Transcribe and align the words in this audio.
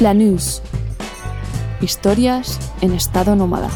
Flanús. 0.00 0.62
Historias 1.82 2.58
en 2.80 2.94
estado 2.94 3.36
nómada. 3.36 3.68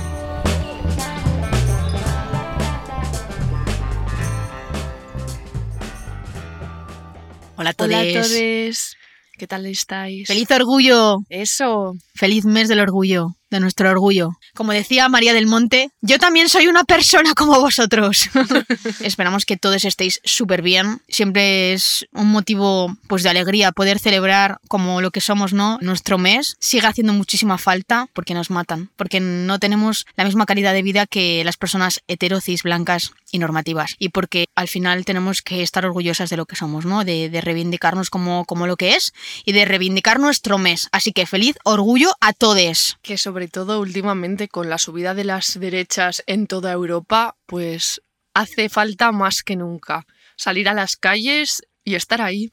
Hola 7.57 7.69
a 7.69 7.73
todos. 7.75 7.91
Hola 7.91 8.01
a 8.01 8.23
todos. 8.23 8.97
¿Qué 9.37 9.47
tal 9.47 9.67
estáis? 9.67 10.27
¡Feliz 10.27 10.51
orgullo! 10.51 11.19
Eso. 11.29 11.93
¡Feliz 12.15 12.47
mes 12.47 12.71
del 12.71 12.81
orgullo! 12.81 13.37
De 13.55 13.61
nuestro 13.61 13.89
orgullo. 13.89 14.33
Como 14.57 14.73
decía 14.73 15.09
María 15.09 15.33
del 15.33 15.47
Monte, 15.47 15.91
yo 16.01 16.19
también 16.19 16.49
soy 16.49 16.67
una 16.67 16.83
persona 16.83 17.35
como 17.35 17.61
vosotros. 17.61 18.29
Esperamos 19.01 19.45
que 19.45 19.57
todos 19.57 19.85
estéis 19.85 20.19
súper 20.25 20.61
bien. 20.61 21.03
Siempre 21.09 21.73
es 21.73 22.05
un 22.13 22.33
motivo 22.33 22.97
pues, 23.07 23.23
de 23.23 23.29
alegría 23.29 23.71
poder 23.71 24.01
celebrar 24.01 24.59
como 24.67 25.01
lo 25.01 25.13
que 25.13 25.21
somos, 25.21 25.53
¿no? 25.53 25.79
Nuestro 25.83 26.19
mes. 26.19 26.57
Sigue 26.59 26.89
haciendo 26.89 27.13
muchísima 27.13 27.57
falta 27.57 28.09
porque 28.13 28.35
nos 28.35 28.51
matan, 28.51 28.91
porque 28.97 29.21
no 29.21 29.61
tenemos 29.61 30.05
la 30.17 30.25
misma 30.25 30.47
calidad 30.47 30.73
de 30.73 30.83
vida 30.83 31.07
que 31.07 31.45
las 31.45 31.57
personas 31.57 32.01
heterocis, 32.09 32.65
blancas 32.65 33.13
y 33.35 33.41
normativas. 33.41 33.97
Y 33.99 34.11
porque 34.11 34.47
al 34.55 34.69
final 34.69 35.05
tenemos 35.05 35.43
que 35.43 35.63
estar 35.63 35.85
orgullosas 35.85 36.31
de 36.31 36.37
lo 36.37 36.47
que 36.47 36.55
somos, 36.55 36.87
¿no? 36.87 37.05
De, 37.05 37.29
de 37.29 37.41
reivindicarnos 37.41 38.09
como, 38.09 38.45
como 38.45 38.69
lo 38.69 38.77
que 38.77 38.95
es 38.95 39.13
y 39.45 39.51
de 39.51 39.65
reivindicar 39.65 40.21
nuestro 40.21 40.57
mes. 40.57 40.89
Así 40.93 41.11
que 41.11 41.27
feliz 41.27 41.57
orgullo 41.65 42.13
a 42.21 42.33
todos. 42.33 42.97
Que 43.03 43.19
sobre 43.19 43.49
todo 43.49 43.81
últimamente 43.81 44.47
con 44.47 44.71
la 44.71 44.79
subida 44.79 45.15
de 45.15 45.25
las 45.25 45.59
derechas 45.59 46.23
en 46.29 46.47
toda 46.47 46.71
Europa, 46.71 47.35
pues 47.47 48.01
hace 48.35 48.69
falta 48.69 49.11
más 49.11 49.43
que 49.43 49.57
nunca 49.57 50.07
salir 50.37 50.69
a 50.69 50.75
las 50.75 50.97
calles 50.97 51.63
y 51.83 51.97
estar 51.97 52.23
ahí. 52.23 52.53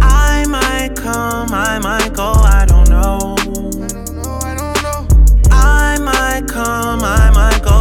I 0.00 0.46
might 0.46 0.94
come, 0.94 1.50
I 1.52 1.80
might 1.80 2.14
go, 2.14 2.34
I 2.34 2.64
don't 2.66 2.88
know. 2.88 3.34
I 5.50 5.98
might 5.98 6.46
come, 6.46 7.02
I 7.02 7.30
might 7.34 7.64
go, 7.64 7.72
I 7.72 7.72
don't 7.72 7.72
know. 7.72 7.73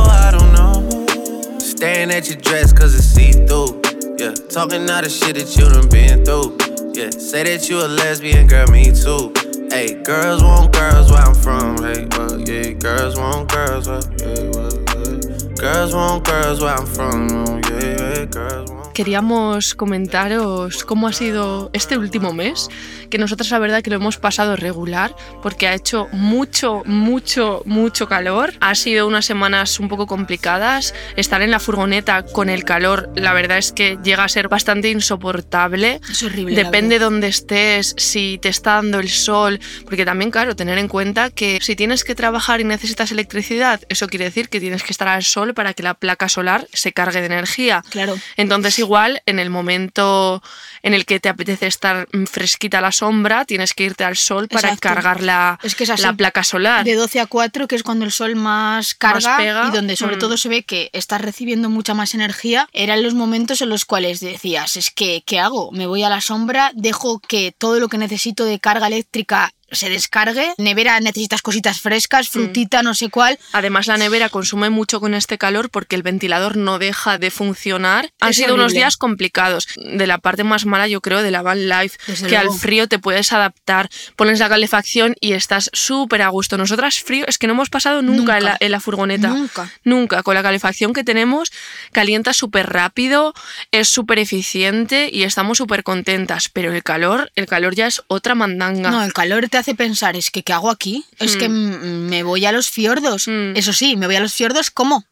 Staring 1.83 2.11
at 2.11 2.29
your 2.29 2.37
dress 2.37 2.71
cause 2.71 2.95
it's 2.95 3.03
see 3.03 3.33
through. 3.33 3.81
Yeah, 4.17 4.31
talking 4.47 4.89
all 4.89 5.01
the 5.01 5.09
shit 5.09 5.35
that 5.35 5.53
you 5.57 5.67
done 5.67 5.89
been 5.89 6.23
through. 6.23 6.55
Yeah, 6.95 7.09
say 7.09 7.43
that 7.43 7.67
you 7.67 7.83
a 7.83 7.87
lesbian, 7.91 8.47
girl, 8.47 8.67
me 8.67 8.85
too. 8.95 9.33
Hey, 9.69 10.01
girls 10.01 10.41
want 10.41 10.71
girls 10.71 11.11
where 11.11 11.19
I'm 11.19 11.35
from. 11.35 11.83
Hey, 11.83 12.07
well, 12.15 12.39
yeah, 12.39 12.71
girls 12.71 13.17
want 13.17 13.51
girls 13.51 13.89
where, 13.89 13.99
yeah, 14.15 14.49
well, 14.55 14.71
yeah. 14.71 15.55
Girls 15.59 15.93
want 15.93 16.23
girls 16.23 16.61
where 16.61 16.73
I'm 16.73 16.85
from. 16.85 17.27
oh, 17.29 17.59
Yeah, 17.67 17.97
yeah, 17.99 18.25
girls 18.27 18.71
want. 18.71 18.82
Queríamos 18.93 19.73
comentaros 19.73 20.83
cómo 20.83 21.07
ha 21.07 21.13
sido 21.13 21.71
este 21.73 21.97
último 21.97 22.31
mes, 22.31 22.69
que 23.09 23.17
nosotros 23.17 23.49
la 23.49 23.59
verdad 23.59 23.81
que 23.81 23.89
lo 23.89 23.95
hemos 23.95 24.17
pasado 24.17 24.55
regular 24.55 25.15
porque 25.41 25.67
ha 25.67 25.73
hecho 25.73 26.07
mucho, 26.11 26.83
mucho, 26.85 27.63
mucho 27.65 28.07
calor. 28.07 28.53
Ha 28.59 28.75
sido 28.75 29.07
unas 29.07 29.25
semanas 29.25 29.79
un 29.79 29.89
poco 29.89 30.05
complicadas. 30.05 30.93
Estar 31.15 31.41
en 31.41 31.51
la 31.51 31.59
furgoneta 31.59 32.23
con 32.23 32.49
el 32.49 32.63
calor, 32.63 33.11
la 33.15 33.33
verdad 33.33 33.57
es 33.57 33.71
que 33.71 33.97
llega 34.03 34.23
a 34.23 34.29
ser 34.29 34.47
bastante 34.47 34.89
insoportable. 34.89 35.99
Es 36.09 36.21
horrible. 36.23 36.55
Depende 36.55 36.99
de 36.99 37.05
dónde 37.05 37.27
estés, 37.27 37.95
si 37.97 38.37
te 38.41 38.49
está 38.49 38.75
dando 38.75 38.99
el 38.99 39.09
sol, 39.09 39.59
porque 39.85 40.05
también, 40.05 40.29
claro, 40.29 40.55
tener 40.55 40.77
en 40.77 40.87
cuenta 40.87 41.31
que 41.31 41.59
si 41.61 41.75
tienes 41.75 42.03
que 42.03 42.13
trabajar 42.13 42.61
y 42.61 42.63
necesitas 42.63 43.11
electricidad, 43.11 43.81
eso 43.89 44.07
quiere 44.07 44.25
decir 44.25 44.49
que 44.49 44.59
tienes 44.59 44.83
que 44.83 44.91
estar 44.91 45.07
al 45.07 45.23
sol 45.23 45.53
para 45.53 45.73
que 45.73 45.81
la 45.81 45.95
placa 45.95 46.29
solar 46.29 46.67
se 46.73 46.93
cargue 46.93 47.19
de 47.21 47.25
energía. 47.25 47.83
Claro. 47.89 48.15
Entonces, 48.37 48.82
igual, 48.83 49.21
en 49.25 49.39
el 49.39 49.49
momento 49.49 50.41
en 50.81 50.93
el 50.93 51.05
que 51.05 51.19
te 51.19 51.29
apetece 51.29 51.67
estar 51.67 52.07
mm, 52.11 52.25
fresquita 52.25 52.77
a 52.77 52.81
la 52.81 52.91
sombra, 52.91 53.45
tienes 53.45 53.73
que 53.73 53.83
irte 53.85 54.03
al 54.03 54.15
sol 54.17 54.47
para 54.47 54.69
Exacto. 54.69 54.89
cargar 54.89 55.21
la, 55.23 55.59
Es 55.63 55.75
que 55.75 55.83
es 55.85 55.99
la 55.99 56.13
placa 56.13 56.43
solar. 56.43 56.83
De 56.85 56.95
12 56.95 57.19
a 57.19 57.25
4, 57.25 57.67
que 57.67 57.75
es 57.75 57.83
cuando 57.83 58.05
el 58.05 58.11
sol 58.11 58.35
más 58.35 58.93
carga 58.93 59.37
pega. 59.37 59.67
y 59.67 59.71
donde 59.71 59.95
sobre 59.95 60.17
Mm. 60.17 60.19
todo 60.19 60.37
se 60.37 60.49
ve 60.49 60.63
que 60.63 60.89
estás 60.93 61.21
recibiendo 61.21 61.69
mucha 61.69 61.93
más 61.93 62.13
energía, 62.13 62.67
eran 62.73 63.01
los 63.03 63.13
momentos 63.13 63.61
en 63.61 63.69
los 63.69 63.85
cuales 63.85 64.19
decías, 64.19 64.75
es 64.77 64.91
que, 64.91 65.23
¿qué 65.25 65.39
hago? 65.39 65.71
Me 65.71 65.87
voy 65.87 66.03
a 66.03 66.09
la 66.09 66.21
sombra, 66.21 66.71
dejo 66.75 67.19
que 67.19 67.53
todo 67.57 67.79
lo 67.79 67.87
que 67.89 67.97
necesito 67.97 68.45
de 68.45 68.59
carga 68.59 68.87
eléctrica 68.87 69.51
se 69.73 69.89
descargue, 69.89 70.53
nevera 70.57 70.99
necesitas 70.99 71.41
cositas 71.41 71.81
frescas, 71.81 72.29
frutita, 72.29 72.83
no 72.83 72.93
sé 72.93 73.09
cuál. 73.09 73.37
Además, 73.51 73.87
la 73.87 73.97
nevera 73.97 74.29
consume 74.29 74.69
mucho 74.69 74.99
con 74.99 75.13
este 75.13 75.37
calor 75.37 75.69
porque 75.69 75.95
el 75.95 76.03
ventilador 76.03 76.57
no 76.57 76.79
deja 76.79 77.17
de 77.17 77.31
funcionar. 77.31 78.09
Han 78.19 78.29
Es 78.31 78.37
sido 78.37 78.53
unos 78.53 78.65
horrible. 78.65 78.79
días 78.79 78.97
complicados. 78.97 79.67
De 79.75 80.07
la 80.07 80.17
parte 80.17 80.43
más 80.43 80.65
mala, 80.65 80.87
yo 80.87 81.01
creo, 81.01 81.21
de 81.21 81.31
la 81.31 81.41
van 81.41 81.67
life, 81.69 81.97
Desde 82.07 82.27
que 82.27 82.35
luego. 82.35 82.53
al 82.53 82.59
frío 82.59 82.87
te 82.87 82.99
puedes 82.99 83.33
adaptar, 83.33 83.89
pones 84.15 84.39
la 84.39 84.49
calefacción 84.49 85.15
y 85.19 85.33
estás 85.33 85.69
súper 85.73 86.21
a 86.21 86.29
gusto. 86.29 86.57
Nosotras 86.57 86.99
frío 87.01 87.25
es 87.27 87.37
que 87.37 87.47
no 87.47 87.53
hemos 87.53 87.69
pasado 87.69 88.01
nunca, 88.01 88.37
En, 88.37 88.43
la, 88.45 88.51
Nunca. 88.51 88.65
en 88.65 88.71
la 88.71 88.79
furgoneta. 88.79 89.27
Nunca. 89.29 89.71
Nunca. 89.83 90.23
Con 90.23 90.35
la 90.35 90.43
calefacción 90.43 90.93
que 90.93 91.03
tenemos, 91.03 91.51
calienta 91.91 92.33
súper 92.33 92.71
rápido, 92.71 93.33
es 93.71 93.89
súper 93.89 94.19
eficiente 94.19 95.09
y 95.11 95.23
estamos 95.23 95.57
súper 95.57 95.83
contentas. 95.83 96.49
Pero 96.49 96.73
el 96.73 96.83
calor, 96.83 97.31
el 97.35 97.45
calor 97.47 97.75
ya 97.75 97.87
es 97.87 98.01
otra 98.07 98.35
mandanga. 98.35 98.91
No, 98.91 99.03
el 99.03 99.13
calor 99.13 99.47
te 99.49 99.57
hace 99.63 99.75
pensar, 99.75 100.15
es 100.15 100.29
que 100.29 100.43
¿qué 100.43 100.53
hago 100.53 100.69
aquí? 100.69 101.05
Es 101.19 101.37
que 101.37 101.47
mm, 101.47 102.09
me 102.09 102.23
voy 102.23 102.45
a 102.45 102.51
los 102.51 102.69
fiordos. 102.69 103.27
Mm. 103.27 103.55
Eso 103.55 103.71
sí, 103.71 103.95
me 103.95 104.05
voy 104.05 104.15
a 104.17 104.19
los 104.19 104.33
fiordos, 104.33 104.69
¿cómo? 104.69 105.05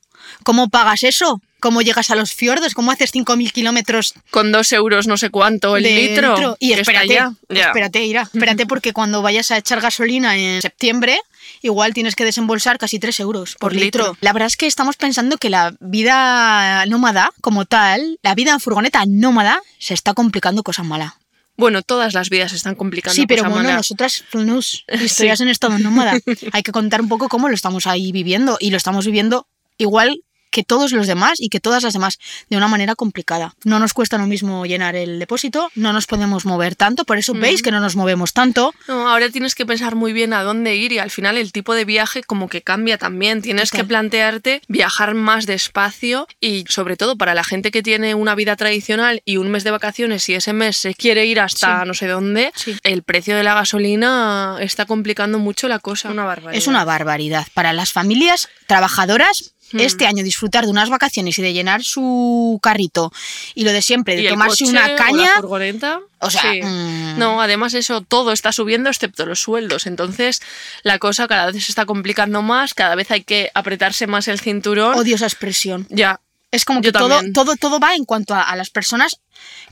¿Cómo 0.44 0.70
pagas 0.70 1.04
eso? 1.04 1.42
¿Cómo 1.62 1.82
llegas 1.82 2.10
a 2.10 2.16
los 2.16 2.34
fiordos? 2.34 2.74
¿Cómo 2.74 2.92
haces 2.92 3.14
5.000 3.14 3.52
kilómetros 3.52 4.14
Con 4.32 4.52
dos 4.52 4.72
euros 4.74 5.08
no 5.08 5.16
sé 5.18 5.30
cuánto 5.30 5.78
el 5.78 5.84
litro. 5.84 6.58
Y 6.60 6.74
espérate, 6.74 7.14
ya. 7.14 7.34
Espérate, 7.50 8.04
Ira, 8.04 8.24
espérate 8.34 8.66
porque 8.66 8.94
cuando 8.94 9.22
vayas 9.22 9.52
a 9.52 9.58
echar 9.58 9.80
gasolina 9.80 10.36
en 10.36 10.62
septiembre, 10.62 11.20
igual 11.62 11.94
tienes 11.94 12.16
que 12.16 12.26
desembolsar 12.26 12.78
casi 12.78 12.98
3 13.00 13.20
euros 13.20 13.52
por, 13.60 13.72
Por 13.72 13.80
litro. 13.80 14.06
litro. 14.08 14.18
La 14.22 14.34
verdad 14.34 14.48
es 14.48 14.58
que 14.58 14.66
estamos 14.68 14.96
pensando 14.98 15.38
que 15.38 15.50
la 15.50 15.74
vida 15.80 16.84
nómada, 16.88 17.32
como 17.42 17.66
tal, 17.66 18.20
la 18.24 18.34
vida 18.36 18.52
en 18.52 18.60
furgoneta 18.60 19.04
nómada, 19.08 19.62
se 19.78 19.94
está 19.94 20.14
complicando 20.14 20.64
cosa 20.64 20.84
mala. 20.84 21.21
Bueno, 21.58 21.82
todas 21.84 22.14
las 22.14 22.30
vidas 22.30 22.52
se 22.52 22.58
están 22.58 22.76
complicando. 22.76 23.16
Sí, 23.16 23.28
pero 23.28 23.44
cosa 23.44 23.56
bueno, 23.56 23.74
nosotras, 23.74 24.24
nos, 24.34 24.86
historias 25.02 25.42
en 25.42 25.50
estado 25.50 25.78
nómada, 25.78 26.18
hay 26.52 26.64
que 26.64 26.72
contar 26.72 27.02
un 27.02 27.10
poco 27.10 27.30
cómo 27.30 27.50
lo 27.50 27.56
estamos 27.56 27.88
ahí 27.88 28.12
viviendo 28.12 28.58
y 28.60 28.72
lo 28.72 28.78
estamos 28.78 29.06
viviendo 29.06 29.48
igual 29.78 30.24
que 30.52 30.64
todos 30.64 30.92
los 30.92 31.08
demás 31.08 31.40
y 31.40 31.50
que 31.50 31.60
todas 31.60 31.82
las 31.84 31.94
demás 31.94 32.20
de 32.50 32.58
una 32.58 32.68
manera 32.68 32.96
complicada. 32.96 33.56
No 33.64 33.80
nos 33.80 33.94
cuesta 33.94 34.18
lo 34.18 34.28
mismo 34.28 34.66
llenar 34.66 34.96
el 34.96 35.18
depósito, 35.18 35.72
no 35.76 35.94
nos 35.94 36.06
podemos 36.06 36.46
mover 36.46 36.76
tanto, 36.76 37.06
por 37.06 37.18
eso 37.18 37.34
veis 37.34 37.62
que 37.62 37.72
no 37.72 37.80
nos 37.80 37.96
movemos 37.96 38.34
tanto. 38.34 38.74
No, 38.88 39.10
ahora 39.10 39.30
tienes 39.30 39.56
que 39.56 39.66
pensar 39.66 39.96
muy 39.96 40.14
bien 40.14 40.34
a 40.34 40.44
dónde 40.44 40.76
ir 40.76 40.92
y 40.92 41.00
al 41.00 41.10
final 41.10 41.38
el 41.38 41.52
tipo 41.52 41.74
de 41.74 41.86
viaje 41.86 42.22
como 42.24 42.50
que 42.50 42.62
cambia 42.62 42.98
también. 42.98 43.42
Tienes 43.42 43.72
Total. 43.72 43.82
que 43.82 43.88
plantearte 43.88 44.62
viajar 44.68 45.14
más 45.16 45.46
despacio 45.46 46.28
y 46.40 46.66
sobre 46.70 46.98
todo 46.98 47.16
para 47.16 47.34
la 47.34 47.44
gente 47.44 47.72
que 47.72 47.82
tiene 47.82 48.14
una 48.14 48.36
vida 48.36 48.56
tradicional 48.58 49.22
y 49.26 49.38
un 49.38 49.50
mes 49.50 49.64
de 49.64 49.72
vacaciones 49.72 50.28
y 50.30 50.34
ese 50.36 50.54
mes 50.54 50.76
se 50.78 50.94
quiere 50.94 51.26
ir 51.26 51.40
hasta 51.40 51.82
Sí. 51.82 51.88
no 51.88 51.94
sé 51.94 52.08
dónde, 52.08 52.52
Sí. 52.56 52.76
el 52.84 53.04
precio 53.04 53.36
de 53.38 53.44
la 53.44 53.54
gasolina 53.56 54.58
está 54.60 54.86
complicando 54.86 55.40
mucho 55.40 55.68
la 55.70 55.80
cosa. 55.80 56.10
Una 56.10 56.26
barbaridad. 56.26 56.58
Es 56.62 56.68
una 56.68 56.84
barbaridad. 56.84 57.48
Para 57.54 57.72
las 57.72 57.94
familias 57.94 58.50
trabajadoras, 58.68 59.54
Hmm. 59.74 59.80
este 59.80 60.06
año 60.06 60.24
disfrutar 60.24 60.66
de 60.66 60.72
unas 60.72 60.90
vacaciones 60.90 61.38
y 61.40 61.42
de 61.42 61.54
llenar 61.54 61.84
su 61.84 62.60
carrito 62.62 63.12
y 63.56 63.64
lo 63.64 63.72
de 63.72 63.82
siempre, 63.82 64.16
de 64.16 64.24
¿Y 64.24 64.26
el 64.28 64.34
tomarse 64.34 64.66
coche 64.66 64.72
una 64.72 64.94
o 64.94 64.96
caña. 64.96 65.36
la 65.36 65.42
furgoneta? 65.42 66.00
O 66.20 66.30
sea, 66.30 66.42
Sí. 66.42 66.62
mm. 66.62 67.18
no, 67.18 67.42
además 67.42 67.74
eso 67.74 68.02
todo 68.02 68.32
está 68.32 68.52
subiendo 68.52 68.90
excepto 68.90 69.26
los 69.26 69.40
sueldos. 69.42 69.88
Entonces 69.88 70.42
la 70.84 71.00
cosa 71.00 71.28
cada 71.28 71.48
vez 71.52 71.64
se 71.64 71.72
está 71.72 71.86
complicando 71.86 72.42
más, 72.42 72.74
cada 72.74 72.96
vez 72.96 73.10
hay 73.12 73.24
que 73.24 73.50
apretarse 73.54 74.08
más 74.08 74.28
el 74.28 74.40
cinturón. 74.40 74.96
Odio 74.98 75.16
esa 75.16 75.26
expresión. 75.26 75.88
Ya. 75.90 76.20
Es 76.52 76.66
como 76.66 76.82
que 76.82 76.92
todo, 76.92 77.22
todo, 77.34 77.56
todo 77.56 77.80
va 77.80 77.96
en 77.96 78.04
cuanto 78.04 78.34
a, 78.36 78.42
a 78.42 78.56
las 78.58 78.70
personas 78.70 79.22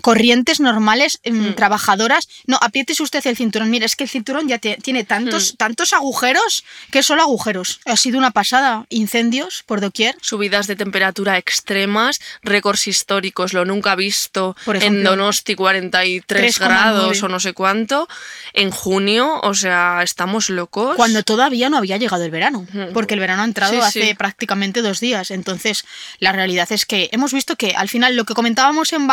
corrientes 0.02 0.60
normales, 0.60 1.20
em, 1.24 1.50
Mm. 1.50 1.56
trabajadoras. 1.56 2.28
No, 2.48 2.58
apriétese 2.62 3.04
usted 3.04 3.26
el 3.28 3.36
cinturón. 3.36 3.70
Mira, 3.70 3.86
es 3.86 3.96
que 3.96 4.04
el 4.06 4.10
cinturón 4.10 4.48
ya 4.48 4.58
te- 4.58 4.78
tiene 4.82 5.04
tantos, 5.04 5.54
Mm. 5.54 5.58
tantos 5.58 5.94
agujeros 5.94 6.64
que 6.92 7.04
solo 7.04 7.22
agujeros. 7.22 7.80
Ha 7.86 7.96
sido 7.98 8.18
una 8.18 8.32
pasada. 8.32 8.86
Incendios 8.90 9.64
por 9.66 9.82
doquier. 9.82 10.16
Subidas 10.22 10.68
de 10.68 10.76
temperatura 10.76 11.38
extremas, 11.38 12.20
récords 12.44 12.88
históricos, 12.88 13.54
lo 13.54 13.66
nunca 13.66 13.96
visto 13.96 14.56
Por 14.66 14.76
en 14.78 14.82
ejemplo, 14.82 15.10
Donosti 15.12 15.56
43 15.56 16.56
3,9. 16.56 16.60
grados 16.60 17.24
o 17.24 17.28
no 17.28 17.40
sé 17.40 17.54
cuánto. 17.54 18.08
En 18.54 18.72
junio, 18.72 19.40
o 19.44 19.54
sea, 19.54 20.02
estamos 20.04 20.50
locos. 20.50 20.96
Cuando 20.96 21.24
todavía 21.24 21.70
no 21.70 21.78
había 21.78 21.98
llegado 21.98 22.24
el 22.24 22.32
verano, 22.32 22.66
porque 22.94 23.14
el 23.14 23.20
verano 23.20 23.42
ha 23.42 23.46
entrado 23.46 23.74
Sí, 23.74 23.80
hace 23.80 24.08
sí. 24.10 24.14
prácticamente 24.14 24.82
dos 24.82 25.00
días. 25.00 25.32
Entonces, 25.32 25.84
la 26.20 26.32
realidad 26.32 26.72
es 26.72 26.86
que 26.86 27.10
hemos 27.12 27.34
visto 27.34 27.56
que 27.56 27.74
al 27.76 27.90
final 27.90 28.16
lo 28.16 28.26
que 28.26 28.34
comentábamos 28.34 28.94
en 28.94 29.08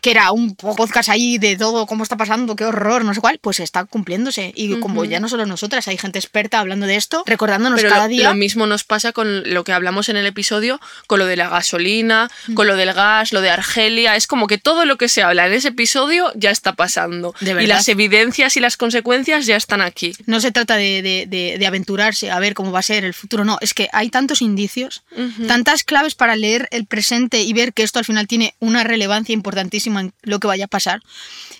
Que 0.00 0.10
era 0.10 0.32
un 0.32 0.54
podcast 0.56 1.08
ahí 1.08 1.38
de 1.38 1.56
todo, 1.56 1.86
cómo 1.86 2.02
está 2.02 2.16
pasando, 2.16 2.56
qué 2.56 2.64
horror, 2.64 3.04
no 3.04 3.14
sé 3.14 3.20
cuál, 3.20 3.38
pues 3.38 3.60
está 3.60 3.84
cumpliéndose. 3.84 4.52
Y 4.54 4.76
como 4.80 5.04
ya 5.04 5.20
no 5.20 5.28
solo 5.28 5.46
nosotras, 5.46 5.88
hay 5.88 5.98
gente 5.98 6.18
experta 6.18 6.60
hablando 6.60 6.86
de 6.86 6.96
esto, 6.96 7.22
recordándonos 7.26 7.78
Pero 7.80 7.90
cada 7.90 8.04
lo, 8.04 8.08
día. 8.08 8.28
lo 8.28 8.34
mismo 8.34 8.66
nos 8.66 8.84
pasa 8.84 9.12
con 9.12 9.52
lo 9.52 9.64
que 9.64 9.72
hablamos 9.72 10.08
en 10.08 10.16
el 10.16 10.26
episodio, 10.26 10.80
con 11.06 11.18
lo 11.18 11.26
de 11.26 11.36
la 11.36 11.48
gasolina, 11.48 12.30
con 12.54 12.66
lo 12.66 12.76
del 12.76 12.92
gas, 12.92 13.32
lo 13.32 13.40
de 13.40 13.50
Argelia. 13.50 14.16
Es 14.16 14.26
como 14.26 14.46
que 14.46 14.58
todo 14.58 14.84
lo 14.84 14.96
que 14.96 15.08
se 15.08 15.22
habla 15.22 15.46
en 15.46 15.52
ese 15.52 15.68
episodio 15.68 16.32
ya 16.34 16.50
está 16.50 16.74
pasando. 16.74 17.34
De 17.40 17.62
y 17.62 17.66
las 17.66 17.88
evidencias 17.88 18.56
y 18.56 18.60
las 18.60 18.76
consecuencias 18.76 19.46
ya 19.46 19.56
están 19.56 19.80
aquí. 19.80 20.14
No 20.26 20.40
se 20.40 20.52
trata 20.52 20.76
de, 20.76 21.02
de- 21.02 21.26
de- 21.26 21.56
de 21.58 21.66
aventurarse 21.66 22.30
a 22.30 22.38
ver 22.38 22.54
cómo 22.54 22.72
va 22.72 22.78
a 22.80 22.82
ser 22.82 23.04
el 23.04 23.14
futuro, 23.14 23.44
no, 23.44 23.58
es 23.60 23.74
que 23.74 23.88
hay 23.92 24.10
tantos 24.10 24.42
indicios, 24.42 25.02
tantas 25.46 25.84
claves 25.84 26.14
para 26.14 26.36
leer 26.36 26.68
el 26.70 26.86
presente 26.86 27.42
y 27.42 27.52
ver 27.52 27.72
que 27.72 27.82
esto 27.82 27.98
al 27.98 28.04
final 28.04 28.26
tiene 28.26 28.54
una 28.60 28.84
relevancia 28.84 29.32
en 29.60 30.14
lo 30.22 30.40
que 30.40 30.46
vaya 30.46 30.64
a 30.64 30.68
pasar, 30.68 31.02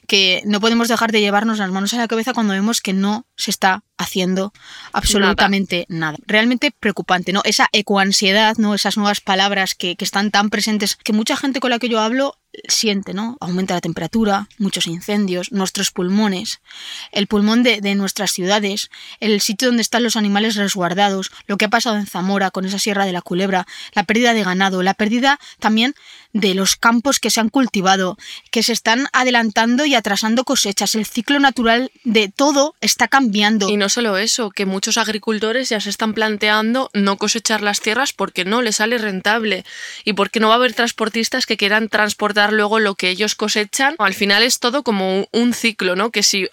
que 0.07 0.43
no 0.45 0.61
podemos 0.61 0.89
dejar 0.89 1.13
de 1.13 1.21
llevarnos 1.21 1.59
las 1.59 1.71
manos 1.71 1.93
a 1.95 1.99
la 1.99 2.09
cabeza 2.09 2.33
cuando 2.33 2.55
vemos 2.55 2.81
que 2.81 2.93
no 2.93 3.27
se 3.37 3.51
está 3.51 3.83
haciendo 3.99 4.53
absolutamente 4.93 5.85
nada. 5.89 6.17
Realmente 6.27 6.71
preocupante, 6.71 7.33
¿no? 7.33 7.43
Esa 7.45 7.69
ecoansiedad, 7.73 8.57
¿no? 8.57 8.75
Esas 8.75 8.97
nuevas 8.97 9.21
palabras 9.21 9.75
que, 9.75 9.97
que 9.97 10.05
están 10.05 10.31
tan 10.31 10.51
presentes, 10.51 10.97
que 10.97 11.13
mucha 11.13 11.37
gente 11.37 11.61
con 11.61 11.71
la 11.71 11.79
que 11.79 11.89
yo 11.89 12.01
hablo 12.01 12.39
siente, 12.69 13.15
¿no? 13.15 13.37
Aumenta 13.41 13.75
la 13.75 13.81
temperatura, 13.81 14.49
muchos 14.59 14.87
incendios, 14.87 15.53
nuestros 15.53 15.91
pulmones, 15.91 16.61
el 17.13 17.27
pulmón 17.27 17.63
de, 17.63 17.81
de 17.81 17.95
nuestras 17.95 18.31
ciudades, 18.31 18.91
el 19.21 19.41
sitio 19.41 19.69
donde 19.69 19.83
están 19.83 20.03
los 20.03 20.17
animales 20.17 20.57
resguardados, 20.57 21.31
lo 21.47 21.57
que 21.57 21.67
ha 21.67 21.71
pasado 21.71 21.97
en 21.97 22.07
Zamora 22.07 22.51
con 22.51 22.65
esa 22.65 22.79
Sierra 22.79 23.05
de 23.05 23.13
la 23.13 23.23
Culebra, 23.23 23.67
la 23.93 24.05
pérdida 24.05 24.33
de 24.33 24.45
ganado, 24.45 24.83
la 24.83 24.95
pérdida 24.95 25.39
también 25.59 25.95
de 26.33 26.55
los 26.55 26.77
campos 26.77 27.21
que 27.21 27.31
se 27.31 27.41
han 27.41 27.49
cultivado, 27.49 28.17
que 28.51 28.63
se 28.63 28.73
están 28.73 29.09
adelantando 29.13 29.87
y 29.87 29.95
atrasando 29.95 30.45
cosechas, 30.45 30.95
el 30.95 31.07
ciclo 31.07 31.41
natural 31.41 31.91
de 32.05 32.29
todo 32.29 32.75
está 32.81 33.09
cambiando. 33.09 33.69
Y 33.69 33.77
no 33.77 33.89
solo 33.89 34.19
eso, 34.19 34.51
que 34.51 34.67
muchos 34.67 34.99
agricultores 34.99 35.69
ya 35.71 35.81
se 35.81 35.91
están 35.91 36.15
planteando 36.15 36.91
no 36.93 37.17
cosechar 37.17 37.63
las 37.63 37.81
tierras 37.81 38.13
porque 38.13 38.45
no 38.45 38.63
les 38.63 38.77
sale 38.77 38.99
rentable 38.99 39.65
y 40.05 40.13
porque 40.13 40.39
no 40.41 40.49
va 40.49 40.55
a 40.55 40.57
haber 40.59 40.75
transportistas 40.75 41.47
que 41.47 41.57
quieran 41.57 41.89
transportar 41.89 42.53
luego 42.53 42.79
lo 42.79 42.95
que 42.95 43.09
ellos 43.09 43.35
cosechan. 43.35 43.95
Al 43.99 44.15
final 44.15 44.43
es 44.43 44.59
todo 44.59 44.83
como 44.83 45.27
un- 45.33 45.55
ciclo, 45.55 45.97
¿no? 45.97 46.11
Que 46.11 46.23
si 46.23 46.49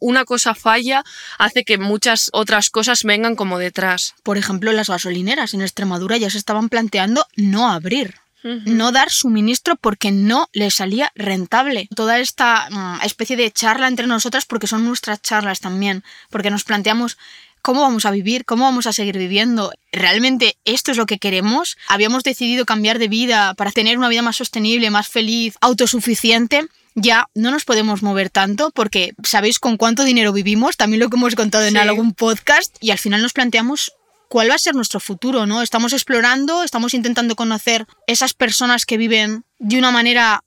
una 0.00 0.24
cosa 0.24 0.54
falla, 0.54 1.04
hace 1.38 1.64
que 1.64 1.78
muchas 1.78 2.30
otras 2.32 2.70
cosas 2.70 3.02
vengan 3.04 3.36
como 3.36 3.58
detrás. 3.58 4.14
Por 4.22 4.38
ejemplo, 4.38 4.72
las 4.72 4.88
gasolineras 4.88 5.52
en 5.52 5.62
Extremadura 5.62 6.16
ya 6.16 6.30
se 6.30 6.38
estaban 6.38 6.68
planteando 6.68 7.26
no 7.36 7.68
abrir. 7.70 8.14
No 8.42 8.92
dar 8.92 9.10
suministro 9.10 9.76
porque 9.76 10.12
no 10.12 10.48
le 10.52 10.70
salía 10.70 11.10
rentable. 11.14 11.88
Toda 11.94 12.18
esta 12.18 12.68
mm, 12.70 13.04
especie 13.04 13.36
de 13.36 13.50
charla 13.50 13.88
entre 13.88 14.06
nosotras, 14.06 14.44
porque 14.44 14.66
son 14.66 14.84
nuestras 14.84 15.20
charlas 15.20 15.60
también, 15.60 16.04
porque 16.30 16.50
nos 16.50 16.64
planteamos 16.64 17.18
cómo 17.66 17.80
vamos 17.80 18.06
a 18.06 18.12
vivir, 18.12 18.44
cómo 18.44 18.62
vamos 18.62 18.86
a 18.86 18.92
seguir 18.92 19.18
viviendo. 19.18 19.72
¿Realmente 19.90 20.56
esto 20.64 20.92
es 20.92 20.96
lo 20.96 21.06
que 21.06 21.18
queremos? 21.18 21.76
¿Habíamos 21.88 22.22
decidido 22.22 22.64
cambiar 22.64 23.00
de 23.00 23.08
vida 23.08 23.54
para 23.54 23.72
tener 23.72 23.98
una 23.98 24.08
vida 24.08 24.22
más 24.22 24.36
sostenible, 24.36 24.90
más 24.90 25.08
feliz, 25.08 25.56
autosuficiente? 25.60 26.68
Ya 26.94 27.28
no 27.34 27.50
nos 27.50 27.64
podemos 27.64 28.04
mover 28.04 28.30
tanto 28.30 28.70
porque 28.70 29.14
sabéis 29.24 29.58
con 29.58 29.76
cuánto 29.76 30.04
dinero 30.04 30.32
vivimos, 30.32 30.76
también 30.76 31.00
lo 31.00 31.10
que 31.10 31.16
hemos 31.16 31.34
contado 31.34 31.64
en 31.64 31.76
algún 31.76 32.14
podcast, 32.14 32.76
y 32.80 32.92
al 32.92 32.98
final 32.98 33.20
nos 33.20 33.32
planteamos 33.32 33.92
cuál 34.28 34.50
va 34.50 34.54
a 34.54 34.58
ser 34.58 34.74
nuestro 34.74 35.00
futuro, 35.00 35.46
¿no? 35.46 35.62
Estamos 35.62 35.92
explorando, 35.92 36.62
estamos 36.62 36.94
intentando 36.94 37.36
conocer 37.36 37.86
esas 38.06 38.34
personas 38.34 38.86
que 38.86 38.96
viven 38.96 39.44
de 39.58 39.78
una 39.78 39.90
manera 39.90 40.42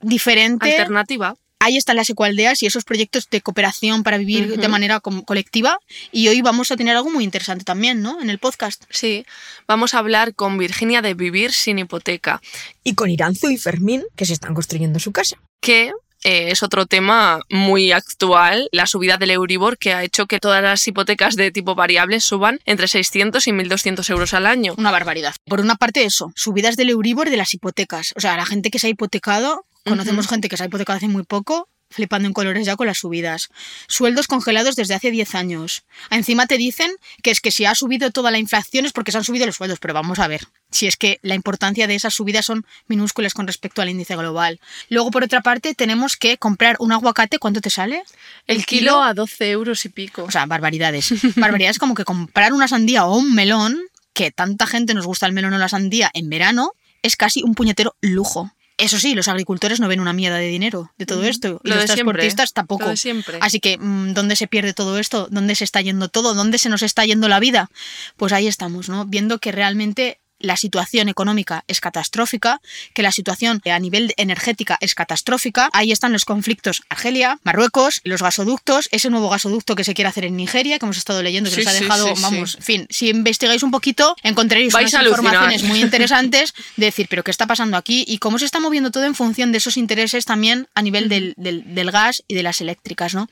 diferente. 0.00 0.70
Alternativa. 0.70 1.34
Ahí 1.64 1.76
están 1.76 1.94
las 1.94 2.10
ecualdeas 2.10 2.60
y 2.64 2.66
esos 2.66 2.82
proyectos 2.82 3.30
de 3.30 3.40
cooperación 3.40 4.02
para 4.02 4.18
vivir 4.18 4.58
de 4.58 4.68
manera 4.68 4.98
colectiva. 4.98 5.78
Y 6.10 6.26
hoy 6.26 6.42
vamos 6.42 6.72
a 6.72 6.76
tener 6.76 6.96
algo 6.96 7.08
muy 7.08 7.22
interesante 7.22 7.64
también, 7.64 8.02
¿no? 8.02 8.20
En 8.20 8.30
el 8.30 8.40
podcast. 8.40 8.82
Sí, 8.90 9.24
vamos 9.68 9.94
a 9.94 10.00
hablar 10.00 10.34
con 10.34 10.58
Virginia 10.58 11.02
de 11.02 11.14
Vivir 11.14 11.52
sin 11.52 11.78
hipoteca, 11.78 12.42
y 12.82 12.94
con 12.94 13.10
Iranzu 13.10 13.48
y 13.48 13.58
Fermín, 13.58 14.02
que 14.16 14.26
se 14.26 14.32
están 14.32 14.54
construyendo 14.54 14.98
su 14.98 15.12
casa. 15.12 15.36
que 15.60 15.92
eh, 16.24 16.50
es 16.50 16.62
otro 16.62 16.86
tema 16.86 17.40
muy 17.50 17.92
actual, 17.92 18.68
la 18.72 18.86
subida 18.86 19.16
del 19.16 19.30
Euribor 19.30 19.78
que 19.78 19.92
ha 19.92 20.04
hecho 20.04 20.26
que 20.26 20.40
todas 20.40 20.62
las 20.62 20.86
hipotecas 20.86 21.36
de 21.36 21.50
tipo 21.50 21.74
variable 21.74 22.20
suban 22.20 22.60
entre 22.64 22.88
600 22.88 23.46
y 23.46 23.50
1.200 23.52 24.10
euros 24.10 24.34
al 24.34 24.46
año. 24.46 24.74
Una 24.76 24.90
barbaridad. 24.90 25.34
Por 25.44 25.60
una 25.60 25.76
parte 25.76 26.04
eso, 26.04 26.32
subidas 26.34 26.76
del 26.76 26.90
Euribor 26.90 27.30
de 27.30 27.36
las 27.36 27.54
hipotecas. 27.54 28.12
O 28.16 28.20
sea, 28.20 28.36
la 28.36 28.46
gente 28.46 28.70
que 28.70 28.78
se 28.78 28.86
ha 28.86 28.90
hipotecado, 28.90 29.64
conocemos 29.84 30.28
gente 30.28 30.48
que 30.48 30.56
se 30.56 30.62
ha 30.62 30.66
hipotecado 30.66 30.98
hace 30.98 31.08
muy 31.08 31.24
poco, 31.24 31.68
flipando 31.92 32.26
en 32.26 32.34
colores 32.34 32.66
ya 32.66 32.76
con 32.76 32.86
las 32.86 32.98
subidas. 32.98 33.50
Sueldos 33.88 34.26
congelados 34.26 34.76
desde 34.76 34.94
hace 34.94 35.10
10 35.10 35.34
años. 35.34 35.84
Encima 36.10 36.46
te 36.46 36.58
dicen 36.58 36.90
que 37.22 37.30
es 37.30 37.40
que 37.40 37.50
si 37.50 37.64
ha 37.64 37.74
subido 37.74 38.10
toda 38.10 38.30
la 38.30 38.38
inflación 38.38 38.86
es 38.86 38.92
porque 38.92 39.12
se 39.12 39.18
han 39.18 39.24
subido 39.24 39.46
los 39.46 39.56
sueldos, 39.56 39.78
pero 39.78 39.94
vamos 39.94 40.18
a 40.18 40.28
ver. 40.28 40.46
Si 40.70 40.86
es 40.86 40.96
que 40.96 41.18
la 41.22 41.34
importancia 41.34 41.86
de 41.86 41.94
esas 41.94 42.14
subidas 42.14 42.46
son 42.46 42.66
minúsculas 42.88 43.34
con 43.34 43.46
respecto 43.46 43.82
al 43.82 43.90
índice 43.90 44.16
global. 44.16 44.60
Luego, 44.88 45.10
por 45.10 45.22
otra 45.22 45.42
parte, 45.42 45.74
tenemos 45.74 46.16
que 46.16 46.38
comprar 46.38 46.76
un 46.80 46.92
aguacate. 46.92 47.38
¿Cuánto 47.38 47.60
te 47.60 47.70
sale? 47.70 48.02
El 48.46 48.64
kilo 48.64 49.02
a 49.02 49.14
12 49.14 49.50
euros 49.50 49.84
y 49.84 49.90
pico. 49.90 50.24
O 50.24 50.30
sea, 50.30 50.46
barbaridades. 50.46 51.12
Barbaridades 51.36 51.78
como 51.78 51.94
que 51.94 52.04
comprar 52.04 52.52
una 52.52 52.68
sandía 52.68 53.04
o 53.04 53.16
un 53.16 53.34
melón, 53.34 53.80
que 54.12 54.30
tanta 54.30 54.66
gente 54.66 54.94
nos 54.94 55.06
gusta 55.06 55.26
el 55.26 55.32
melón 55.32 55.54
o 55.54 55.58
la 55.58 55.68
sandía 55.68 56.10
en 56.14 56.28
verano, 56.30 56.72
es 57.02 57.16
casi 57.16 57.42
un 57.42 57.54
puñetero 57.54 57.96
lujo. 58.00 58.52
Eso 58.82 58.98
sí, 58.98 59.14
los 59.14 59.28
agricultores 59.28 59.78
no 59.78 59.86
ven 59.86 60.00
una 60.00 60.12
mierda 60.12 60.38
de 60.38 60.48
dinero 60.48 60.90
de 60.98 61.06
todo 61.06 61.22
esto. 61.24 61.60
Y 61.62 61.68
Lo 61.68 61.76
los 61.76 61.84
siempre, 61.84 61.94
transportistas 61.94 62.52
tampoco. 62.52 62.84
lo 62.84 62.90
de 62.90 62.96
siempre. 62.96 63.38
Así 63.40 63.60
que, 63.60 63.78
mm, 63.78 64.12
¿dónde 64.12 64.34
se 64.34 64.48
pierde 64.48 64.74
todo 64.74 64.98
esto? 64.98 65.28
¿Dónde 65.30 65.54
se 65.54 65.62
está 65.62 65.80
yendo 65.80 66.08
todo? 66.08 66.34
¿Dónde 66.34 66.58
se 66.58 66.68
nos 66.68 66.82
está 66.82 67.04
yendo 67.04 67.28
la 67.28 67.38
vida? 67.38 67.70
Pues 68.16 68.32
ahí 68.32 68.48
estamos, 68.48 68.88
¿no? 68.88 69.06
Viendo 69.06 69.38
que 69.38 69.52
realmente 69.52 70.18
la 70.42 70.56
situación 70.56 71.08
económica 71.08 71.64
es 71.68 71.80
catastrófica, 71.80 72.60
que 72.94 73.02
la 73.02 73.12
situación 73.12 73.62
a 73.64 73.78
nivel 73.78 74.12
energética 74.16 74.76
es 74.80 74.94
catastrófica. 74.94 75.70
Ahí 75.72 75.92
están 75.92 76.12
los 76.12 76.24
conflictos 76.24 76.82
Argelia, 76.88 77.38
Marruecos, 77.44 78.00
los 78.04 78.22
gasoductos, 78.22 78.88
ese 78.92 79.08
nuevo 79.10 79.28
gasoducto 79.30 79.74
que 79.74 79.84
se 79.84 79.94
quiere 79.94 80.08
hacer 80.08 80.24
en 80.24 80.36
Nigeria, 80.36 80.78
que 80.78 80.84
hemos 80.84 80.98
estado 80.98 81.22
leyendo, 81.22 81.48
que 81.50 81.56
Sí, 81.56 81.62
nos 81.64 81.68
ha 81.74 81.78
dejado, 81.78 82.14
sí, 82.16 82.22
vamos, 82.22 82.54
en 82.56 82.62
fin, 82.62 82.86
si 82.90 83.08
investigáis 83.08 83.62
un 83.62 83.70
poquito, 83.70 84.14
encontraréis 84.22 84.72
Vais 84.72 84.92
unas 84.92 85.06
informaciones 85.06 85.62
muy 85.62 85.80
interesantes 85.82 86.52
de 86.76 86.86
decir, 86.86 87.06
pero 87.08 87.22
¿qué 87.24 87.30
está 87.30 87.46
pasando 87.46 87.76
aquí? 87.76 88.04
Y 88.06 88.18
cómo 88.18 88.38
se 88.38 88.44
está 88.44 88.60
moviendo 88.60 88.90
todo 88.90 89.04
en 89.04 89.14
función 89.14 89.52
de 89.52 89.58
esos 89.58 89.76
intereses 89.76 90.24
también 90.24 90.68
a 90.74 90.82
nivel 90.82 91.08
del, 91.08 91.34
del- 91.36 91.74
del 91.74 91.90
gas 91.90 92.22
y 92.28 92.34
de 92.34 92.42
las 92.42 92.60
eléctricas, 92.60 93.14
¿no? 93.14 93.28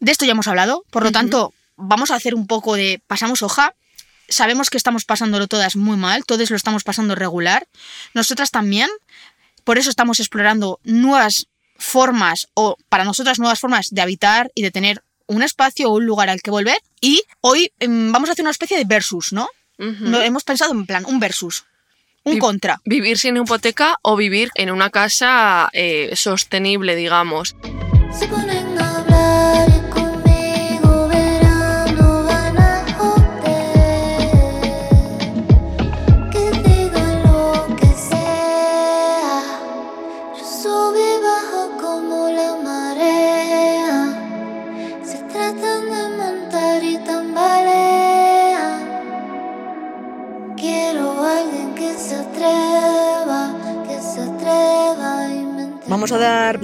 De 0.00 0.12
esto 0.12 0.24
ya 0.24 0.32
hemos 0.32 0.46
hablado, 0.48 0.84
por 0.90 1.02
lo 1.04 1.12
tanto, 1.12 1.52
vamos 1.76 2.10
a 2.10 2.16
hacer 2.16 2.34
un 2.34 2.46
poco 2.46 2.74
de 2.74 3.00
pasamos 3.06 3.42
hoja. 3.42 3.74
Sabemos 4.32 4.70
que 4.70 4.76
estamos 4.78 5.04
pasándolo 5.04 5.46
todas 5.46 5.76
muy 5.76 5.96
mal, 5.96 6.24
todos 6.24 6.50
lo 6.50 6.56
estamos 6.56 6.82
pasando 6.84 7.14
regular. 7.14 7.66
Nosotras 8.14 8.50
también. 8.50 8.88
Por 9.64 9.78
eso 9.78 9.90
estamos 9.90 10.18
explorando 10.18 10.80
nuevas 10.82 11.46
formas 11.76 12.48
o 12.54 12.76
para 12.88 13.04
nosotras 13.04 13.38
nuevas 13.38 13.60
formas 13.60 13.90
de 13.90 14.00
habitar 14.02 14.50
y 14.54 14.62
de 14.62 14.70
tener 14.70 15.02
un 15.26 15.42
espacio 15.42 15.88
o 15.88 15.94
un 15.96 16.06
lugar 16.06 16.28
al 16.30 16.42
que 16.42 16.50
volver. 16.50 16.78
Y 17.00 17.22
hoy 17.40 17.72
em, 17.78 18.10
vamos 18.12 18.28
a 18.28 18.32
hacer 18.32 18.42
una 18.42 18.50
especie 18.50 18.76
de 18.76 18.84
versus, 18.84 19.32
¿no? 19.32 19.48
No, 19.78 20.20
hemos 20.20 20.44
pensado 20.44 20.72
en 20.72 20.86
plan, 20.86 21.04
un 21.06 21.18
versus, 21.18 21.64
un 22.24 22.34
Vi- 22.34 22.38
contra. 22.38 22.80
Vivir 22.84 23.18
sin 23.18 23.36
hipoteca 23.36 23.98
o 24.02 24.16
vivir 24.16 24.50
en 24.54 24.70
una 24.70 24.90
casa 24.90 25.68
eh, 25.72 26.12
sostenible, 26.14 26.94
digamos. 26.94 27.56
Se 28.16 28.28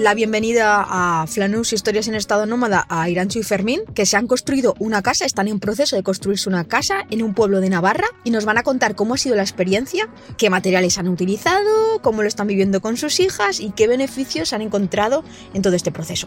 la 0.08 0.14
bienvenida 0.14 0.86
a 0.88 1.26
Flanus 1.26 1.74
Historias 1.74 2.08
en 2.08 2.14
Estado 2.14 2.46
Nómada, 2.46 2.86
a 2.88 3.10
Iranchu 3.10 3.40
y 3.40 3.42
Fermín, 3.42 3.80
que 3.94 4.06
se 4.06 4.16
han 4.16 4.26
construido 4.26 4.74
una 4.78 5.02
casa, 5.02 5.26
están 5.26 5.48
en 5.48 5.60
proceso 5.60 5.96
de 5.96 6.02
construirse 6.02 6.48
una 6.48 6.64
casa 6.64 7.04
en 7.10 7.22
un 7.22 7.34
pueblo 7.34 7.60
de 7.60 7.68
Navarra 7.68 8.06
y 8.24 8.30
nos 8.30 8.46
van 8.46 8.56
a 8.56 8.62
contar 8.62 8.94
cómo 8.94 9.12
ha 9.12 9.18
sido 9.18 9.36
la 9.36 9.42
experiencia, 9.42 10.08
qué 10.38 10.48
materiales 10.48 10.96
han 10.96 11.08
utilizado, 11.08 12.00
cómo 12.00 12.22
lo 12.22 12.28
están 12.28 12.46
viviendo 12.46 12.80
con 12.80 12.96
sus 12.96 13.20
hijas 13.20 13.60
y 13.60 13.70
qué 13.72 13.86
beneficios 13.86 14.54
han 14.54 14.62
encontrado 14.62 15.24
en 15.52 15.60
todo 15.60 15.74
este 15.74 15.92
proceso. 15.92 16.26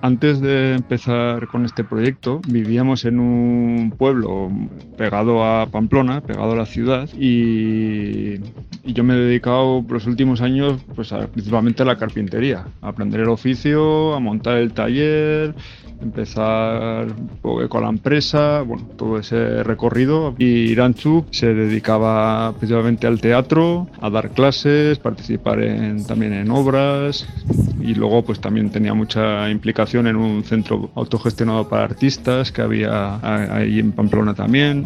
Antes 0.00 0.40
de 0.40 0.74
empezar 0.74 1.46
con 1.46 1.64
este 1.64 1.84
proyecto, 1.84 2.40
vivíamos 2.48 3.04
en 3.04 3.20
un 3.20 3.94
pueblo 3.96 4.50
pegado 4.98 5.44
a 5.44 5.66
Pamplona, 5.66 6.20
pegado 6.22 6.52
a 6.52 6.56
la 6.56 6.66
ciudad, 6.66 7.08
y, 7.18 8.34
y 8.84 8.92
yo 8.92 9.04
me 9.04 9.14
he 9.14 9.18
dedicado 9.18 9.84
los 9.88 10.06
últimos 10.06 10.40
años 10.40 10.80
pues, 10.94 11.12
a- 11.12 11.26
principalmente 11.28 11.82
a 11.82 11.86
la 11.86 11.96
carpintería, 11.96 12.66
a 12.80 12.88
aprender 12.88 13.11
el 13.20 13.28
oficio, 13.28 14.14
a 14.14 14.20
montar 14.20 14.56
el 14.56 14.72
taller, 14.72 15.54
empezar 16.00 17.06
poco 17.40 17.68
con 17.68 17.82
la 17.82 17.88
empresa, 17.88 18.62
bueno, 18.62 18.84
todo 18.96 19.18
ese 19.18 19.62
recorrido. 19.62 20.34
Y 20.38 20.44
Iranchu 20.72 21.24
se 21.30 21.54
dedicaba 21.54 22.52
principalmente 22.58 23.06
al 23.06 23.20
teatro, 23.20 23.86
a 24.00 24.10
dar 24.10 24.30
clases, 24.30 24.98
participar 24.98 25.60
en- 25.62 26.04
también 26.04 26.32
en 26.32 26.50
obras 26.50 27.26
y 27.80 27.94
luego 27.94 28.22
pues 28.24 28.40
también 28.40 28.70
tenía 28.70 28.94
mucha 28.94 29.48
implicación 29.50 30.06
en 30.06 30.16
un 30.16 30.42
centro 30.44 30.90
autogestionado 30.94 31.68
para 31.68 31.84
artistas 31.84 32.50
que 32.52 32.62
había 32.62 33.18
ahí 33.56 33.78
en 33.78 33.92
Pamplona 33.92 34.34
también. 34.34 34.84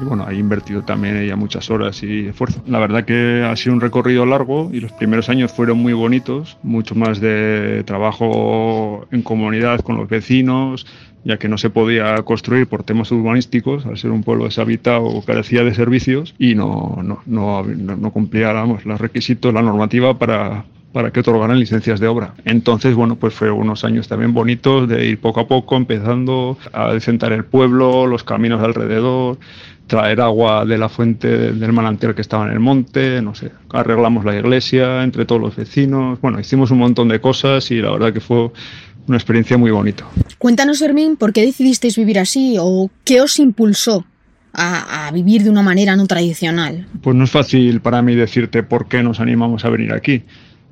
Y 0.00 0.04
bueno, 0.04 0.24
ahí 0.28 0.36
he 0.36 0.40
invertido 0.40 0.84
también 0.84 1.16
ella 1.16 1.34
muchas 1.34 1.70
horas 1.70 2.04
y 2.04 2.28
esfuerzo. 2.28 2.62
La 2.66 2.78
verdad 2.78 3.04
que 3.04 3.42
ha 3.44 3.56
sido 3.56 3.74
un 3.74 3.80
recorrido 3.80 4.24
largo 4.26 4.70
y 4.72 4.78
los 4.80 4.92
primeros 4.92 5.28
años 5.28 5.50
fueron 5.52 5.78
muy 5.78 5.92
bonitos, 5.92 6.56
mucho 6.62 6.94
más 6.94 7.20
de 7.20 7.82
trabajo 7.84 9.08
en 9.10 9.22
comunidad 9.22 9.80
con 9.80 9.96
los 9.96 10.08
vecinos, 10.08 10.86
ya 11.24 11.36
que 11.38 11.48
no 11.48 11.58
se 11.58 11.70
podía 11.70 12.22
construir 12.22 12.68
por 12.68 12.84
temas 12.84 13.10
urbanísticos, 13.10 13.86
al 13.86 13.98
ser 13.98 14.12
un 14.12 14.22
pueblo 14.22 14.44
deshabitado 14.44 15.20
carecía 15.26 15.64
de 15.64 15.74
servicios 15.74 16.32
y 16.38 16.54
no, 16.54 17.00
no, 17.02 17.20
no, 17.26 17.64
no- 17.64 18.10
cumplía 18.12 18.52
los 18.52 19.00
requisitos, 19.00 19.52
la 19.52 19.62
normativa 19.62 20.16
para, 20.16 20.64
para 20.92 21.10
que 21.10 21.20
otorgaran 21.20 21.58
licencias 21.58 21.98
de 21.98 22.06
obra. 22.06 22.34
Entonces, 22.44 22.94
bueno, 22.94 23.16
pues 23.16 23.34
fue 23.34 23.50
unos 23.50 23.84
años 23.84 24.06
también 24.06 24.32
bonitos 24.32 24.88
de 24.88 25.06
ir 25.08 25.18
poco 25.20 25.40
a 25.40 25.48
poco 25.48 25.76
empezando 25.76 26.56
a 26.72 26.92
decentar 26.92 27.32
el 27.32 27.44
pueblo, 27.44 28.06
los 28.06 28.22
caminos 28.22 28.62
alrededor, 28.62 29.38
traer 29.88 30.20
agua 30.20 30.64
de 30.64 30.78
la 30.78 30.88
fuente 30.88 31.52
del 31.52 31.72
manantial 31.72 32.14
que 32.14 32.20
estaba 32.20 32.46
en 32.46 32.52
el 32.52 32.60
monte, 32.60 33.20
no 33.20 33.34
sé, 33.34 33.50
arreglamos 33.70 34.24
la 34.24 34.36
iglesia 34.36 35.02
entre 35.02 35.24
todos 35.24 35.40
los 35.40 35.56
vecinos, 35.56 36.20
bueno, 36.20 36.38
hicimos 36.38 36.70
un 36.70 36.78
montón 36.78 37.08
de 37.08 37.20
cosas 37.20 37.68
y 37.72 37.80
la 37.80 37.90
verdad 37.90 38.12
que 38.12 38.20
fue 38.20 38.50
una 39.08 39.16
experiencia 39.16 39.56
muy 39.56 39.70
bonita. 39.70 40.04
Cuéntanos, 40.38 40.78
Fermín, 40.78 41.16
¿por 41.16 41.32
qué 41.32 41.40
decidisteis 41.40 41.96
vivir 41.96 42.18
así 42.18 42.56
o 42.60 42.90
qué 43.04 43.22
os 43.22 43.38
impulsó 43.38 44.04
a, 44.52 45.06
a 45.06 45.10
vivir 45.10 45.42
de 45.42 45.50
una 45.50 45.62
manera 45.62 45.96
no 45.96 46.06
tradicional? 46.06 46.86
Pues 47.02 47.16
no 47.16 47.24
es 47.24 47.30
fácil 47.30 47.80
para 47.80 48.02
mí 48.02 48.14
decirte 48.14 48.62
por 48.62 48.88
qué 48.88 49.02
nos 49.02 49.20
animamos 49.20 49.64
a 49.64 49.70
venir 49.70 49.92
aquí. 49.92 50.22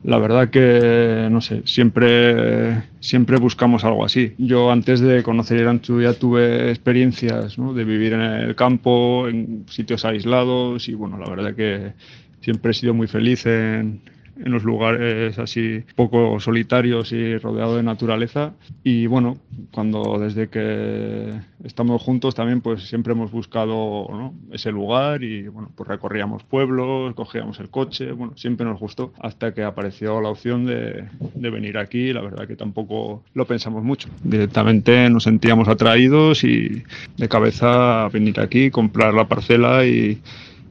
La 0.05 0.19
verdad 0.19 0.51
que, 0.51 1.29
no 1.31 1.41
sé, 1.41 1.63
siempre, 1.65 2.83
siempre 3.01 3.39
buscamos 3.39 3.85
algo 3.85 4.05
así. 4.05 4.35
Yo 4.39 4.71
antes 4.71 5.01
de 5.01 5.23
conocer 5.23 5.59
Iranchu 5.59 6.01
ya 6.01 6.13
tuve 6.13 6.71
experiencias 6.71 7.57
de 7.57 7.85
vivir 7.85 8.13
en 8.13 8.21
el 8.21 8.55
campo, 8.55 9.27
en 9.29 9.65
sitios 9.69 10.05
aislados 10.05 10.89
y 10.89 10.95
bueno, 10.95 11.19
la 11.19 11.29
verdad 11.29 11.55
que 11.55 11.93
siempre 12.41 12.71
he 12.71 12.75
sido 12.75 12.95
muy 12.95 13.09
feliz 13.09 13.47
en, 13.47 14.01
en 14.39 14.53
los 14.53 14.65
lugares 14.65 15.39
así 15.39 15.85
poco 15.95 16.39
solitarios 16.41 17.13
y 17.13 17.39
rodeado 17.39 17.77
de 17.77 17.83
naturaleza. 17.83 18.53
Y 18.83 19.07
bueno, 19.07 19.39
cuando 19.71 20.19
desde 20.19 20.49
que 20.49 21.33
estamos 21.65 22.03
juntos 22.03 22.35
también 22.35 22.61
pues 22.61 22.83
siempre 22.89 23.13
hemos 23.13 23.31
buscado 23.31 24.07
¿no? 24.11 24.35
ese 24.53 24.71
lugar 24.71 25.23
y 25.23 25.49
bueno, 25.49 25.71
pues 25.75 25.89
recorríamos 25.89 26.43
pueblos, 26.45 27.15
cogíamos 27.15 27.59
el 27.61 27.71
coche, 27.71 28.13
bueno, 28.13 28.37
siempre 28.37 28.67
nos 28.67 28.79
gustó 28.79 29.13
hasta 29.21 29.55
que 29.55 29.63
apareció 29.63 30.21
la 30.21 30.29
opción 30.29 30.67
de, 30.67 31.05
de 31.35 31.51
venir 31.51 31.79
aquí. 31.79 32.13
La 32.13 32.21
verdad 32.21 32.47
que 32.47 32.57
tampoco 32.57 33.23
lo 33.35 33.47
pensamos 33.47 33.83
mucho. 33.83 34.09
Directamente 34.23 35.09
nos 35.11 35.25
sentíamos 35.25 35.69
atraídos 35.69 36.45
y 36.45 36.85
de 37.17 37.29
cabeza 37.29 38.09
venir 38.09 38.41
aquí, 38.41 38.71
comprar 38.71 39.15
la 39.15 39.29
parcela 39.29 39.87
y, 39.87 40.21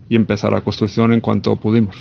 y 0.10 0.16
empezar 0.16 0.52
la 0.52 0.62
construcción 0.62 1.14
en 1.14 1.22
cuanto 1.22 1.56
pudimos. 1.56 1.96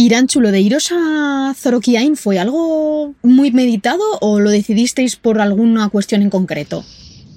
Iranchu, 0.00 0.40
¿lo 0.40 0.52
de 0.52 0.60
iros 0.60 0.92
a 0.92 1.52
Zorokiain 1.56 2.14
fue 2.14 2.38
algo 2.38 3.14
muy 3.22 3.50
meditado 3.50 4.04
o 4.20 4.38
lo 4.38 4.48
decidisteis 4.48 5.16
por 5.16 5.40
alguna 5.40 5.88
cuestión 5.88 6.22
en 6.22 6.30
concreto? 6.30 6.84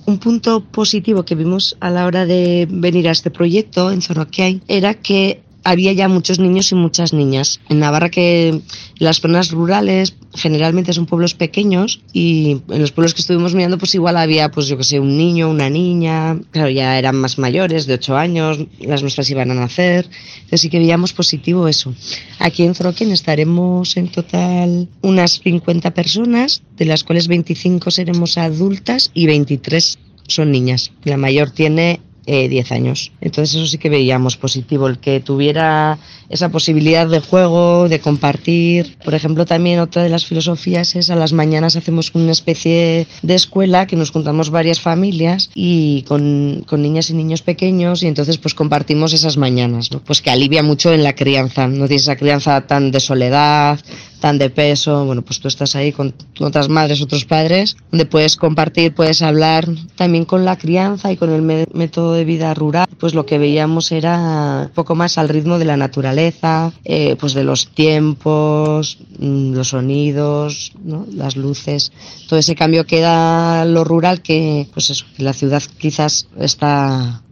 Un 0.06 0.20
punto 0.20 0.63
positivo 0.63 1.25
que 1.25 1.34
vimos 1.34 1.75
a 1.80 1.89
la 1.89 2.06
hora 2.06 2.27
de 2.27 2.68
venir 2.70 3.08
a 3.08 3.13
este 3.13 3.32
proyecto 3.32 3.91
en 3.91 4.03
Zoroquiay 4.03 4.62
era 4.68 4.94
que 4.94 5.41
había 5.63 5.94
ya 5.94 6.08
muchos 6.08 6.39
niños 6.39 6.72
y 6.72 6.75
muchas 6.75 7.13
niñas. 7.13 7.60
En 7.70 7.80
Navarra 7.80 8.10
que 8.10 8.62
las 8.98 9.20
zonas 9.20 9.51
rurales 9.51 10.15
generalmente 10.34 10.94
son 10.94 11.06
pueblos 11.06 11.34
pequeños 11.34 12.01
y 12.13 12.62
en 12.70 12.82
los 12.82 12.91
pueblos 12.91 13.13
que 13.13 13.22
estuvimos 13.22 13.53
mirando 13.53 13.77
pues 13.77 13.94
igual 13.96 14.18
había 14.18 14.50
pues 14.50 14.68
yo 14.68 14.77
que 14.77 14.84
sé 14.84 15.00
un 15.00 15.18
niño, 15.18 15.50
una 15.50 15.70
niña, 15.70 16.39
claro 16.51 16.70
ya 16.70 16.98
eran 16.98 17.15
más 17.15 17.38
mayores 17.38 17.86
de 17.86 17.96
8 17.96 18.15
años, 18.15 18.60
las 18.80 19.01
nuestras 19.01 19.30
iban 19.30 19.51
a 19.51 19.56
nacer, 19.56 20.08
entonces 20.36 20.62
sí 20.62 20.70
que 20.70 20.80
veíamos 20.80 21.13
positivo 21.13 21.68
eso. 21.68 21.94
Aquí 22.39 22.63
en 22.63 22.75
Zoroquién 22.75 23.12
estaremos 23.12 23.98
en 23.98 24.08
total 24.08 24.88
unas 25.01 25.39
50 25.41 25.94
personas, 25.94 26.63
de 26.77 26.86
las 26.86 27.03
cuales 27.03 27.27
25 27.27 27.91
seremos 27.91 28.38
adultas 28.38 29.12
y 29.13 29.25
23 29.25 30.00
son 30.27 30.51
niñas. 30.51 30.91
La 31.03 31.18
mayor 31.18 31.51
tiene 31.51 32.00
eh, 32.25 32.50
10 32.50 32.72
años. 32.72 33.12
Entonces 33.22 33.56
eso 33.56 33.68
sí 33.68 33.78
que 33.78 33.90
veíamos 33.90 34.38
positivo, 34.38 34.88
el 34.88 35.00
que 35.00 35.20
tuviera 35.20 35.98
esa 36.30 36.50
posibilidad 36.50 37.08
de 37.08 37.20
juego, 37.20 37.90
de 37.90 38.00
compartir. 38.00 38.98
Por 39.04 39.13
ejemplo, 39.13 39.46
también 39.46 39.80
otra 39.80 40.04
de 40.04 40.10
las 40.10 40.25
filosofías 40.25 40.96
es 40.96 41.10
a 41.10 41.16
las 41.16 41.34
mañanas 41.34 41.75
hacemos 41.75 42.12
una 42.13 42.32
especie 42.32 43.08
de 43.22 43.36
escuela 43.36 43.88
que 43.88 43.96
nos 43.96 44.12
juntamos 44.12 44.50
varias 44.50 44.80
familias 44.80 45.50
y 45.56 46.04
con, 46.04 46.63
con 46.68 46.82
niñas 46.82 47.10
y 47.10 47.13
niños 47.13 47.42
pequeños 47.42 48.04
y 48.04 48.08
entonces 48.08 48.38
pues 48.38 48.54
compartimos 48.54 49.13
esas 49.13 49.38
mañanas, 49.38 49.92
¿no? 49.92 50.00
Pues 50.00 50.22
que 50.22 50.30
alivia 50.30 50.63
mucho 50.63 50.94
en 50.94 51.04
la 51.04 51.13
crianza, 51.13 51.68
no 51.68 51.88
tienes 51.88 52.04
esa 52.04 52.16
crianza 52.16 52.62
tan 52.68 52.92
de 52.92 53.00
soledad, 53.00 53.80
tan 54.22 54.38
de 54.38 54.50
peso, 54.50 55.04
bueno, 55.04 55.24
pues 55.24 55.42
tú 55.42 55.50
estás 55.50 55.75
ahí 55.75 55.92
con 55.92 56.13
otras 56.40 56.70
madres, 56.70 57.01
otros 57.01 57.25
padres, 57.25 57.75
donde 57.92 58.06
puedes 58.06 58.38
compartir, 58.38 58.94
puedes 58.94 59.22
hablar 59.22 59.68
también 59.96 60.25
con 60.25 60.46
la 60.46 60.58
crianza 60.58 61.12
y 61.12 61.18
con 61.18 61.32
el 61.32 61.42
método 61.74 62.13
de 62.13 62.24
vida 62.24 62.54
rural, 62.54 62.88
pues 63.00 63.13
lo 63.13 63.25
que 63.25 63.40
veíamos 63.40 63.92
era 63.92 64.68
un 64.68 64.74
poco 64.74 64.96
más 64.96 65.18
al 65.18 65.28
ritmo 65.28 65.60
de 65.60 65.66
la 65.66 65.75
naturaleza, 65.75 66.72
eh, 66.86 67.18
pues 67.20 67.34
de 67.34 67.44
los 67.44 67.68
tiempos, 67.70 69.00
mm, 69.20 69.54
los 69.54 69.70
sonidos, 69.70 70.72
las 71.13 71.36
luces, 71.36 71.92
todo 72.30 72.40
ese 72.40 72.56
cambio 72.56 72.86
que 72.86 73.01
da 73.01 73.66
lo 73.66 73.84
rural 73.84 74.22
que, 74.22 74.68
pues 74.74 75.04
la 75.18 75.34
ciudad 75.34 75.63
quizás 75.80 76.28
está 76.38 77.24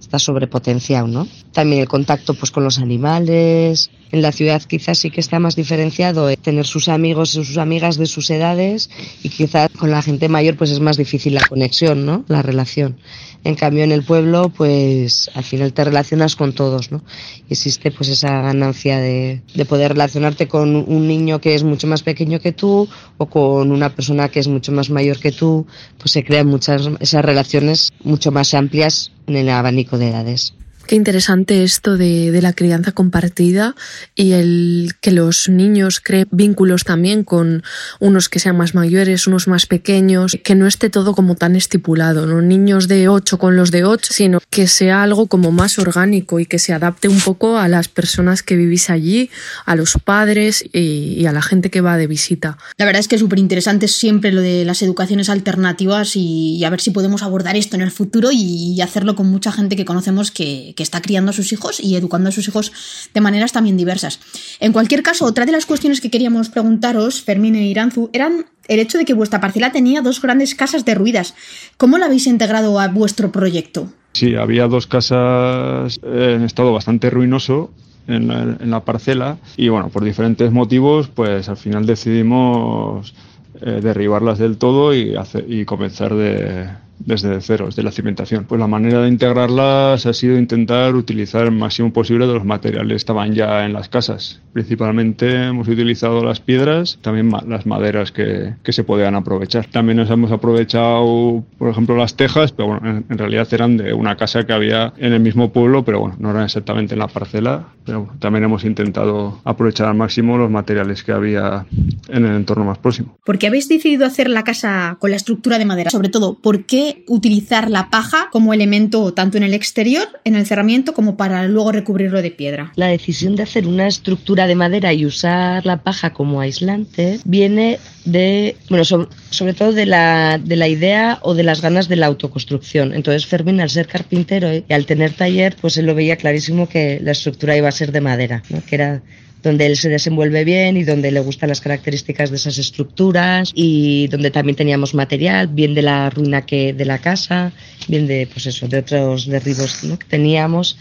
está 0.00 0.18
sobrepotenciado, 0.18 1.08
¿no? 1.08 1.26
También 1.54 1.82
el 1.82 1.88
contacto 1.88 2.34
pues 2.34 2.50
con 2.50 2.64
los 2.64 2.80
animales. 2.80 3.90
En 4.10 4.22
la 4.22 4.32
ciudad 4.32 4.60
quizás 4.62 4.98
sí 4.98 5.10
que 5.10 5.20
está 5.20 5.38
más 5.38 5.54
diferenciado 5.54 6.28
eh, 6.28 6.36
tener 6.36 6.66
sus 6.66 6.88
amigos 6.88 7.30
y 7.30 7.44
sus 7.44 7.58
amigas 7.58 7.96
de 7.96 8.06
sus 8.06 8.28
edades 8.30 8.90
y 9.22 9.28
quizás 9.28 9.70
con 9.70 9.92
la 9.92 10.02
gente 10.02 10.28
mayor 10.28 10.56
pues 10.56 10.72
es 10.72 10.80
más 10.80 10.96
difícil 10.96 11.34
la 11.34 11.46
conexión, 11.48 12.04
¿no? 12.04 12.24
La 12.26 12.42
relación. 12.42 12.96
En 13.44 13.54
cambio 13.54 13.84
en 13.84 13.92
el 13.92 14.02
pueblo 14.02 14.48
pues 14.48 15.30
al 15.34 15.44
final 15.44 15.72
te 15.72 15.84
relacionas 15.84 16.34
con 16.34 16.54
todos, 16.54 16.90
¿no? 16.90 17.04
Existe 17.48 17.92
pues 17.92 18.08
esa 18.08 18.40
ganancia 18.42 18.98
de, 18.98 19.42
de 19.54 19.64
poder 19.64 19.92
relacionarte 19.92 20.48
con 20.48 20.74
un 20.74 21.06
niño 21.06 21.40
que 21.40 21.54
es 21.54 21.62
mucho 21.62 21.86
más 21.86 22.02
pequeño 22.02 22.40
que 22.40 22.50
tú 22.50 22.88
o 23.16 23.26
con 23.26 23.70
una 23.70 23.94
persona 23.94 24.28
que 24.28 24.40
es 24.40 24.48
mucho 24.48 24.72
más 24.72 24.90
mayor 24.90 25.20
que 25.20 25.30
tú, 25.30 25.68
pues 25.98 26.10
se 26.10 26.24
crean 26.24 26.48
muchas 26.48 26.90
esas 26.98 27.24
relaciones 27.24 27.92
mucho 28.02 28.32
más 28.32 28.54
amplias 28.54 29.12
en 29.28 29.36
el 29.36 29.48
abanico 29.50 29.98
de 29.98 30.08
edades. 30.08 30.54
Qué 30.86 30.96
interesante 30.96 31.64
esto 31.64 31.96
de, 31.96 32.38
la 32.42 32.52
crianza 32.52 32.92
compartida 32.92 33.74
y 34.14 34.32
el 34.32 34.92
que 35.00 35.12
los 35.12 35.48
niños 35.48 36.00
creen 36.00 36.28
vínculos 36.30 36.84
también 36.84 37.24
con 37.24 37.62
unos 38.00 38.28
que 38.28 38.38
sean 38.38 38.58
más 38.58 38.74
mayores, 38.74 39.26
unos 39.26 39.48
más 39.48 39.64
pequeños, 39.64 40.36
que 40.42 40.54
no 40.54 40.66
esté 40.66 40.90
todo 40.90 41.14
como 41.14 41.36
tan 41.36 41.56
estipulado, 41.56 42.26
no 42.26 42.42
niños 42.42 42.86
de 42.86 43.08
8 43.08 43.38
con 43.38 43.56
los 43.56 43.70
de 43.70 43.84
8, 43.84 44.12
sino 44.12 44.40
que 44.50 44.66
sea 44.66 45.02
algo 45.02 45.26
como 45.26 45.52
más 45.52 45.78
orgánico 45.78 46.38
y 46.38 46.44
que 46.44 46.58
se 46.58 46.74
adapte 46.74 47.08
un 47.08 47.20
poco 47.20 47.56
a 47.56 47.68
las 47.68 47.88
personas 47.88 48.42
que 48.42 48.56
vivís 48.56 48.90
allí, 48.90 49.30
a 49.64 49.76
los 49.76 49.94
padres 50.04 50.64
y, 50.72 51.24
a 51.24 51.32
la 51.32 51.40
gente 51.40 51.70
que 51.70 51.80
va 51.80 51.96
de 51.96 52.06
visita. 52.06 52.58
La 52.76 52.84
verdad 52.84 53.00
es 53.00 53.08
que 53.08 53.16
súper 53.16 53.38
interesante 53.38 53.88
siempre 53.88 54.32
lo 54.32 54.42
de 54.42 54.66
las 54.66 54.82
educaciones 54.82 55.30
alternativas 55.30 56.16
y, 56.16 56.56
y, 56.56 56.64
a 56.64 56.70
ver 56.70 56.82
si 56.82 56.90
podemos 56.90 57.22
abordar 57.22 57.56
esto 57.56 57.76
en 57.76 57.82
el 57.82 57.90
futuro 57.90 58.28
y 58.30 58.78
hacerlo 58.82 59.14
con 59.14 59.28
mucha 59.28 59.50
gente 59.50 59.76
que 59.76 59.86
conocemos 59.86 60.30
que, 60.30 60.73
que 60.74 60.82
está 60.82 61.00
criando 61.00 61.30
a 61.30 61.32
sus 61.32 61.52
hijos 61.52 61.80
y 61.80 61.96
educando 61.96 62.28
a 62.28 62.32
sus 62.32 62.46
hijos 62.48 62.72
de 63.12 63.20
maneras 63.20 63.52
también 63.52 63.76
diversas. 63.76 64.20
En 64.60 64.72
cualquier 64.72 65.02
caso, 65.02 65.24
otra 65.24 65.46
de 65.46 65.52
las 65.52 65.66
cuestiones 65.66 66.00
que 66.00 66.10
queríamos 66.10 66.48
preguntaros, 66.48 67.22
Fermín 67.22 67.56
e 67.56 67.66
Iranzu, 67.66 68.10
eran 68.12 68.46
el 68.68 68.80
hecho 68.80 68.98
de 68.98 69.04
que 69.04 69.14
vuestra 69.14 69.40
parcela 69.40 69.72
tenía 69.72 70.02
dos 70.02 70.20
grandes 70.20 70.54
casas 70.54 70.84
derruidas. 70.84 71.34
¿Cómo 71.76 71.98
la 71.98 72.06
habéis 72.06 72.26
integrado 72.26 72.78
a 72.80 72.88
vuestro 72.88 73.30
proyecto? 73.30 73.88
Sí, 74.12 74.34
había 74.36 74.68
dos 74.68 74.86
casas 74.86 75.98
en 76.02 76.42
estado 76.42 76.72
bastante 76.72 77.10
ruinoso 77.10 77.70
en 78.06 78.70
la, 78.70 78.80
parcela 78.84 79.38
y 79.56 79.70
bueno, 79.70 79.88
por 79.88 80.04
diferentes 80.04 80.52
motivos, 80.52 81.08
pues 81.08 81.48
al 81.48 81.56
final 81.56 81.86
decidimos 81.86 83.14
eh, 83.60 83.80
derribarlas 83.82 84.38
del 84.38 84.58
todo 84.58 84.94
y 84.94 85.64
comenzar 85.64 86.14
de, 86.14 86.68
desde 86.98 87.40
cero, 87.40 87.66
desde 87.66 87.82
la 87.82 87.90
cimentación. 87.90 88.44
Pues 88.44 88.60
la 88.60 88.66
manera 88.66 89.02
de 89.02 89.08
integrarlas 89.08 90.06
ha 90.06 90.12
sido 90.12 90.38
intentar 90.38 90.94
utilizar 90.94 91.44
el 91.44 91.52
máximo 91.52 91.92
posible 91.92 92.26
de 92.26 92.34
los 92.34 92.44
materiales 92.44 92.88
que 92.88 92.96
estaban 92.96 93.34
ya 93.34 93.64
en 93.64 93.72
las 93.72 93.88
casas. 93.88 94.40
Principalmente 94.52 95.46
hemos 95.46 95.68
utilizado 95.68 96.24
las 96.24 96.40
piedras, 96.40 96.98
también 97.02 97.30
las 97.48 97.66
maderas 97.66 98.12
que, 98.12 98.54
que 98.62 98.72
se 98.72 98.84
podían 98.84 99.14
aprovechar. 99.14 99.66
También 99.66 99.96
nos 99.96 100.10
hemos 100.10 100.30
aprovechado, 100.30 101.44
por 101.58 101.70
ejemplo, 101.70 101.96
las 101.96 102.16
tejas, 102.16 102.52
pero 102.52 102.68
bueno, 102.68 102.88
en, 102.88 103.04
en 103.08 103.18
realidad 103.18 103.48
eran 103.52 103.76
de 103.76 103.92
una 103.92 104.16
casa 104.16 104.44
que 104.44 104.52
había 104.52 104.92
en 104.96 105.12
el 105.12 105.20
mismo 105.20 105.52
pueblo, 105.52 105.84
pero 105.84 106.00
bueno, 106.00 106.16
no 106.18 106.30
eran 106.30 106.44
exactamente 106.44 106.94
en 106.94 107.00
la 107.00 107.08
parcela. 107.08 107.68
Pero 107.84 108.00
bueno, 108.00 108.14
también 108.18 108.44
hemos 108.44 108.64
intentado 108.64 109.40
aprovechar 109.44 109.88
al 109.88 109.94
máximo 109.94 110.38
los 110.38 110.50
materiales 110.50 111.02
que 111.02 111.12
había 111.12 111.66
en 112.08 112.24
el 112.24 112.36
entorno 112.36 112.64
más 112.64 112.78
próximo. 112.78 113.18
¿Por 113.24 113.38
qué 113.38 113.48
habéis 113.48 113.68
decidido 113.68 114.06
hacer 114.06 114.30
la 114.30 114.44
casa 114.44 114.96
con 115.00 115.10
la 115.10 115.16
estructura 115.16 115.58
de 115.58 115.64
madera? 115.64 115.90
Sobre 115.90 116.08
todo, 116.08 116.34
¿por 116.34 116.64
qué 116.64 116.83
utilizar 117.06 117.70
la 117.70 117.90
paja 117.90 118.28
como 118.30 118.52
elemento 118.52 119.12
tanto 119.12 119.36
en 119.36 119.42
el 119.42 119.54
exterior, 119.54 120.08
en 120.24 120.34
el 120.34 120.46
cerramiento, 120.46 120.94
como 120.94 121.16
para 121.16 121.46
luego 121.48 121.72
recubrirlo 121.72 122.22
de 122.22 122.30
piedra? 122.30 122.72
La 122.76 122.88
decisión 122.88 123.36
de 123.36 123.42
hacer 123.44 123.66
una 123.66 123.86
estructura 123.86 124.46
de 124.46 124.54
madera 124.54 124.92
y 124.92 125.06
usar 125.06 125.64
la 125.66 125.82
paja 125.82 126.12
como 126.12 126.40
aislante 126.40 127.20
viene 127.24 127.78
de, 128.04 128.56
bueno, 128.68 128.84
sobre, 128.84 129.54
todo 129.54 129.72
de 129.72 129.86
la, 129.86 130.38
de 130.42 130.56
la 130.56 130.68
idea 130.68 131.18
o 131.22 131.34
de 131.34 131.42
las 131.42 131.60
ganas 131.62 131.88
de 131.88 131.96
la 131.96 132.06
autoconstrucción. 132.06 132.92
Entonces 132.94 133.26
Fermín, 133.26 133.60
al 133.60 133.70
ser 133.70 133.86
carpintero 133.86 134.48
y 134.54 134.72
al 134.72 134.86
tener 134.86 135.12
taller, 135.12 135.56
pues 135.60 135.76
él 135.76 135.86
lo 135.86 135.94
veía 135.94 136.16
clarísimo 136.16 136.68
que 136.68 137.00
la 137.02 137.12
estructura 137.12 137.56
iba 137.56 137.68
a 137.68 137.72
ser 137.72 137.92
de 137.92 138.00
madera, 138.00 138.42
¿no? 138.50 138.62
que 138.64 138.74
era 138.74 139.02
donde 139.44 139.66
él 139.66 139.76
se 139.76 139.90
desenvuelve 139.90 140.42
bien 140.44 140.76
y 140.76 140.84
donde 140.84 141.12
le 141.12 141.20
gustan 141.20 141.50
las 141.50 141.60
características 141.60 142.30
de 142.30 142.36
esas 142.36 142.58
estructuras 142.58 143.52
y 143.54 144.08
donde 144.08 144.30
también 144.30 144.56
teníamos 144.56 144.94
material, 144.94 145.48
bien 145.48 145.74
de 145.74 145.82
la 145.82 146.10
ruina 146.10 146.46
que 146.46 146.72
de 146.72 146.84
la 146.86 146.98
casa, 146.98 147.52
bien 147.86 148.06
de 148.06 148.26
pues 148.32 148.46
eso, 148.46 148.66
de 148.66 148.78
otros 148.78 149.26
derribos 149.26 149.82
que 149.82 150.06
teníamos. 150.08 150.76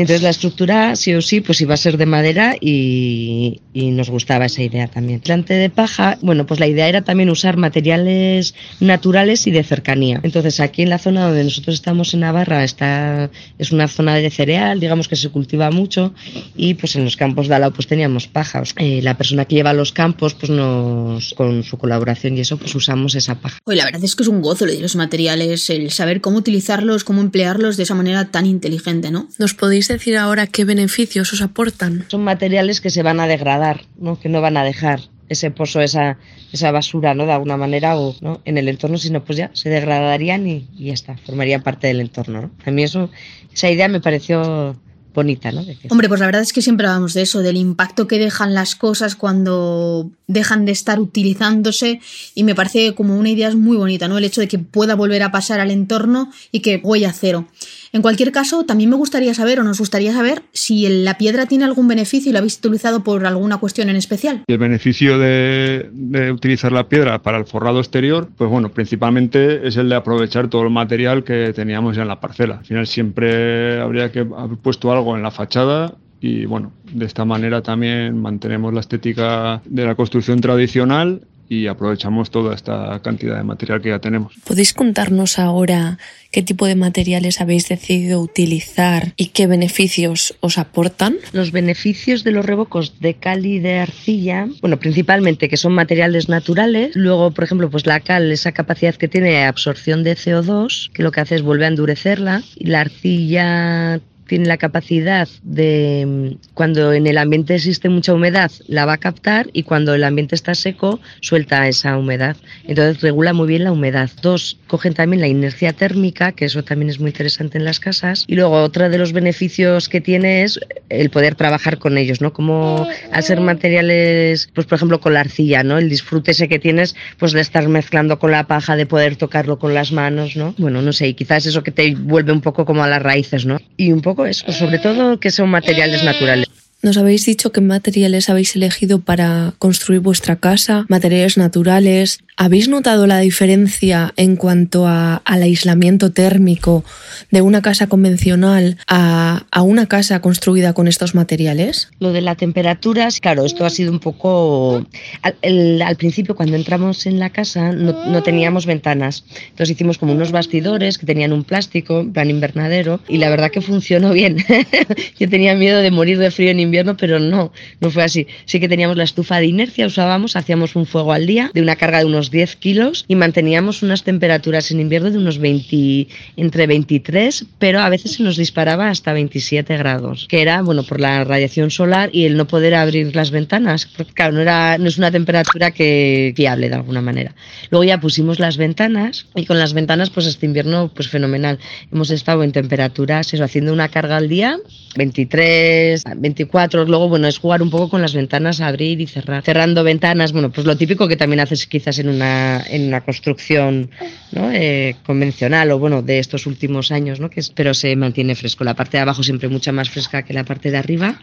Entonces 0.00 0.22
la 0.22 0.30
estructura 0.30 0.96
sí 0.96 1.12
o 1.12 1.20
sí 1.20 1.42
pues 1.42 1.60
iba 1.60 1.74
a 1.74 1.76
ser 1.76 1.98
de 1.98 2.06
madera 2.06 2.56
y, 2.58 3.60
y 3.74 3.90
nos 3.90 4.08
gustaba 4.08 4.46
esa 4.46 4.62
idea 4.62 4.88
también. 4.88 5.20
Plante 5.20 5.52
de 5.52 5.68
paja, 5.68 6.16
bueno, 6.22 6.46
pues 6.46 6.58
la 6.58 6.66
idea 6.66 6.88
era 6.88 7.02
también 7.02 7.28
usar 7.28 7.58
materiales 7.58 8.54
naturales 8.80 9.46
y 9.46 9.50
de 9.50 9.62
cercanía. 9.62 10.18
Entonces 10.22 10.58
aquí 10.60 10.80
en 10.80 10.88
la 10.88 10.98
zona 10.98 11.26
donde 11.26 11.44
nosotros 11.44 11.74
estamos 11.74 12.14
en 12.14 12.20
Navarra 12.20 12.64
está 12.64 13.30
es 13.58 13.72
una 13.72 13.88
zona 13.88 14.14
de 14.14 14.30
cereal, 14.30 14.80
digamos 14.80 15.06
que 15.06 15.16
se 15.16 15.28
cultiva 15.28 15.70
mucho 15.70 16.14
y 16.56 16.72
pues 16.74 16.96
en 16.96 17.04
los 17.04 17.18
campos 17.18 17.48
de 17.48 17.56
al 17.56 17.60
lado 17.60 17.74
pues 17.74 17.86
teníamos 17.86 18.26
paja. 18.26 18.62
Eh, 18.76 19.00
la 19.02 19.18
persona 19.18 19.44
que 19.44 19.56
lleva 19.56 19.74
los 19.74 19.92
campos 19.92 20.32
pues 20.32 20.48
nos 20.48 21.34
con 21.34 21.62
su 21.62 21.76
colaboración 21.76 22.38
y 22.38 22.40
eso 22.40 22.56
pues 22.56 22.74
usamos 22.74 23.14
esa 23.16 23.34
paja. 23.34 23.58
Oye, 23.64 23.76
la 23.76 23.84
verdad 23.84 24.02
es 24.02 24.16
que 24.16 24.22
es 24.22 24.30
un 24.30 24.40
gozo 24.40 24.64
lo 24.64 24.72
de 24.72 24.80
los 24.80 24.96
materiales, 24.96 25.68
el 25.68 25.90
saber 25.90 26.22
cómo 26.22 26.38
utilizarlos, 26.38 27.04
cómo 27.04 27.20
emplearlos 27.20 27.76
de 27.76 27.82
esa 27.82 27.94
manera 27.94 28.30
tan 28.30 28.46
inteligente, 28.46 29.10
¿no? 29.10 29.28
¿Nos 29.38 29.52
podéis 29.52 29.89
decir 29.92 30.16
ahora 30.16 30.46
qué 30.46 30.64
beneficios 30.64 31.32
os 31.32 31.42
aportan? 31.42 32.04
Son 32.08 32.22
materiales 32.22 32.80
que 32.80 32.90
se 32.90 33.02
van 33.02 33.20
a 33.20 33.26
degradar, 33.26 33.82
¿no? 33.98 34.18
que 34.18 34.28
no 34.28 34.40
van 34.40 34.56
a 34.56 34.64
dejar 34.64 35.00
ese 35.28 35.50
pozo, 35.50 35.80
esa, 35.80 36.18
esa 36.52 36.72
basura, 36.72 37.14
¿no? 37.14 37.24
De 37.24 37.32
alguna 37.32 37.56
manera 37.56 37.96
o 37.96 38.16
¿no? 38.20 38.40
en 38.44 38.58
el 38.58 38.68
entorno, 38.68 38.98
sino 38.98 39.24
pues 39.24 39.38
ya 39.38 39.50
se 39.54 39.68
degradarían 39.68 40.46
y, 40.46 40.68
y 40.76 40.86
ya 40.86 40.92
está, 40.92 41.16
formarían 41.18 41.62
parte 41.62 41.86
del 41.86 42.00
entorno. 42.00 42.42
¿no? 42.42 42.50
A 42.66 42.70
mí 42.72 42.82
eso, 42.82 43.10
esa 43.52 43.70
idea 43.70 43.86
me 43.86 44.00
pareció 44.00 44.76
bonita, 45.14 45.52
¿no? 45.52 45.64
Hombre, 45.88 46.08
pues 46.08 46.20
la 46.20 46.26
verdad 46.26 46.42
es 46.42 46.52
que 46.52 46.62
siempre 46.62 46.86
hablamos 46.86 47.14
de 47.14 47.22
eso, 47.22 47.40
del 47.40 47.56
impacto 47.56 48.06
que 48.06 48.18
dejan 48.18 48.54
las 48.54 48.74
cosas 48.74 49.16
cuando 49.16 50.10
dejan 50.26 50.64
de 50.64 50.72
estar 50.72 51.00
utilizándose 51.00 52.00
y 52.34 52.44
me 52.44 52.54
parece 52.54 52.94
como 52.94 53.16
una 53.16 53.30
idea 53.30 53.50
muy 53.54 53.76
bonita, 53.76 54.08
¿no? 54.08 54.18
El 54.18 54.24
hecho 54.24 54.40
de 54.40 54.48
que 54.48 54.58
pueda 54.58 54.94
volver 54.94 55.22
a 55.22 55.32
pasar 55.32 55.60
al 55.60 55.70
entorno 55.70 56.30
y 56.52 56.60
que 56.60 56.80
huella 56.82 57.12
cero. 57.12 57.48
En 57.92 58.02
cualquier 58.02 58.30
caso, 58.30 58.64
también 58.64 58.88
me 58.88 58.96
gustaría 58.96 59.34
saber 59.34 59.58
o 59.58 59.64
nos 59.64 59.78
gustaría 59.80 60.12
saber 60.12 60.42
si 60.52 60.88
la 61.02 61.18
piedra 61.18 61.46
tiene 61.46 61.64
algún 61.64 61.88
beneficio 61.88 62.30
y 62.30 62.32
la 62.32 62.38
habéis 62.38 62.58
utilizado 62.58 63.02
por 63.02 63.26
alguna 63.26 63.58
cuestión 63.58 63.88
en 63.88 63.96
especial. 63.96 64.44
El 64.46 64.58
beneficio 64.58 65.18
de, 65.18 65.90
de 65.92 66.30
utilizar 66.30 66.70
la 66.70 66.88
piedra 66.88 67.20
para 67.20 67.38
el 67.38 67.46
forrado 67.46 67.80
exterior, 67.80 68.28
pues 68.36 68.48
bueno, 68.48 68.70
principalmente 68.70 69.66
es 69.66 69.76
el 69.76 69.88
de 69.88 69.96
aprovechar 69.96 70.48
todo 70.48 70.62
el 70.62 70.70
material 70.70 71.24
que 71.24 71.52
teníamos 71.52 71.96
ya 71.96 72.02
en 72.02 72.08
la 72.08 72.20
parcela. 72.20 72.58
Al 72.58 72.64
final 72.64 72.86
siempre 72.86 73.80
habría 73.80 74.12
que 74.12 74.20
haber 74.20 74.58
puesto 74.58 74.92
algo 74.92 75.16
en 75.16 75.22
la 75.22 75.32
fachada 75.32 75.94
y 76.20 76.44
bueno, 76.44 76.72
de 76.92 77.06
esta 77.06 77.24
manera 77.24 77.62
también 77.62 78.20
mantenemos 78.20 78.72
la 78.72 78.80
estética 78.80 79.62
de 79.64 79.86
la 79.86 79.94
construcción 79.94 80.40
tradicional 80.40 81.22
y 81.50 81.66
aprovechamos 81.66 82.30
toda 82.30 82.54
esta 82.54 83.00
cantidad 83.02 83.36
de 83.36 83.42
material 83.42 83.82
que 83.82 83.88
ya 83.88 83.98
tenemos. 83.98 84.32
¿Podéis 84.44 84.72
contarnos 84.72 85.36
ahora 85.40 85.98
qué 86.30 86.42
tipo 86.42 86.64
de 86.64 86.76
materiales 86.76 87.40
habéis 87.40 87.68
decidido 87.68 88.20
utilizar 88.20 89.14
y 89.16 89.26
qué 89.26 89.48
beneficios 89.48 90.36
os 90.38 90.58
aportan? 90.58 91.16
Los 91.32 91.50
beneficios 91.50 92.22
de 92.22 92.30
los 92.30 92.46
revocos 92.46 93.00
de 93.00 93.14
cal 93.14 93.44
y 93.46 93.58
de 93.58 93.80
arcilla, 93.80 94.48
bueno, 94.60 94.78
principalmente 94.78 95.48
que 95.48 95.56
son 95.56 95.72
materiales 95.72 96.28
naturales. 96.28 96.94
Luego, 96.94 97.32
por 97.32 97.42
ejemplo, 97.42 97.68
pues 97.68 97.84
la 97.84 97.98
cal, 97.98 98.30
esa 98.30 98.52
capacidad 98.52 98.94
que 98.94 99.08
tiene 99.08 99.30
de 99.30 99.42
absorción 99.42 100.04
de 100.04 100.14
CO2, 100.16 100.92
que 100.92 101.02
lo 101.02 101.10
que 101.10 101.20
hace 101.20 101.34
es 101.34 101.42
vuelve 101.42 101.64
a 101.64 101.68
endurecerla. 101.68 102.44
Y 102.54 102.66
la 102.66 102.82
arcilla 102.82 104.00
tiene 104.30 104.46
la 104.46 104.58
capacidad 104.58 105.28
de, 105.42 106.36
cuando 106.54 106.92
en 106.92 107.08
el 107.08 107.18
ambiente 107.18 107.56
existe 107.56 107.88
mucha 107.88 108.14
humedad, 108.14 108.52
la 108.68 108.86
va 108.86 108.92
a 108.92 108.98
captar 108.98 109.50
y 109.52 109.64
cuando 109.64 109.92
el 109.92 110.04
ambiente 110.04 110.36
está 110.36 110.54
seco, 110.54 111.00
suelta 111.20 111.66
esa 111.66 111.98
humedad. 111.98 112.36
Entonces 112.62 113.02
regula 113.02 113.32
muy 113.32 113.48
bien 113.48 113.64
la 113.64 113.72
humedad. 113.72 114.08
Dos, 114.22 114.56
cogen 114.70 114.94
también 114.94 115.20
la 115.20 115.26
inercia 115.26 115.72
térmica, 115.72 116.30
que 116.30 116.44
eso 116.44 116.62
también 116.62 116.90
es 116.90 117.00
muy 117.00 117.10
interesante 117.10 117.58
en 117.58 117.64
las 117.64 117.80
casas. 117.80 118.24
Y 118.28 118.36
luego 118.36 118.62
otro 118.62 118.88
de 118.88 118.98
los 118.98 119.12
beneficios 119.12 119.88
que 119.88 120.00
tiene 120.00 120.44
es 120.44 120.60
el 120.88 121.10
poder 121.10 121.34
trabajar 121.34 121.78
con 121.78 121.98
ellos, 121.98 122.20
¿no? 122.20 122.32
Como 122.32 122.86
ser 123.20 123.40
materiales, 123.40 124.48
pues 124.54 124.68
por 124.68 124.76
ejemplo 124.76 125.00
con 125.00 125.12
la 125.12 125.20
arcilla, 125.20 125.64
¿no? 125.64 125.78
El 125.78 125.88
disfrute 125.88 126.30
ese 126.30 126.48
que 126.48 126.60
tienes, 126.60 126.94
pues 127.18 127.32
de 127.32 127.40
estar 127.40 127.68
mezclando 127.68 128.20
con 128.20 128.30
la 128.30 128.46
paja, 128.46 128.76
de 128.76 128.86
poder 128.86 129.16
tocarlo 129.16 129.58
con 129.58 129.74
las 129.74 129.90
manos, 129.90 130.36
¿no? 130.36 130.54
Bueno, 130.56 130.82
no 130.82 130.92
sé, 130.92 131.08
y 131.08 131.14
quizás 131.14 131.46
eso 131.46 131.64
que 131.64 131.72
te 131.72 131.94
vuelve 131.96 132.30
un 132.32 132.40
poco 132.40 132.64
como 132.64 132.84
a 132.84 132.88
las 132.88 133.02
raíces, 133.02 133.46
¿no? 133.46 133.58
Y 133.76 133.90
un 133.90 134.02
poco 134.02 134.24
eso, 134.24 134.52
sobre 134.52 134.78
todo 134.78 135.18
que 135.18 135.32
son 135.32 135.50
materiales 135.50 136.04
naturales. 136.04 136.49
Nos 136.82 136.96
habéis 136.96 137.26
dicho 137.26 137.52
qué 137.52 137.60
materiales 137.60 138.30
habéis 138.30 138.56
elegido 138.56 139.00
para 139.00 139.52
construir 139.58 140.00
vuestra 140.00 140.36
casa, 140.36 140.86
materiales 140.88 141.36
naturales. 141.36 142.20
¿Habéis 142.38 142.68
notado 142.68 143.06
la 143.06 143.18
diferencia 143.20 144.14
en 144.16 144.36
cuanto 144.36 144.86
a, 144.86 145.16
al 145.26 145.42
aislamiento 145.42 146.10
térmico 146.10 146.82
de 147.30 147.42
una 147.42 147.60
casa 147.60 147.86
convencional 147.86 148.78
a, 148.88 149.44
a 149.50 149.60
una 149.60 149.84
casa 149.88 150.20
construida 150.22 150.72
con 150.72 150.88
estos 150.88 151.14
materiales? 151.14 151.90
Lo 151.98 152.14
de 152.14 152.22
la 152.22 152.34
temperatura, 152.34 153.08
claro, 153.20 153.44
esto 153.44 153.66
ha 153.66 153.70
sido 153.70 153.92
un 153.92 153.98
poco... 154.00 154.86
Al, 155.20 155.34
el- 155.42 155.82
al 155.82 155.96
principio, 155.96 156.34
cuando 156.34 156.56
entramos 156.56 157.04
en 157.04 157.18
la 157.18 157.28
casa, 157.28 157.72
no, 157.72 158.06
no 158.06 158.22
teníamos 158.22 158.64
ventanas. 158.64 159.24
Entonces 159.50 159.72
hicimos 159.74 159.98
como 159.98 160.14
unos 160.14 160.32
bastidores 160.32 160.96
que 160.96 161.04
tenían 161.04 161.34
un 161.34 161.44
plástico, 161.44 162.06
plan 162.10 162.30
invernadero, 162.30 163.00
y 163.06 163.18
la 163.18 163.28
verdad 163.28 163.50
que 163.50 163.60
funcionó 163.60 164.14
bien. 164.14 164.38
Yo 165.18 165.28
tenía 165.28 165.54
miedo 165.54 165.80
de 165.80 165.90
morir 165.90 166.16
de 166.16 166.30
frío 166.30 166.50
en 166.50 166.60
pero 166.96 167.18
no, 167.18 167.52
no 167.80 167.90
fue 167.90 168.02
así. 168.02 168.26
Sí 168.44 168.60
que 168.60 168.68
teníamos 168.68 168.96
la 168.96 169.04
estufa 169.04 169.38
de 169.38 169.46
inercia, 169.46 169.86
usábamos, 169.86 170.36
hacíamos 170.36 170.76
un 170.76 170.86
fuego 170.86 171.12
al 171.12 171.26
día 171.26 171.50
de 171.52 171.62
una 171.62 171.76
carga 171.76 171.98
de 171.98 172.04
unos 172.04 172.30
10 172.30 172.56
kilos 172.56 173.04
y 173.08 173.16
manteníamos 173.16 173.82
unas 173.82 174.04
temperaturas 174.04 174.70
en 174.70 174.80
invierno 174.80 175.10
de 175.10 175.18
unos 175.18 175.38
20, 175.38 176.08
entre 176.36 176.66
23, 176.66 177.46
pero 177.58 177.80
a 177.80 177.88
veces 177.88 178.12
se 178.12 178.22
nos 178.22 178.36
disparaba 178.36 178.88
hasta 178.88 179.12
27 179.12 179.76
grados, 179.76 180.26
que 180.28 180.42
era, 180.42 180.62
bueno, 180.62 180.82
por 180.82 181.00
la 181.00 181.24
radiación 181.24 181.70
solar 181.70 182.10
y 182.12 182.24
el 182.24 182.36
no 182.36 182.46
poder 182.46 182.74
abrir 182.74 183.14
las 183.14 183.30
ventanas, 183.30 183.86
porque 183.96 184.12
claro, 184.12 184.32
no, 184.32 184.40
era, 184.40 184.78
no 184.78 184.88
es 184.88 184.98
una 184.98 185.10
temperatura 185.10 185.70
que 185.70 186.32
fiable 186.36 186.68
de 186.68 186.74
alguna 186.74 187.00
manera. 187.00 187.34
Luego 187.70 187.84
ya 187.84 188.00
pusimos 188.00 188.38
las 188.38 188.56
ventanas 188.56 189.26
y 189.34 189.46
con 189.46 189.58
las 189.58 189.72
ventanas, 189.72 190.10
pues 190.10 190.26
este 190.26 190.46
invierno, 190.46 190.90
pues 190.94 191.08
fenomenal. 191.08 191.58
Hemos 191.92 192.10
estado 192.10 192.42
en 192.42 192.52
temperaturas, 192.52 193.32
eso, 193.32 193.44
haciendo 193.44 193.72
una 193.72 193.88
carga 193.88 194.16
al 194.16 194.28
día, 194.28 194.58
23, 194.96 196.04
24 196.16 196.59
24. 196.60 196.86
Luego, 196.86 197.08
bueno, 197.08 197.28
es 197.28 197.38
jugar 197.38 197.62
un 197.62 197.70
poco 197.70 197.88
con 197.88 198.02
las 198.02 198.14
ventanas, 198.14 198.60
abrir 198.60 199.00
y 199.00 199.06
cerrar. 199.06 199.42
Cerrando 199.42 199.84
ventanas, 199.84 200.32
bueno, 200.32 200.50
pues 200.50 200.66
lo 200.66 200.76
típico 200.76 201.08
que 201.08 201.16
también 201.16 201.40
haces 201.40 201.66
quizás 201.66 201.98
en 201.98 202.08
una, 202.08 202.64
en 202.68 202.88
una 202.88 203.00
construcción 203.02 203.90
¿no? 204.32 204.50
Eh, 204.52 204.96
convencional 205.04 205.70
o 205.70 205.78
bueno, 205.78 206.02
de 206.02 206.18
estos 206.18 206.46
últimos 206.46 206.92
años, 206.92 207.20
¿no? 207.20 207.30
Que 207.30 207.40
pero 207.54 207.74
se 207.74 207.94
mantiene 207.96 208.34
fresco. 208.34 208.64
La 208.64 208.74
parte 208.74 208.96
de 208.96 209.02
abajo 209.02 209.22
siempre 209.22 209.48
mucha 209.48 209.72
más 209.72 209.90
fresca 209.90 210.22
que 210.22 210.34
la 210.34 210.44
parte 210.44 210.70
de 210.70 210.76
arriba. 210.76 211.20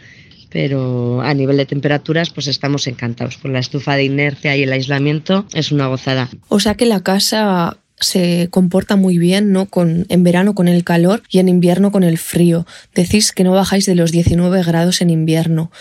Pero 0.50 1.22
a 1.22 1.34
nivel 1.34 1.58
de 1.58 1.66
temperaturas, 1.66 2.30
pues 2.30 2.48
estamos 2.48 2.88
encantados. 2.88 3.38
Con 3.38 3.52
la 3.52 3.60
estufa 3.60 3.96
de 3.96 4.06
inercia 4.06 4.56
y 4.56 4.64
el 4.64 4.72
aislamiento 4.72 5.46
es 5.54 5.74
una 5.74 5.88
gozada. 5.88 6.30
O 6.48 6.62
sea 6.62 6.76
que 6.76 6.86
la 6.86 7.04
casa 7.04 7.78
se 8.00 8.48
comporta 8.52 8.96
muy 8.96 9.18
bien, 9.18 9.52
¿no? 9.52 9.66
Con, 9.66 10.06
en 10.10 10.24
verano 10.24 10.54
con 10.54 10.68
el 10.68 10.84
calor 10.84 11.24
y 11.30 11.40
en 11.40 11.50
invierno 11.50 11.92
con 11.92 12.04
el 12.04 12.18
frío. 12.18 12.68
Decís 12.94 13.32
que 13.32 13.44
no 13.44 13.52
bajáis 13.52 13.86
de 13.86 13.96
los 13.96 14.12
19 14.12 14.64
grados 14.64 15.02
en 15.02 15.10
invierno. 15.10 15.72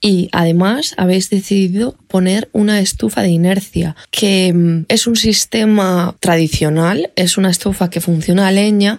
Y 0.00 0.28
además 0.32 0.94
habéis 0.96 1.30
decidido 1.30 1.96
poner 2.08 2.48
una 2.52 2.80
estufa 2.80 3.22
de 3.22 3.28
inercia, 3.28 3.96
que 4.10 4.52
mm, 4.52 4.86
es 4.88 5.06
un 5.06 5.16
sistema 5.16 6.16
tradicional, 6.20 7.12
es 7.16 7.36
una 7.36 7.50
estufa 7.50 7.90
que 7.90 8.00
funciona 8.00 8.48
a 8.48 8.52
leña, 8.52 8.98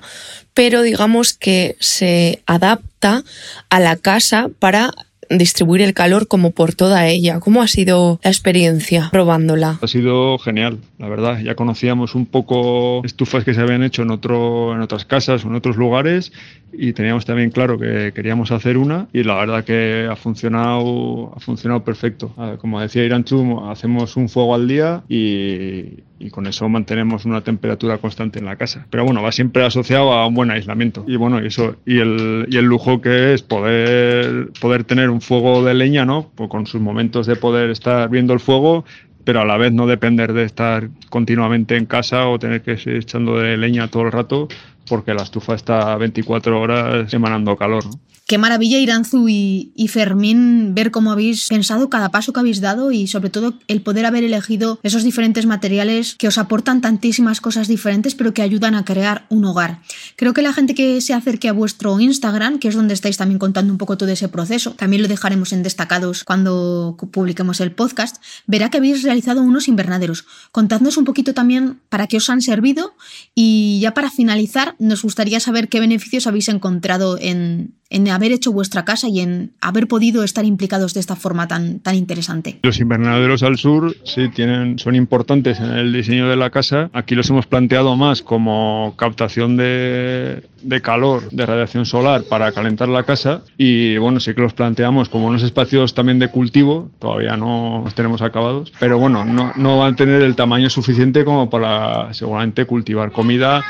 pero 0.54 0.82
digamos 0.82 1.34
que 1.34 1.76
se 1.80 2.42
adapta 2.46 3.24
a 3.70 3.80
la 3.80 3.96
casa 3.98 4.50
para 4.60 4.94
distribuir 5.38 5.82
el 5.82 5.94
calor 5.94 6.28
como 6.28 6.52
por 6.52 6.74
toda 6.74 7.08
ella. 7.08 7.40
¿Cómo 7.40 7.62
ha 7.62 7.68
sido 7.68 8.20
la 8.24 8.30
experiencia 8.30 9.10
probándola? 9.12 9.80
Ha 9.82 9.88
sido 9.88 10.38
genial, 10.38 10.80
la 10.98 11.10
verdad. 11.10 11.40
Ya 11.40 11.56
conocíamos 11.56 12.16
un 12.16 12.26
poco 12.26 13.04
estufas 13.04 13.44
que 13.44 13.54
se 13.54 13.62
habían 13.62 13.84
hecho 13.84 14.04
en, 14.04 14.12
otro, 14.12 14.74
en 14.74 14.82
otras 14.82 15.06
casas 15.06 15.46
o 15.46 15.48
en 15.48 15.56
otros 15.56 15.78
lugares 15.78 16.32
y 16.74 16.94
teníamos 16.94 17.26
también 17.26 17.52
claro 17.52 17.78
que 17.78 18.12
queríamos 18.14 18.52
hacer 18.52 18.78
una 18.78 19.08
y 19.14 19.24
la 19.24 19.36
verdad 19.36 19.64
que 19.64 20.08
ha 20.10 20.16
funcionado, 20.16 21.34
ha 21.36 21.40
funcionado 21.40 21.84
perfecto. 21.84 22.34
Como 22.60 22.80
decía 22.80 23.04
Iranchu, 23.04 23.62
hacemos 23.70 24.16
un 24.18 24.30
fuego 24.30 24.56
al 24.56 24.68
día 24.68 25.04
y, 25.10 26.04
y 26.20 26.30
con 26.30 26.48
eso 26.48 26.70
mantenemos 26.70 27.26
una 27.26 27.42
temperatura 27.42 27.98
constante 27.98 28.40
en 28.40 28.46
la 28.46 28.56
casa. 28.56 28.86
Pero 28.90 29.06
bueno, 29.06 29.22
va 29.22 29.32
siempre 29.32 29.66
asociado 29.66 30.14
a 30.14 30.28
un 30.28 30.36
buen 30.36 30.52
aislamiento. 30.52 31.04
Y 31.08 31.16
bueno, 31.16 31.40
eso, 31.40 31.76
y 31.86 32.00
el, 32.00 32.46
y 32.50 32.58
el 32.58 32.66
lujo 32.66 33.02
que 33.02 33.34
es 33.34 33.42
poder, 33.42 34.50
poder 34.60 34.84
tener 34.84 35.10
un 35.10 35.22
fuego 35.22 35.64
de 35.64 35.74
leña, 35.74 36.06
¿no? 36.06 36.32
Pues 36.36 36.50
con 36.50 36.68
sus 36.68 36.80
momentos 36.80 37.28
de 37.28 37.36
poder 37.36 37.70
estar 37.70 38.10
viendo 38.10 38.34
el 38.34 38.40
fuego 38.40 38.86
pero 39.24 39.42
a 39.42 39.46
la 39.46 39.58
vez 39.58 39.72
no 39.72 39.88
depender 39.88 40.34
de 40.34 40.44
estar 40.44 40.90
continuamente 41.10 41.78
en 41.78 41.86
casa 41.86 42.28
o 42.28 42.40
tener 42.40 42.62
que 42.62 42.78
seguir 42.78 43.02
echando 43.02 43.38
de 43.38 43.58
leña 43.58 43.88
todo 43.88 44.04
el 44.04 44.12
rato 44.12 44.48
porque 44.92 45.14
la 45.14 45.24
estufa 45.24 45.56
está 45.56 45.96
24 45.96 46.60
horas 46.60 47.14
emanando 47.14 47.56
calor. 47.56 47.86
¿no? 47.86 47.94
Qué 48.32 48.38
maravilla, 48.38 48.80
Iranzu 48.80 49.28
y, 49.28 49.74
y 49.76 49.90
Fermín, 49.90 50.74
ver 50.74 50.90
cómo 50.90 51.12
habéis 51.12 51.50
pensado 51.50 51.90
cada 51.90 52.12
paso 52.12 52.32
que 52.32 52.40
habéis 52.40 52.62
dado 52.62 52.94
y 52.94 53.08
sobre 53.08 53.30
todo 53.30 53.56
el 53.68 53.82
poder 53.82 54.06
haber 54.06 54.24
elegido 54.24 54.80
esos 54.84 55.04
diferentes 55.04 55.46
materiales 55.46 56.16
que 56.16 56.30
os 56.30 56.38
aportan 56.38 56.80
tantísimas 56.80 57.42
cosas 57.42 57.68
diferentes 57.68 58.16
pero 58.16 58.34
que 58.34 58.42
ayudan 58.42 58.74
a 58.76 58.86
crear 58.86 59.26
un 59.28 59.44
hogar. 59.44 59.82
Creo 60.16 60.34
que 60.34 60.42
la 60.42 60.54
gente 60.54 60.74
que 60.76 61.02
se 61.02 61.14
acerque 61.14 61.50
a 61.50 61.52
vuestro 61.52 62.00
Instagram, 62.00 62.60
que 62.60 62.70
es 62.70 62.76
donde 62.76 62.94
estáis 62.94 63.18
también 63.18 63.38
contando 63.38 63.74
un 63.74 63.78
poco 63.78 63.98
todo 63.98 64.08
ese 64.08 64.30
proceso, 64.30 64.76
también 64.76 65.02
lo 65.02 65.10
dejaremos 65.10 65.52
en 65.52 65.62
destacados 65.62 66.24
cuando 66.24 66.96
publiquemos 67.12 67.60
el 67.60 67.74
podcast, 67.74 68.24
verá 68.48 68.70
que 68.70 68.78
habéis 68.78 69.04
realizado 69.04 69.42
unos 69.42 69.68
invernaderos. 69.68 70.24
Contadnos 70.54 70.96
un 70.96 71.04
poquito 71.04 71.34
también 71.34 71.82
para 71.90 72.08
qué 72.08 72.16
os 72.16 72.30
han 72.30 72.42
servido 72.42 72.96
y 73.36 73.80
ya 73.82 73.94
para 73.94 74.10
finalizar 74.10 74.78
nos 74.80 75.02
gustaría 75.02 75.42
saber 75.42 75.68
qué 75.68 75.82
beneficios 75.82 76.28
habéis 76.28 76.48
encontrado 76.48 77.18
en, 77.20 77.74
en 77.92 78.08
haber 78.08 78.32
hecho 78.32 78.52
vuestra 78.52 78.86
casa 78.86 79.08
y 79.10 79.20
en 79.20 79.52
haber 79.62 79.88
podido 79.88 80.24
estar 80.24 80.46
implicados 80.46 80.94
de 80.94 81.02
esta 81.02 81.16
forma 81.16 81.48
tan, 81.48 81.80
tan 81.80 81.96
interesante. 81.96 82.58
Los 82.64 82.80
invernaderos 82.80 83.44
al 83.44 83.58
sur 83.58 83.96
sí 84.06 84.30
tienen, 84.30 84.80
son 84.80 84.96
importantes 84.96 85.60
en 85.60 85.72
el 85.72 85.94
diseño 85.94 86.28
de 86.30 86.38
la 86.38 86.50
casa. 86.50 86.90
Aquí 86.94 87.16
los 87.16 87.30
hemos 87.30 87.46
planteado 87.46 87.96
más 87.98 88.22
como 88.22 88.96
captación 88.98 89.58
de, 89.58 90.42
de 90.64 90.82
calor, 90.82 91.30
de 91.32 91.46
radiación 91.46 91.86
solar 91.86 92.24
para 92.24 92.54
calentar 92.54 92.88
la 92.88 93.04
casa. 93.04 93.44
Y 93.58 93.98
bueno, 93.98 94.22
sí 94.22 94.34
que 94.34 94.42
los 94.42 94.54
planteamos 94.54 95.10
como 95.10 95.28
unos 95.28 95.44
espacios 95.44 95.94
también 95.94 96.18
de 96.18 96.30
cultivo. 96.30 96.90
Todavía 96.98 97.36
no 97.36 97.82
los 97.84 97.94
tenemos 97.94 98.22
acabados. 98.22 98.72
Pero 98.80 98.98
bueno, 99.00 99.26
no, 99.26 99.52
no 99.58 99.80
van 99.80 99.94
a 99.94 99.96
tener 99.98 100.22
el 100.22 100.36
tamaño 100.36 100.70
suficiente 100.70 101.26
como 101.26 101.50
para 101.50 102.14
seguramente 102.14 102.66
cultivar 102.66 103.12
comida 103.12 103.62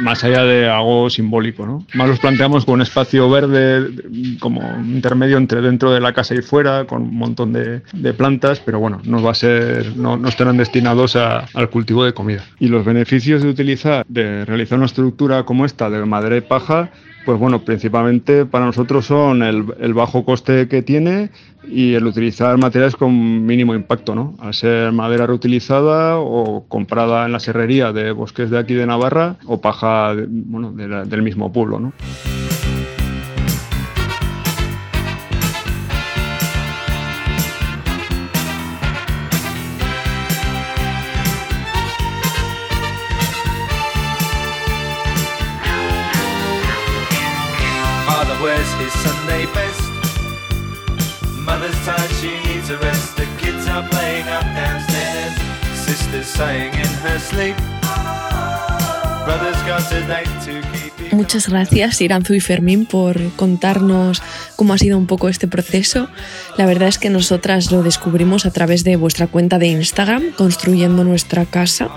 más 0.00 0.24
allá 0.24 0.44
de 0.44 0.68
algo 0.68 1.10
simbólico. 1.10 1.66
¿no? 1.66 1.84
Más 1.94 2.08
los 2.08 2.18
planteamos 2.18 2.64
con 2.64 2.74
un 2.74 2.82
espacio 2.82 3.28
verde 3.30 3.65
como 4.40 4.60
intermedio 4.84 5.36
entre 5.36 5.60
dentro 5.60 5.90
de 5.92 6.00
la 6.00 6.12
casa 6.12 6.34
y 6.34 6.42
fuera, 6.42 6.84
con 6.86 7.02
un 7.02 7.14
montón 7.16 7.52
de, 7.52 7.82
de 7.92 8.14
plantas, 8.14 8.60
pero 8.60 8.78
bueno, 8.78 9.00
no 9.04 9.22
va 9.22 9.32
a 9.32 9.34
ser, 9.34 9.96
no, 9.96 10.16
no 10.16 10.28
estarán 10.28 10.56
destinados 10.56 11.16
a- 11.16 11.46
al 11.54 11.70
cultivo 11.70 12.04
de 12.04 12.12
comida. 12.14 12.44
Y 12.58 12.68
los 12.68 12.84
beneficios 12.84 13.42
de 13.42 13.48
utilizar, 13.48 14.04
de 14.08 14.44
realizar 14.44 14.78
una 14.78 14.86
estructura 14.86 15.44
como 15.44 15.64
esta 15.64 15.90
de 15.90 16.04
madera 16.04 16.36
y 16.36 16.40
paja, 16.42 16.90
pues 17.24 17.38
bueno, 17.40 17.62
principalmente 17.64 18.46
para 18.46 18.66
nosotros 18.66 19.04
son 19.06 19.42
el, 19.42 19.64
el 19.80 19.94
bajo 19.94 20.24
coste 20.24 20.68
que 20.68 20.82
tiene 20.82 21.30
y 21.68 21.94
el 21.94 22.06
utilizar 22.06 22.56
materiales 22.56 22.94
con 22.94 23.44
mínimo 23.44 23.74
impacto, 23.74 24.14
¿no? 24.14 24.36
Al 24.38 24.54
ser 24.54 24.92
madera 24.92 25.26
reutilizada 25.26 26.18
o 26.18 26.66
comprada 26.68 27.26
en 27.26 27.32
la 27.32 27.40
serrería 27.40 27.92
de 27.92 28.12
bosques 28.12 28.50
de 28.50 28.58
aquí 28.58 28.74
de 28.74 28.86
Navarra 28.86 29.36
o 29.46 29.60
paja 29.60 30.14
de- 30.14 30.26
bueno, 30.28 30.70
de 30.70 30.86
la- 30.86 31.04
del 31.04 31.22
mismo 31.22 31.52
pueblo, 31.52 31.80
¿no? 31.80 31.92
Muchas 61.12 61.48
gracias, 61.48 62.00
Iranzu 62.00 62.34
y 62.34 62.40
Fermín, 62.40 62.84
por 62.84 63.30
contarnos 63.36 64.20
cómo 64.56 64.74
ha 64.74 64.78
sido 64.78 64.98
un 64.98 65.06
poco 65.06 65.28
este 65.28 65.46
proceso. 65.46 66.08
La 66.58 66.66
verdad 66.66 66.88
es 66.88 66.98
que 66.98 67.08
nosotras 67.08 67.70
lo 67.70 67.84
descubrimos 67.84 68.46
a 68.46 68.50
través 68.50 68.82
de 68.82 68.96
vuestra 68.96 69.28
cuenta 69.28 69.60
de 69.60 69.68
Instagram, 69.68 70.32
Construyendo 70.32 71.04
Nuestra 71.04 71.44
Casa, 71.44 71.88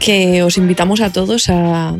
que 0.00 0.42
os 0.42 0.58
invitamos 0.58 1.02
a 1.02 1.12
todos 1.12 1.48
a 1.50 1.94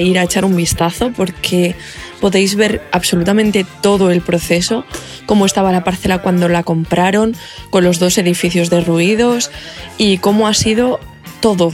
ir 0.00 0.18
a 0.18 0.24
echar 0.24 0.44
un 0.44 0.56
vistazo 0.56 1.12
porque 1.14 1.76
podéis 2.22 2.54
ver 2.54 2.80
absolutamente 2.92 3.66
todo 3.80 4.12
el 4.12 4.20
proceso, 4.20 4.84
cómo 5.26 5.44
estaba 5.44 5.72
la 5.72 5.82
parcela 5.82 6.22
cuando 6.22 6.48
la 6.48 6.62
compraron, 6.62 7.34
con 7.70 7.82
los 7.82 7.98
dos 7.98 8.16
edificios 8.16 8.70
derruidos 8.70 9.50
y 9.98 10.18
cómo 10.18 10.46
ha 10.46 10.54
sido 10.54 11.00
todo 11.40 11.72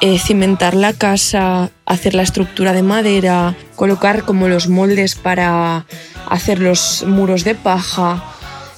eh, 0.00 0.18
cimentar 0.18 0.74
la 0.74 0.92
casa, 0.92 1.70
hacer 1.86 2.14
la 2.14 2.22
estructura 2.22 2.72
de 2.72 2.82
madera, 2.82 3.54
colocar 3.76 4.24
como 4.24 4.48
los 4.48 4.68
moldes 4.68 5.14
para 5.14 5.86
hacer 6.28 6.58
los 6.58 7.04
muros 7.06 7.44
de 7.44 7.54
paja, 7.54 8.24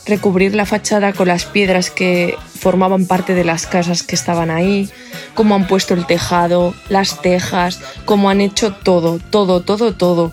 recubrir 0.04 0.54
la 0.54 0.66
fachada 0.66 1.14
con 1.14 1.28
las 1.28 1.46
piedras 1.46 1.90
que 1.90 2.36
formaban 2.54 3.06
parte 3.06 3.32
de 3.32 3.44
las 3.44 3.66
casas 3.66 4.02
que 4.02 4.14
estaban 4.14 4.50
ahí, 4.50 4.90
cómo 5.34 5.54
han 5.54 5.66
puesto 5.66 5.94
el 5.94 6.04
tejado, 6.04 6.74
las 6.90 7.22
tejas, 7.22 7.80
cómo 8.04 8.28
han 8.28 8.42
hecho 8.42 8.74
todo, 8.74 9.18
todo, 9.18 9.62
todo, 9.62 9.94
todo. 9.94 10.32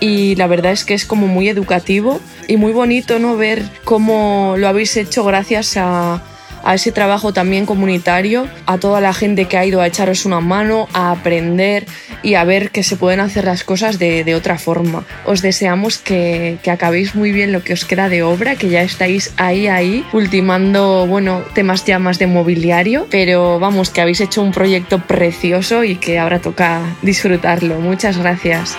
Y 0.00 0.34
la 0.36 0.46
verdad 0.46 0.72
es 0.72 0.84
que 0.84 0.94
es 0.94 1.06
como 1.06 1.26
muy 1.26 1.48
educativo 1.48 2.20
y 2.48 2.56
muy 2.56 2.72
bonito 2.72 3.18
no 3.18 3.36
ver 3.36 3.62
cómo 3.84 4.54
lo 4.58 4.68
habéis 4.68 4.96
hecho 4.96 5.24
gracias 5.24 5.76
a, 5.76 6.22
a 6.66 6.74
ese 6.74 6.90
trabajo 6.90 7.32
también 7.32 7.64
comunitario, 7.64 8.48
a 8.66 8.78
toda 8.78 9.00
la 9.00 9.14
gente 9.14 9.46
que 9.46 9.56
ha 9.56 9.64
ido 9.64 9.80
a 9.80 9.86
echaros 9.86 10.26
una 10.26 10.40
mano, 10.40 10.88
a 10.92 11.12
aprender 11.12 11.86
y 12.24 12.34
a 12.34 12.42
ver 12.42 12.70
que 12.70 12.82
se 12.82 12.96
pueden 12.96 13.20
hacer 13.20 13.44
las 13.44 13.62
cosas 13.62 14.00
de, 14.00 14.24
de 14.24 14.34
otra 14.34 14.58
forma. 14.58 15.04
Os 15.24 15.42
deseamos 15.42 15.98
que, 15.98 16.58
que 16.64 16.72
acabéis 16.72 17.14
muy 17.14 17.30
bien 17.30 17.52
lo 17.52 17.62
que 17.62 17.72
os 17.72 17.84
queda 17.84 18.08
de 18.08 18.24
obra, 18.24 18.56
que 18.56 18.68
ya 18.68 18.82
estáis 18.82 19.32
ahí, 19.36 19.68
ahí, 19.68 20.04
ultimando, 20.12 21.06
bueno, 21.06 21.42
temas 21.54 21.84
ya 21.84 22.00
más 22.00 22.18
de 22.18 22.26
mobiliario, 22.26 23.06
pero 23.10 23.60
vamos, 23.60 23.90
que 23.90 24.00
habéis 24.00 24.20
hecho 24.20 24.42
un 24.42 24.50
proyecto 24.50 24.98
precioso 24.98 25.84
y 25.84 25.94
que 25.94 26.18
ahora 26.18 26.40
toca 26.40 26.80
disfrutarlo. 27.00 27.78
Muchas 27.78 28.18
gracias. 28.18 28.76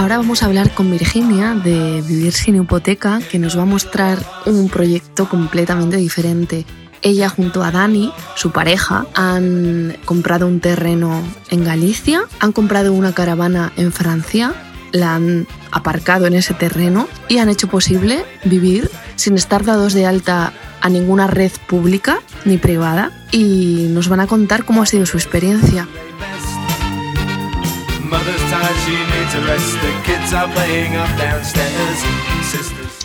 Ahora 0.00 0.16
vamos 0.16 0.42
a 0.42 0.46
hablar 0.46 0.72
con 0.72 0.90
Virginia 0.90 1.52
de 1.52 2.00
Vivir 2.00 2.32
sin 2.32 2.56
hipoteca, 2.56 3.20
que 3.30 3.38
nos 3.38 3.58
va 3.58 3.62
a 3.62 3.66
mostrar 3.66 4.18
un 4.46 4.70
proyecto 4.70 5.28
completamente 5.28 5.98
diferente. 5.98 6.64
Ella 7.02 7.28
junto 7.28 7.62
a 7.62 7.70
Dani, 7.70 8.10
su 8.34 8.50
pareja, 8.50 9.04
han 9.14 9.98
comprado 10.06 10.46
un 10.46 10.60
terreno 10.60 11.22
en 11.50 11.64
Galicia, 11.64 12.22
han 12.38 12.52
comprado 12.52 12.94
una 12.94 13.12
caravana 13.12 13.72
en 13.76 13.92
Francia 13.92 14.54
la 14.92 15.14
han 15.14 15.46
aparcado 15.70 16.26
en 16.26 16.34
ese 16.34 16.54
terreno 16.54 17.06
y 17.28 17.38
han 17.38 17.50
hecho 17.50 17.68
posible 17.68 18.24
vivir 18.44 18.90
sin 19.16 19.34
estar 19.34 19.64
dados 19.64 19.92
de 19.92 20.06
alta 20.06 20.52
a 20.80 20.88
ninguna 20.88 21.26
red 21.26 21.52
pública 21.68 22.20
ni 22.46 22.56
privada 22.56 23.12
y 23.30 23.86
nos 23.90 24.08
van 24.08 24.20
a 24.20 24.26
contar 24.26 24.64
cómo 24.64 24.82
ha 24.82 24.86
sido 24.86 25.04
su 25.04 25.18
experiencia. 25.18 25.86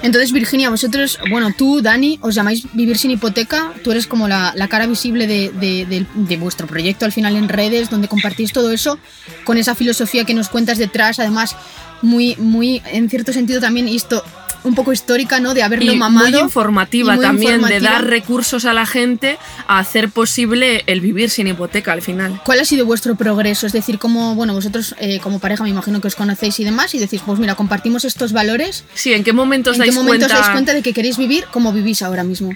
Entonces, 0.02 0.32
Virginia, 0.32 0.70
vosotros, 0.70 1.20
bueno, 1.30 1.52
tú, 1.58 1.82
Dani, 1.82 2.20
os 2.22 2.36
llamáis 2.36 2.68
Vivir 2.74 2.98
sin 2.98 3.12
hipoteca. 3.12 3.72
Tú 3.84 3.92
eres 3.92 4.08
como 4.08 4.28
la, 4.28 4.54
la 4.56 4.68
cara 4.68 4.88
visible 4.88 5.28
de, 5.28 5.52
de- 5.52 6.38
vuestro 6.38 6.68
proyecto 6.68 7.06
al 7.06 7.12
final 7.12 7.36
en 7.38 7.48
redes, 7.50 7.90
donde 7.90 8.08
compartís 8.08 8.52
todo 8.52 8.72
eso 8.72 9.00
con 9.46 9.58
esa 9.58 9.74
filosofía 9.76 10.26
que 10.26 10.34
nos 10.34 10.50
cuentas 10.50 10.78
detrás, 10.78 11.20
además, 11.20 11.56
muy, 12.02 12.36
muy, 12.38 12.82
en 12.92 13.10
cierto 13.10 13.32
sentido 13.32 13.62
también, 13.62 13.88
esto, 13.88 14.24
un 14.66 14.76
poco 14.76 14.92
histórica, 14.92 15.40
¿no? 15.40 15.54
De 15.54 15.64
haberlo 15.64 15.92
y 15.92 15.96
mamado. 15.96 16.30
muy 16.30 16.40
informativa 16.40 17.14
y 17.14 17.18
muy 17.18 17.26
también, 17.26 17.62
de 17.62 17.76
informativa. 17.76 17.92
dar 17.92 18.06
recursos 18.06 18.66
a 18.66 18.74
la 18.74 18.86
gente 18.86 19.38
a 19.68 19.80
hacer 19.80 20.10
posible 20.10 20.84
el 20.88 21.02
vivir 21.02 21.30
sin 21.30 21.48
hipoteca 21.48 21.94
al 21.94 22.02
final. 22.02 22.42
¿Cuál 22.44 22.60
ha 22.60 22.66
sido 22.66 22.86
vuestro 22.86 23.16
progreso? 23.16 23.68
Es 23.68 23.74
decir, 23.74 24.00
como, 24.00 24.36
bueno, 24.36 24.54
vosotros 24.54 24.96
eh, 25.00 25.20
como 25.20 25.40
pareja 25.40 25.64
me 25.64 25.70
imagino 25.70 26.02
que 26.02 26.08
os 26.08 26.16
conocéis 26.16 26.60
y 26.60 26.64
demás, 26.64 26.94
y 26.96 27.00
decís, 27.00 27.22
pues 27.26 27.40
mira, 27.40 27.56
compartimos 27.56 28.06
estos 28.06 28.34
valores. 28.34 28.86
Sí, 28.94 29.14
¿en 29.14 29.24
qué 29.24 29.34
momento 29.34 29.72
os 29.72 29.78
¿En 29.78 29.84
qué 29.84 29.90
dais 29.90 29.96
momento 29.96 30.26
os 30.26 30.32
cuenta? 30.32 30.48
dais 30.48 30.54
cuenta 30.54 30.74
de 30.74 30.82
que 30.82 30.94
queréis 30.94 31.18
vivir 31.18 31.46
como 31.52 31.72
vivís 31.72 32.02
ahora 32.02 32.24
mismo? 32.24 32.52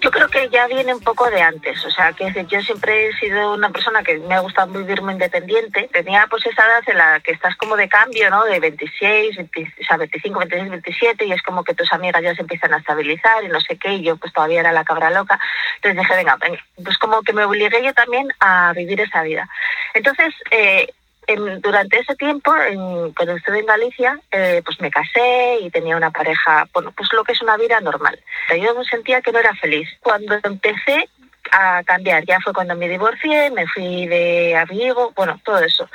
Yo 0.00 0.10
creo 0.10 0.28
que 0.28 0.48
ya 0.52 0.66
viene 0.66 0.94
un 0.94 1.00
poco 1.00 1.28
de 1.30 1.40
antes, 1.40 1.84
o 1.84 1.90
sea, 1.90 2.12
que 2.12 2.32
yo 2.48 2.60
siempre 2.62 3.08
he 3.08 3.16
sido 3.18 3.54
una 3.54 3.70
persona 3.70 4.02
que 4.02 4.18
me 4.18 4.34
ha 4.34 4.40
gustado 4.40 4.72
vivir 4.72 5.02
muy 5.02 5.14
independiente. 5.14 5.88
Tenía 5.92 6.26
pues 6.28 6.44
esa 6.46 6.62
edad 6.64 6.82
en 6.86 6.98
la 6.98 7.20
que 7.20 7.32
estás 7.32 7.56
como 7.56 7.76
de 7.76 7.88
cambio, 7.88 8.28
¿no? 8.30 8.44
De 8.44 8.60
26, 8.60 9.36
20 9.36 9.72
o 9.80 9.84
sea, 9.86 9.96
25, 9.96 10.38
26, 10.38 10.70
27 10.70 11.21
y 11.24 11.32
es 11.32 11.42
como 11.42 11.64
que 11.64 11.74
tus 11.74 11.92
amigas 11.92 12.22
ya 12.22 12.34
se 12.34 12.42
empiezan 12.42 12.72
a 12.74 12.78
estabilizar 12.78 13.42
y 13.44 13.48
no 13.48 13.60
sé 13.60 13.76
qué, 13.78 13.94
y 13.94 14.02
yo 14.02 14.16
pues 14.16 14.32
todavía 14.32 14.60
era 14.60 14.72
la 14.72 14.84
cabra 14.84 15.10
loca. 15.10 15.38
Entonces 15.76 16.00
dije, 16.02 16.14
venga, 16.16 16.36
venga, 16.36 16.64
pues 16.84 16.98
como 16.98 17.22
que 17.22 17.32
me 17.32 17.44
obligué 17.44 17.82
yo 17.82 17.92
también 17.94 18.28
a 18.40 18.72
vivir 18.74 19.00
esa 19.00 19.22
vida. 19.22 19.48
Entonces, 19.94 20.34
eh, 20.50 20.88
en- 21.28 21.60
durante 21.60 21.98
ese 22.00 22.16
tiempo, 22.16 22.54
en- 22.56 23.12
cuando 23.12 23.36
estuve 23.36 23.60
en 23.60 23.66
Galicia, 23.66 24.18
eh, 24.32 24.60
pues 24.64 24.80
me 24.80 24.90
casé 24.90 25.58
y 25.60 25.70
tenía 25.70 25.96
una 25.96 26.10
pareja, 26.10 26.66
bueno, 26.72 26.92
pues 26.96 27.08
lo 27.12 27.22
que 27.24 27.32
es 27.32 27.42
una 27.42 27.56
vida 27.56 27.80
normal. 27.80 28.18
Yo 28.60 28.74
me 28.74 28.84
sentía 28.84 29.20
que 29.22 29.30
no 29.32 29.38
era 29.38 29.54
feliz. 29.54 29.88
Cuando 30.00 30.38
empecé 30.42 31.08
a 31.52 31.82
cambiar, 31.84 32.24
ya 32.24 32.40
fue 32.40 32.52
cuando 32.52 32.74
me 32.74 32.88
divorcié, 32.88 33.50
me 33.50 33.66
fui 33.66 34.06
de 34.06 34.56
amigo, 34.56 35.12
bueno, 35.14 35.40
todo 35.44 35.58
eso. 35.60 35.88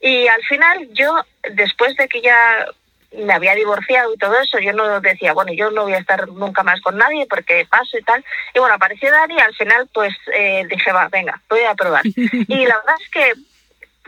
Y 0.00 0.26
al 0.26 0.42
final 0.42 0.88
yo, 0.92 1.24
después 1.50 1.96
de 1.96 2.08
que 2.08 2.20
ya 2.20 2.66
me 3.14 3.32
había 3.32 3.54
divorciado 3.54 4.12
y 4.12 4.16
todo 4.16 4.38
eso, 4.40 4.58
yo 4.58 4.72
no 4.72 5.00
decía, 5.00 5.32
bueno, 5.32 5.52
yo 5.52 5.70
no 5.70 5.82
voy 5.84 5.94
a 5.94 5.98
estar 5.98 6.28
nunca 6.28 6.62
más 6.62 6.80
con 6.80 6.96
nadie 6.96 7.26
porque 7.28 7.66
paso 7.68 7.98
y 7.98 8.02
tal. 8.02 8.24
Y 8.54 8.58
bueno, 8.58 8.74
apareció 8.74 9.10
Dani 9.10 9.34
y 9.34 9.40
al 9.40 9.54
final 9.54 9.88
pues 9.92 10.14
eh, 10.34 10.66
dije, 10.68 10.92
va, 10.92 11.08
venga, 11.08 11.40
voy 11.48 11.62
a 11.62 11.74
probar. 11.74 12.02
y 12.06 12.66
la 12.66 12.76
verdad 12.78 12.96
es 13.00 13.10
que 13.10 13.32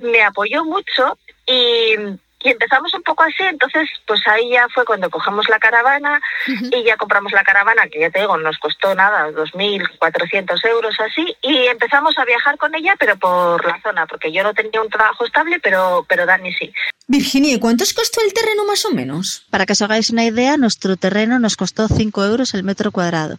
me 0.02 0.22
apoyó 0.22 0.64
mucho 0.64 1.18
y, 1.46 1.96
y 2.44 2.50
empezamos 2.50 2.92
un 2.94 3.02
poco 3.02 3.22
así, 3.22 3.42
entonces 3.42 3.88
pues 4.06 4.20
ahí 4.26 4.50
ya 4.50 4.68
fue 4.68 4.84
cuando 4.84 5.08
cogemos 5.10 5.48
la 5.48 5.58
caravana 5.58 6.20
y 6.46 6.84
ya 6.84 6.96
compramos 6.96 7.32
la 7.32 7.42
caravana, 7.42 7.88
que 7.88 8.00
ya 8.00 8.10
te 8.10 8.20
digo, 8.20 8.36
nos 8.36 8.58
costó 8.58 8.94
nada, 8.94 9.30
2.400 9.30 10.68
euros 10.68 10.94
así, 11.00 11.34
y 11.42 11.66
empezamos 11.66 12.16
a 12.18 12.24
viajar 12.24 12.58
con 12.58 12.74
ella, 12.74 12.94
pero 12.98 13.16
por 13.16 13.64
la 13.66 13.80
zona, 13.82 14.06
porque 14.06 14.30
yo 14.30 14.42
no 14.42 14.52
tenía 14.52 14.82
un 14.82 14.90
trabajo 14.90 15.24
estable, 15.24 15.58
pero, 15.60 16.04
pero 16.06 16.26
Dani 16.26 16.52
sí. 16.52 16.70
Virginia, 17.06 17.54
¿y 17.54 17.58
cuánto 17.58 17.84
os 17.84 17.92
costó 17.92 18.20
el 18.22 18.32
terreno 18.32 18.64
más 18.64 18.84
o 18.86 18.90
menos? 18.90 19.44
Para 19.50 19.66
que 19.66 19.74
os 19.74 19.82
hagáis 19.82 20.08
una 20.10 20.24
idea, 20.24 20.56
nuestro 20.56 20.96
terreno 20.96 21.38
nos 21.38 21.56
costó 21.56 21.86
5 21.86 22.24
euros 22.24 22.54
el 22.54 22.62
metro 22.62 22.92
cuadrado. 22.92 23.38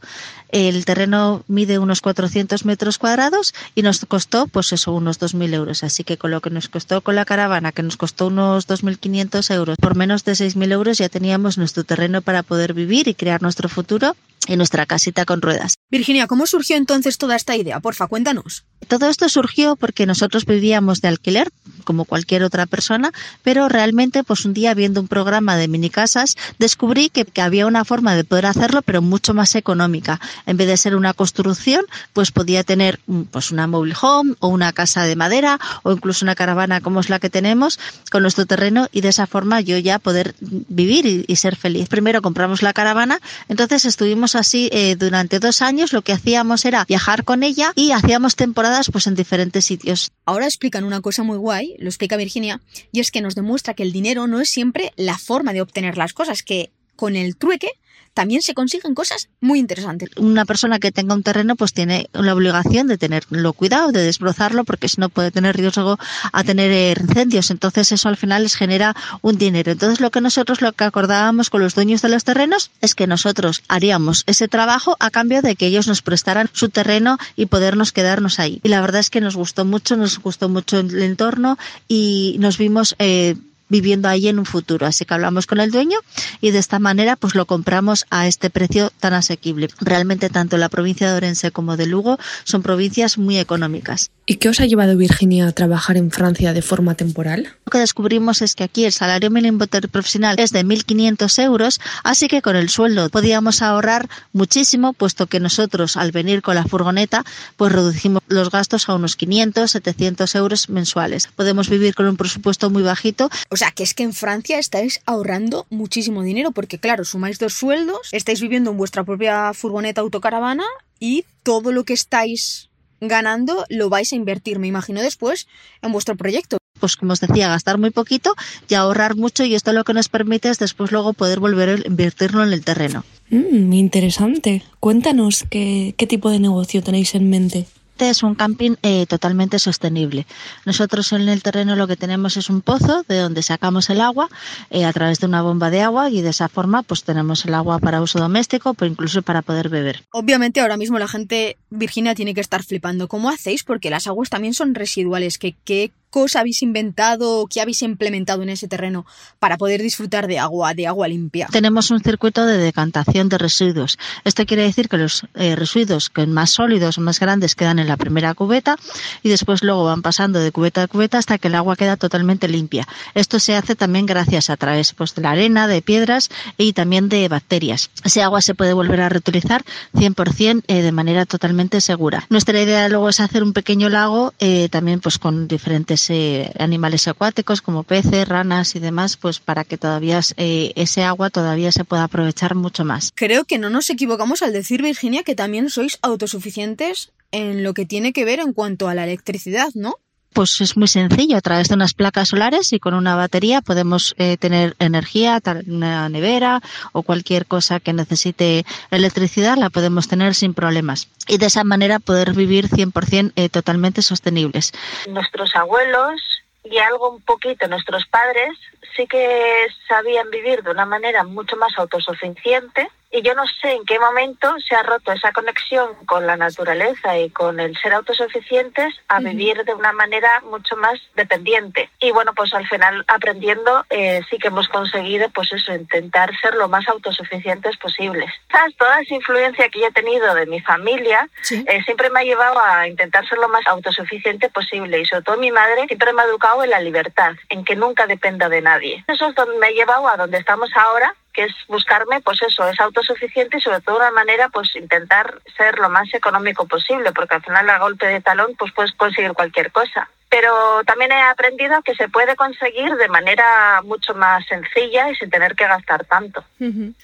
El 0.49 0.85
terreno 0.85 1.43
mide 1.47 1.79
unos 1.79 1.99
400 2.01 2.63
metros 2.63 2.99
cuadrados 2.99 3.55
y 3.73 3.81
nos 3.81 4.05
costó, 4.05 4.45
pues 4.45 4.71
eso, 4.71 4.93
unos 4.93 5.19
2.000 5.19 5.53
euros. 5.55 5.83
Así 5.83 6.03
que 6.03 6.17
con 6.17 6.29
lo 6.29 6.41
que 6.41 6.51
nos 6.51 6.69
costó 6.69 7.01
con 7.01 7.15
la 7.15 7.25
caravana, 7.25 7.71
que 7.71 7.81
nos 7.81 7.97
costó 7.97 8.27
unos 8.27 8.67
2.500 8.99 9.53
euros, 9.53 9.77
por 9.77 9.95
menos 9.95 10.23
de 10.23 10.34
6.000 10.34 10.71
euros 10.71 10.97
ya 10.97 11.10
teníamos 11.10 11.58
nuestro 11.58 11.84
terreno 11.84 12.21
para 12.21 12.43
poder 12.43 12.73
vivir 12.73 13.08
y 13.08 13.13
crear 13.13 13.41
nuestro 13.41 13.69
futuro 13.69 14.15
en 14.47 14.58
nuestra 14.58 14.86
casita 14.86 15.25
con 15.25 15.41
ruedas. 15.41 15.75
Virginia, 15.89 16.27
¿cómo 16.27 16.47
surgió 16.47 16.75
entonces 16.75 17.17
toda 17.17 17.36
esta 17.36 17.55
idea? 17.55 17.79
Porfa, 17.79 18.08
cuéntanos. 18.08 18.65
Todo 18.88 19.10
esto 19.10 19.29
surgió 19.29 19.75
porque 19.75 20.05
nosotros 20.05 20.45
vivíamos 20.45 21.01
de 21.01 21.08
alquiler, 21.08 21.49
como 21.84 22.05
cualquier 22.05 22.43
otra 22.43 22.65
persona, 22.65 23.12
pero 23.43 23.67
realmente, 23.67 24.23
pues 24.23 24.45
un 24.45 24.53
día 24.53 24.73
viendo 24.73 25.01
un 25.01 25.08
programa 25.08 25.55
de 25.55 25.67
mini 25.67 25.89
casas, 25.89 26.36
descubrí 26.60 27.10
que, 27.10 27.25
que 27.25 27.41
había 27.41 27.65
una 27.65 27.84
forma 27.84 28.15
de 28.15 28.23
poder 28.23 28.45
hacerlo, 28.45 28.81
pero 28.84 29.01
mucho 29.01 29.34
más 29.34 29.55
económica. 29.55 30.19
En 30.45 30.58
vez 30.58 30.67
de 30.67 30.77
ser 30.77 30.95
una 30.95 31.13
construcción, 31.13 31.86
pues 32.13 32.31
podía 32.31 32.63
tener 32.63 32.99
mm, 33.08 33.23
pues 33.23 33.51
una 33.51 33.65
mobile 33.65 33.95
home 33.99 34.36
o 34.39 34.49
una 34.49 34.71
casa 34.71 35.03
de 35.03 35.15
madera 35.15 35.60
o 35.84 35.91
incluso 35.91 36.25
una 36.25 36.36
caravana 36.36 36.81
como 36.81 36.99
es 36.99 37.10
la 37.10 37.19
que 37.19 37.29
tenemos 37.29 37.79
con 38.12 38.21
nuestro 38.21 38.45
terreno 38.45 38.88
y 38.91 39.01
de 39.01 39.10
esa 39.10 39.25
forma 39.25 39.62
yo 39.62 39.77
ya 39.77 39.97
poder 39.97 40.36
vivir 40.39 41.05
y, 41.05 41.25
y 41.27 41.36
ser 41.38 41.55
feliz. 41.55 41.88
Primero 41.89 42.21
compramos 42.21 42.62
la 42.62 42.73
caravana, 42.73 43.19
entonces 43.47 43.86
estuvimos 43.86 44.35
así 44.36 44.69
eh, 44.71 44.95
durante 44.95 45.39
dos 45.39 45.62
años. 45.62 45.93
Lo 45.93 46.02
que 46.02 46.13
hacíamos 46.13 46.65
era 46.65 46.86
viajar 46.86 47.24
con 47.24 47.43
ella 47.43 47.71
y 47.76 47.91
hacíamos 47.91 48.36
temporadas 48.36 48.89
pues 48.91 49.08
en 49.08 49.15
diferentes 49.15 49.65
sitios. 49.65 50.12
Ahora 50.26 50.45
explican 50.45 50.84
una 50.84 51.02
cosa 51.02 51.24
muy 51.24 51.38
guay, 51.38 51.76
lo 51.80 51.88
explica 51.88 52.17
Virginia, 52.17 52.62
y 52.91 53.00
es 53.00 53.12
que 53.12 53.21
nos 53.21 53.36
demuestra 53.36 53.74
que 53.74 53.84
el 53.84 53.91
dinero 53.91 54.28
no 54.28 54.41
es 54.41 54.50
siempre 54.50 54.93
la 54.95 55.17
forma 55.17 55.54
de 55.54 55.62
obtener 55.62 55.98
las 55.98 56.13
cosas, 56.13 56.43
que 56.43 56.71
con 56.95 57.15
el 57.15 57.36
trueque 57.36 57.69
también 58.15 58.41
se 58.41 58.56
consiguen 58.56 58.95
cosas 58.95 59.28
muy 59.41 59.60
interesantes. 59.60 60.10
Una 60.15 60.45
persona 60.45 60.80
que 60.80 60.91
tenga 60.91 61.13
un 61.13 61.21
terreno 61.21 61.56
pues 61.56 61.73
tiene 61.73 62.10
la 62.13 62.34
obligación 62.34 62.88
de 62.88 62.97
tenerlo 62.97 63.54
cuidado, 63.54 63.91
de 63.91 64.01
desbrozarlo, 64.04 64.63
porque 64.63 64.88
si 64.88 64.99
no 64.99 65.10
puede 65.10 65.32
tener 65.32 65.56
riesgo 65.56 65.99
a 66.32 66.43
tener 66.43 66.97
incendios. 66.97 67.51
Entonces 67.51 67.91
eso 67.91 68.10
al 68.10 68.17
final 68.17 68.43
les 68.43 68.56
genera 68.56 68.95
un 69.21 69.38
dinero. 69.38 69.73
Entonces 69.73 69.99
lo 69.99 70.12
que 70.12 70.21
nosotros 70.21 70.62
lo 70.62 70.71
que 70.71 70.86
acordábamos 70.86 71.49
con 71.49 71.62
los 71.62 71.75
dueños 71.75 72.01
de 72.01 72.10
los 72.10 72.23
terrenos 72.23 72.71
es 72.82 72.95
que 72.95 73.06
nosotros 73.06 73.62
haríamos 73.67 74.23
ese 74.28 74.47
trabajo 74.47 74.95
a 74.99 75.12
cambio 75.12 75.41
de 75.41 75.56
que 75.56 75.67
ellos 75.67 75.88
nos 75.88 76.01
prestaran 76.01 76.49
su 76.54 76.69
terreno 76.69 77.17
y 77.36 77.47
podernos 77.47 77.91
quedarnos 77.91 78.39
ahí. 78.39 78.62
Y 78.63 78.69
la 78.69 78.80
verdad 78.80 79.01
es 79.01 79.10
que 79.10 79.19
nos 79.19 79.36
gustó 79.36 79.65
mucho, 79.65 79.97
nos 79.97 80.19
gustó 80.19 80.47
mucho 80.47 80.80
el 80.80 81.04
entorno 81.04 81.58
y 81.89 82.38
nos 82.39 82.58
vimos 82.58 82.95
eh, 82.97 83.36
viviendo 83.69 84.08
ahí 84.08 84.28
en 84.28 84.39
un 84.39 84.45
futuro. 84.45 84.86
Así 84.86 85.06
que 85.06 85.13
hablamos 85.13 85.47
con 85.47 85.60
el 85.60 85.71
dueño 85.71 85.97
y 86.41 86.51
de 86.51 86.60
esta 86.60 86.80
manera 86.80 87.15
pues 87.15 87.36
lo 87.36 87.45
compramos 87.45 88.06
a 88.10 88.28
este 88.28 88.49
precio 88.49 88.91
tan 88.99 89.13
asequible. 89.13 89.69
Realmente 89.80 90.30
tanto 90.30 90.58
la 90.58 90.69
provincia 90.69 91.10
de 91.10 91.17
Orense 91.17 91.51
como 91.51 91.78
de 91.78 91.86
Lugo 91.86 92.17
son 92.43 92.62
provincias 92.62 93.17
muy 93.17 93.38
económicas. 93.38 94.12
¿Y 94.27 94.38
qué 94.38 94.49
os 94.49 94.59
ha 94.59 94.65
llevado 94.65 94.97
Virginia 94.97 95.47
a 95.47 95.51
trabajar 95.51 95.97
en 95.97 96.09
Francia 96.09 96.51
de 96.51 96.63
forma 96.63 96.95
temporal? 96.95 97.47
Lo 97.63 97.69
que 97.69 97.77
descubrimos 97.77 98.41
es 98.41 98.55
que 98.55 98.63
aquí 98.63 98.83
el 98.85 98.91
salario 98.91 99.29
mínimo 99.29 99.67
profesional 99.67 100.39
es 100.39 100.51
de 100.51 100.65
1.500 100.65 101.43
euros, 101.43 101.79
así 102.03 102.27
que 102.27 102.41
con 102.41 102.55
el 102.55 102.69
sueldo 102.69 103.09
podíamos 103.09 103.61
ahorrar 103.61 104.09
muchísimo, 104.33 104.93
puesto 104.93 105.27
que 105.27 105.39
nosotros 105.39 105.95
al 105.95 106.11
venir 106.11 106.41
con 106.41 106.55
la 106.55 106.65
furgoneta, 106.65 107.23
pues 107.55 107.71
reducimos 107.71 108.23
los 108.27 108.49
gastos 108.49 108.89
a 108.89 108.95
unos 108.95 109.15
500, 109.15 109.69
700 109.69 110.33
euros 110.33 110.69
mensuales. 110.69 111.27
Podemos 111.27 111.69
vivir 111.69 111.93
con 111.93 112.07
un 112.07 112.17
presupuesto 112.17 112.71
muy 112.71 112.81
bajito. 112.81 113.29
O 113.51 113.57
sea, 113.57 113.69
que 113.69 113.83
es 113.83 113.93
que 113.93 114.01
en 114.01 114.13
Francia 114.13 114.57
estáis 114.57 115.01
ahorrando 115.05 115.67
muchísimo 115.69 116.23
dinero, 116.23 116.51
porque 116.51 116.79
claro, 116.79 117.05
sumáis 117.05 117.38
dos 117.38 117.53
sueldos, 117.53 118.09
estáis 118.11 118.41
viviendo 118.41 118.71
en 118.71 118.77
vuestra 118.77 119.03
propia 119.03 119.53
furgoneta 119.53 120.01
autocaravana 120.01 120.65
y 120.99 121.25
todo 121.43 121.71
lo 121.71 121.83
que 121.83 121.93
estáis 121.93 122.69
ganando 123.07 123.65
lo 123.69 123.89
vais 123.89 124.11
a 124.11 124.15
invertir, 124.15 124.59
me 124.59 124.67
imagino, 124.67 125.01
después 125.01 125.47
en 125.81 125.91
vuestro 125.91 126.15
proyecto. 126.15 126.57
Pues 126.79 126.97
como 126.97 127.13
os 127.13 127.21
decía, 127.21 127.47
gastar 127.47 127.77
muy 127.77 127.91
poquito 127.91 128.35
y 128.67 128.73
ahorrar 128.73 129.15
mucho 129.15 129.43
y 129.43 129.55
esto 129.55 129.71
lo 129.71 129.83
que 129.83 129.93
nos 129.93 130.09
permite 130.09 130.49
es 130.49 130.59
después 130.59 130.91
luego 130.91 131.13
poder 131.13 131.39
volver 131.39 131.69
a 131.69 131.87
invertirlo 131.87 132.43
en 132.43 132.51
el 132.51 132.63
terreno. 132.63 133.03
Mm, 133.29 133.73
interesante. 133.73 134.63
Cuéntanos 134.79 135.45
qué, 135.49 135.95
qué 135.97 136.05
tipo 136.05 136.29
de 136.29 136.39
negocio 136.39 136.83
tenéis 136.83 137.15
en 137.15 137.29
mente. 137.29 137.65
Este 137.95 138.10
es 138.10 138.23
un 138.23 138.36
camping 138.36 138.75
eh, 138.81 139.05
totalmente 139.05 139.58
sostenible. 139.58 140.27
Nosotros 140.65 141.13
en 141.13 141.29
el 141.29 141.41
terreno 141.41 141.77
lo 141.77 141.88
que 141.88 141.95
tenemos 141.95 142.36
es 142.36 142.49
un 142.49 142.60
pozo 142.60 143.05
de 143.08 143.19
donde 143.19 143.41
sacamos 143.41 143.89
el 143.89 144.01
agua 144.01 144.27
eh, 144.69 144.84
a 144.84 144.91
través 144.91 145.21
de 145.21 145.27
una 145.27 145.41
bomba 145.41 145.69
de 145.69 145.79
agua 145.79 146.10
y 146.10 146.21
de 146.21 146.31
esa 146.31 146.49
forma 146.49 146.84
pues 146.84 147.05
tenemos 147.05 147.45
el 147.45 147.53
agua 147.53 147.79
para 147.79 148.01
uso 148.01 148.19
doméstico, 148.19 148.73
pero 148.73 148.91
incluso 148.91 149.21
para 149.21 149.41
poder 149.41 149.69
beber. 149.69 150.03
Obviamente 150.12 150.60
ahora 150.60 150.75
mismo 150.75 150.99
la 150.99 151.08
gente, 151.08 151.55
Virginia, 151.69 152.15
tiene 152.15 152.34
que 152.34 152.41
estar 152.41 152.63
flipando. 152.63 153.08
¿Cómo 153.08 153.29
hacéis? 153.29 153.63
Porque 153.63 153.89
las 153.89 154.08
aguas 154.08 154.29
también 154.29 154.53
son 154.53 154.75
residuales. 154.75 155.38
¿Qué, 155.38 155.55
qué 155.63 155.93
cosa 156.15 156.39
habéis 156.39 156.63
inventado 156.63 157.41
o 157.41 157.47
qué 157.47 157.60
habéis 157.60 157.82
implementado 157.82 158.41
en 158.41 158.47
ese 158.47 158.69
terreno 158.69 159.06
para 159.38 159.58
poder 159.58 159.82
disfrutar 159.82 160.28
de 160.28 160.39
agua, 160.39 160.73
de 160.73 160.88
agua 160.88 161.10
limpia? 161.10 161.49
Tenemos 161.51 161.91
un 161.91 161.99
circuito 161.99 162.45
de 162.45 162.58
decantación 162.58 163.28
de 163.28 163.38
residuos. 163.38 163.99
Esto 164.23 164.45
quiere 164.45 164.63
decir 164.63 164.88
que 164.88 164.95
los 164.95 165.28
eh, 165.34 165.58
residuos 165.58 166.10
que 166.10 166.25
más 166.25 166.51
sólidos, 166.51 166.99
más 166.99 167.19
grandes, 167.19 167.54
quedan 167.54 167.80
en 167.80 167.89
la 167.89 167.97
primera 167.97 168.34
cubeta 168.34 168.78
y 169.23 169.30
después 169.30 169.62
luego 169.62 169.84
van 169.84 170.01
pasando 170.01 170.39
de 170.39 170.54
cubeta 170.54 170.84
a 170.84 170.88
cubeta 170.88 171.17
hasta 171.17 171.38
que 171.38 171.49
el 171.49 171.56
agua 171.56 171.75
queda 171.75 171.97
totalmente 171.97 172.47
limpia. 172.47 172.88
Esto 173.13 173.38
se 173.41 173.58
hace 173.58 173.75
también 173.75 174.06
gracias 174.06 174.49
a 174.49 174.56
través 174.56 174.93
pues, 174.93 175.15
de 175.15 175.21
la 175.21 175.32
arena, 175.32 175.67
de 175.67 175.82
piedras 175.82 176.30
y 176.58 176.71
también 176.71 177.10
de 177.10 177.28
bacterias. 177.28 177.89
Ese 178.06 178.23
agua 178.23 178.39
se 178.39 178.56
puede 178.56 178.71
volver 178.71 179.01
a 179.01 179.10
reutilizar 179.10 179.65
100% 179.93 180.63
eh, 180.67 180.82
de 180.82 180.91
manera 180.93 181.25
totalmente 181.25 181.82
segura. 181.82 182.25
Nuestra 182.30 182.62
idea 182.62 182.88
luego 182.88 183.10
es 183.10 183.19
hacer 183.19 183.43
un 183.43 183.51
pequeño 183.51 183.89
lago 183.89 184.34
eh, 184.39 184.69
también 184.69 185.01
pues 185.01 185.19
con 185.19 185.49
diferentes 185.49 186.04
eh, 186.09 186.51
animales 186.59 187.07
acuáticos 187.07 187.61
como 187.61 187.83
peces, 187.83 188.27
ranas 188.27 188.75
y 188.75 188.79
demás, 188.79 189.17
pues 189.17 189.39
para 189.39 189.63
que 189.63 189.77
todavía 189.77 190.19
eh, 190.37 190.71
ese 190.75 191.03
agua 191.03 191.29
todavía 191.29 191.71
se 191.71 191.85
pueda 191.85 192.03
aprovechar 192.03 192.55
mucho 192.55 192.85
más. 192.85 193.11
Creo 193.15 193.45
que 193.45 193.57
no 193.57 193.69
nos 193.69 193.89
equivocamos 193.89 194.41
al 194.41 194.53
decir, 194.53 194.81
Virginia, 194.81 195.23
que 195.23 195.35
también 195.35 195.69
sois 195.69 195.97
autosuficientes 196.01 197.11
en 197.31 197.63
lo 197.63 197.73
que 197.73 197.85
tiene 197.85 198.13
que 198.13 198.25
ver 198.25 198.39
en 198.39 198.53
cuanto 198.53 198.87
a 198.87 198.95
la 198.95 199.03
electricidad, 199.03 199.69
¿no? 199.73 199.99
Pues 200.36 200.60
es 200.60 200.76
muy 200.76 200.88
sencillo, 200.89 201.38
a 201.38 201.41
través 201.41 201.69
de 201.69 201.76
unas 201.76 201.93
placas 201.93 202.28
solares 202.28 202.74
y 202.74 202.80
con 202.80 202.93
una 202.93 203.15
batería 203.15 203.62
podemos 203.62 204.13
eh, 204.17 204.36
tener 204.36 204.76
energía, 204.80 205.39
tal- 205.39 205.63
una 205.67 206.10
nevera 206.10 206.62
o 206.91 207.04
cualquier 207.04 207.45
cosa 207.45 207.80
que 207.80 207.93
necesite 207.93 208.65
electricidad 208.91 209.56
la 209.58 209.69
podemos 209.69 210.10
tener 210.10 210.36
sin 210.36 210.54
problemas. 210.54 211.08
Y 211.28 211.38
de 211.38 211.45
esa 211.45 211.63
manera 211.63 212.00
poder 212.00 212.34
vivir 212.34 212.67
100% 212.67 213.32
eh, 213.38 213.48
totalmente 213.48 214.02
sostenibles. 214.02 214.74
Nuestros 215.10 215.56
abuelos 215.56 216.21
y 216.65 216.80
algo 216.80 217.12
un 217.15 217.21
poquito 217.21 217.67
nuestros 217.69 218.06
padres 218.08 218.50
sí 218.98 219.08
que 219.08 219.67
sabían 219.88 220.30
vivir 220.32 220.63
de 220.63 220.71
una 220.71 220.86
manera 220.86 221.24
mucho 221.24 221.56
más 221.56 221.71
autosuficiente 221.78 222.89
y 223.15 223.21
yo 223.21 223.34
no 223.34 223.43
sé 223.62 223.71
en 223.71 223.86
qué 223.86 223.97
momento 223.97 224.54
se 224.60 224.75
ha 224.75 224.84
roto 224.84 225.13
esa 225.13 225.32
conexión 225.32 225.95
con 226.06 226.28
la 226.28 226.36
naturaleza 226.36 227.17
y 227.17 227.30
con 227.30 227.62
el 227.62 227.78
ser 227.78 227.93
autosuficientes 227.93 228.93
a 229.08 229.19
vivir 229.21 229.63
de 229.63 229.73
una 229.73 229.93
manera 229.93 230.41
mucho 230.41 230.75
más 230.75 230.99
dependiente. 231.15 231.89
Y 232.01 232.12
bueno, 232.12 232.34
pues 232.34 232.54
al 232.54 232.67
final 232.67 233.06
aprendiendo 233.08 233.86
eh, 233.89 234.21
sí 234.30 234.38
que 234.38 234.49
hemos 234.49 234.67
conseguido 234.67 235.30
pues 235.30 235.54
eso, 235.54 235.73
intentar 235.73 236.38
ser 236.41 236.56
lo 236.56 236.67
más 236.67 236.86
autosuficientes 236.89 237.78
posibles. 237.78 238.30
¿Sabes? 238.51 238.75
Toda 238.75 238.99
esa 238.99 239.15
influencia 239.15 239.69
que 239.69 239.80
yo 239.80 239.88
he 239.88 239.91
tenido 239.93 240.36
de 240.36 240.45
mi 240.45 240.60
familia 240.60 241.30
eh, 241.51 241.84
siempre 241.86 242.10
me 242.10 242.19
ha 242.19 242.23
llevado 242.23 242.60
a 242.60 242.86
intentar 242.86 243.25
ser 243.30 243.38
lo 243.38 243.47
más 243.47 243.65
autosuficiente 243.67 244.49
posible 244.49 244.99
y 244.99 245.06
sobre 245.06 245.23
todo 245.23 245.38
mi 245.38 245.54
madre 245.54 245.88
siempre 245.88 246.12
me 246.12 246.21
ha 246.21 246.25
educado 246.25 246.65
en 246.65 246.69
la 246.69 246.82
libertad, 246.82 247.32
en 247.47 247.63
que 247.63 247.78
nunca 247.78 248.08
dependa 248.08 248.49
de 248.49 248.62
nadie. 248.62 249.06
Eso 249.08 249.30
es 249.30 249.36
donde 249.36 249.58
me 249.58 249.67
ha 249.67 249.71
llevado 249.71 250.10
a 250.10 250.17
donde 250.17 250.38
estamos 250.38 250.69
ahora 250.75 251.15
que 251.36 251.43
es 251.43 251.54
buscarme, 251.67 252.21
pues 252.21 252.41
eso, 252.41 252.67
es 252.67 252.80
autosuficiente 252.80 253.58
y 253.58 253.62
sobre 253.62 253.82
todo 253.82 253.98
una 253.98 254.12
manera, 254.12 254.50
pues 254.50 254.76
intentar 254.76 255.39
ser 255.58 255.78
lo 255.80 255.89
más 255.89 256.12
económico 256.13 256.65
posible, 256.67 257.12
porque 257.12 257.36
al 257.36 257.43
final 257.43 257.69
a 257.69 257.80
golpe 257.80 258.08
de 258.08 258.21
talón, 258.21 258.56
pues 258.58 258.71
puedes 258.74 258.93
conseguir 258.93 259.34
cualquier 259.34 259.71
cosa. 259.71 260.10
Pero 260.30 260.84
también 260.86 261.12
he 261.12 261.21
aprendido 261.21 261.82
que 261.84 261.95
se 261.95 262.10
puede 262.10 262.36
conseguir 262.36 262.95
de 262.95 263.08
manera 263.10 263.82
mucho 263.84 264.13
más 264.15 264.45
sencilla 264.48 265.12
y 265.12 265.15
sin 265.15 265.30
tener 265.30 265.56
que 265.56 265.67
gastar 265.67 266.06
tanto. 266.06 266.43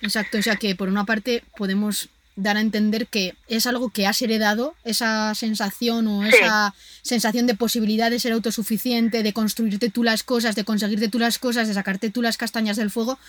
Exacto, 0.01 0.37
o 0.39 0.41
sea 0.41 0.55
que 0.55 0.75
por 0.75 0.87
una 0.89 1.05
parte 1.05 1.43
podemos 1.55 2.09
dar 2.37 2.55
a 2.57 2.61
entender 2.61 3.07
que 3.07 3.35
es 3.47 3.67
algo 3.67 3.89
que 3.89 4.07
has 4.07 4.21
heredado, 4.21 4.73
esa 4.85 5.35
sensación 5.35 6.07
o 6.07 6.23
Sí. 6.23 6.29
esa 6.29 6.73
sensación 7.03 7.45
de 7.45 7.55
posibilidad 7.55 8.09
de 8.09 8.19
ser 8.19 8.31
autosuficiente, 8.31 9.21
de 9.21 9.33
construirte 9.33 9.89
tú 9.89 10.03
las 10.03 10.23
cosas, 10.23 10.55
de 10.55 10.63
conseguirte 10.63 11.09
tú 11.09 11.19
las 11.19 11.37
cosas, 11.39 11.67
de 11.67 11.73
sacarte 11.73 12.09
tú 12.09 12.21
las 12.21 12.37
castañas 12.37 12.77
del 12.77 12.89
fuego, 12.89 13.19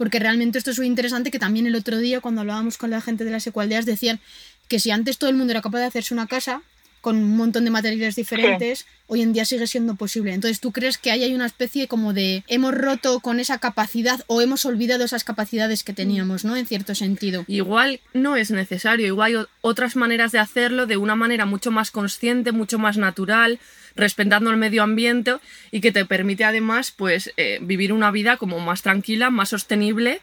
porque 0.00 0.18
realmente 0.18 0.56
esto 0.56 0.70
es 0.70 0.78
muy 0.78 0.86
interesante 0.86 1.30
que 1.30 1.38
también 1.38 1.66
el 1.66 1.74
otro 1.74 1.98
día 1.98 2.22
cuando 2.22 2.40
hablábamos 2.40 2.78
con 2.78 2.88
la 2.88 3.02
gente 3.02 3.22
de 3.22 3.30
las 3.30 3.46
ecualdeas 3.46 3.84
decían 3.84 4.18
que 4.66 4.78
si 4.78 4.90
antes 4.90 5.18
todo 5.18 5.28
el 5.28 5.36
mundo 5.36 5.50
era 5.50 5.60
capaz 5.60 5.80
de 5.80 5.84
hacerse 5.84 6.14
una 6.14 6.26
casa 6.26 6.62
con 7.00 7.16
un 7.16 7.36
montón 7.36 7.64
de 7.64 7.70
materiales 7.70 8.16
diferentes, 8.16 8.86
hoy 9.06 9.22
en 9.22 9.32
día 9.32 9.44
sigue 9.44 9.66
siendo 9.66 9.94
posible. 9.94 10.32
Entonces, 10.34 10.60
¿tú 10.60 10.72
crees 10.72 10.98
que 10.98 11.10
ahí 11.10 11.24
hay 11.24 11.34
una 11.34 11.46
especie 11.46 11.88
como 11.88 12.12
de 12.12 12.44
hemos 12.48 12.74
roto 12.74 13.20
con 13.20 13.40
esa 13.40 13.58
capacidad 13.58 14.20
o 14.26 14.40
hemos 14.40 14.64
olvidado 14.64 15.04
esas 15.04 15.24
capacidades 15.24 15.82
que 15.82 15.92
teníamos, 15.92 16.44
¿no? 16.44 16.56
En 16.56 16.66
cierto 16.66 16.94
sentido. 16.94 17.44
Igual 17.46 18.00
no 18.12 18.36
es 18.36 18.50
necesario, 18.50 19.06
igual 19.06 19.36
hay 19.36 19.44
otras 19.62 19.96
maneras 19.96 20.32
de 20.32 20.38
hacerlo 20.38 20.86
de 20.86 20.96
una 20.96 21.16
manera 21.16 21.46
mucho 21.46 21.70
más 21.70 21.90
consciente, 21.90 22.52
mucho 22.52 22.78
más 22.78 22.96
natural, 22.96 23.58
respetando 23.96 24.50
el 24.50 24.56
medio 24.56 24.82
ambiente 24.82 25.36
y 25.70 25.80
que 25.80 25.92
te 25.92 26.04
permite 26.04 26.44
además 26.44 26.90
pues 26.90 27.32
eh, 27.36 27.58
vivir 27.62 27.92
una 27.92 28.10
vida 28.10 28.36
como 28.36 28.60
más 28.60 28.82
tranquila, 28.82 29.30
más 29.30 29.50
sostenible. 29.50 30.20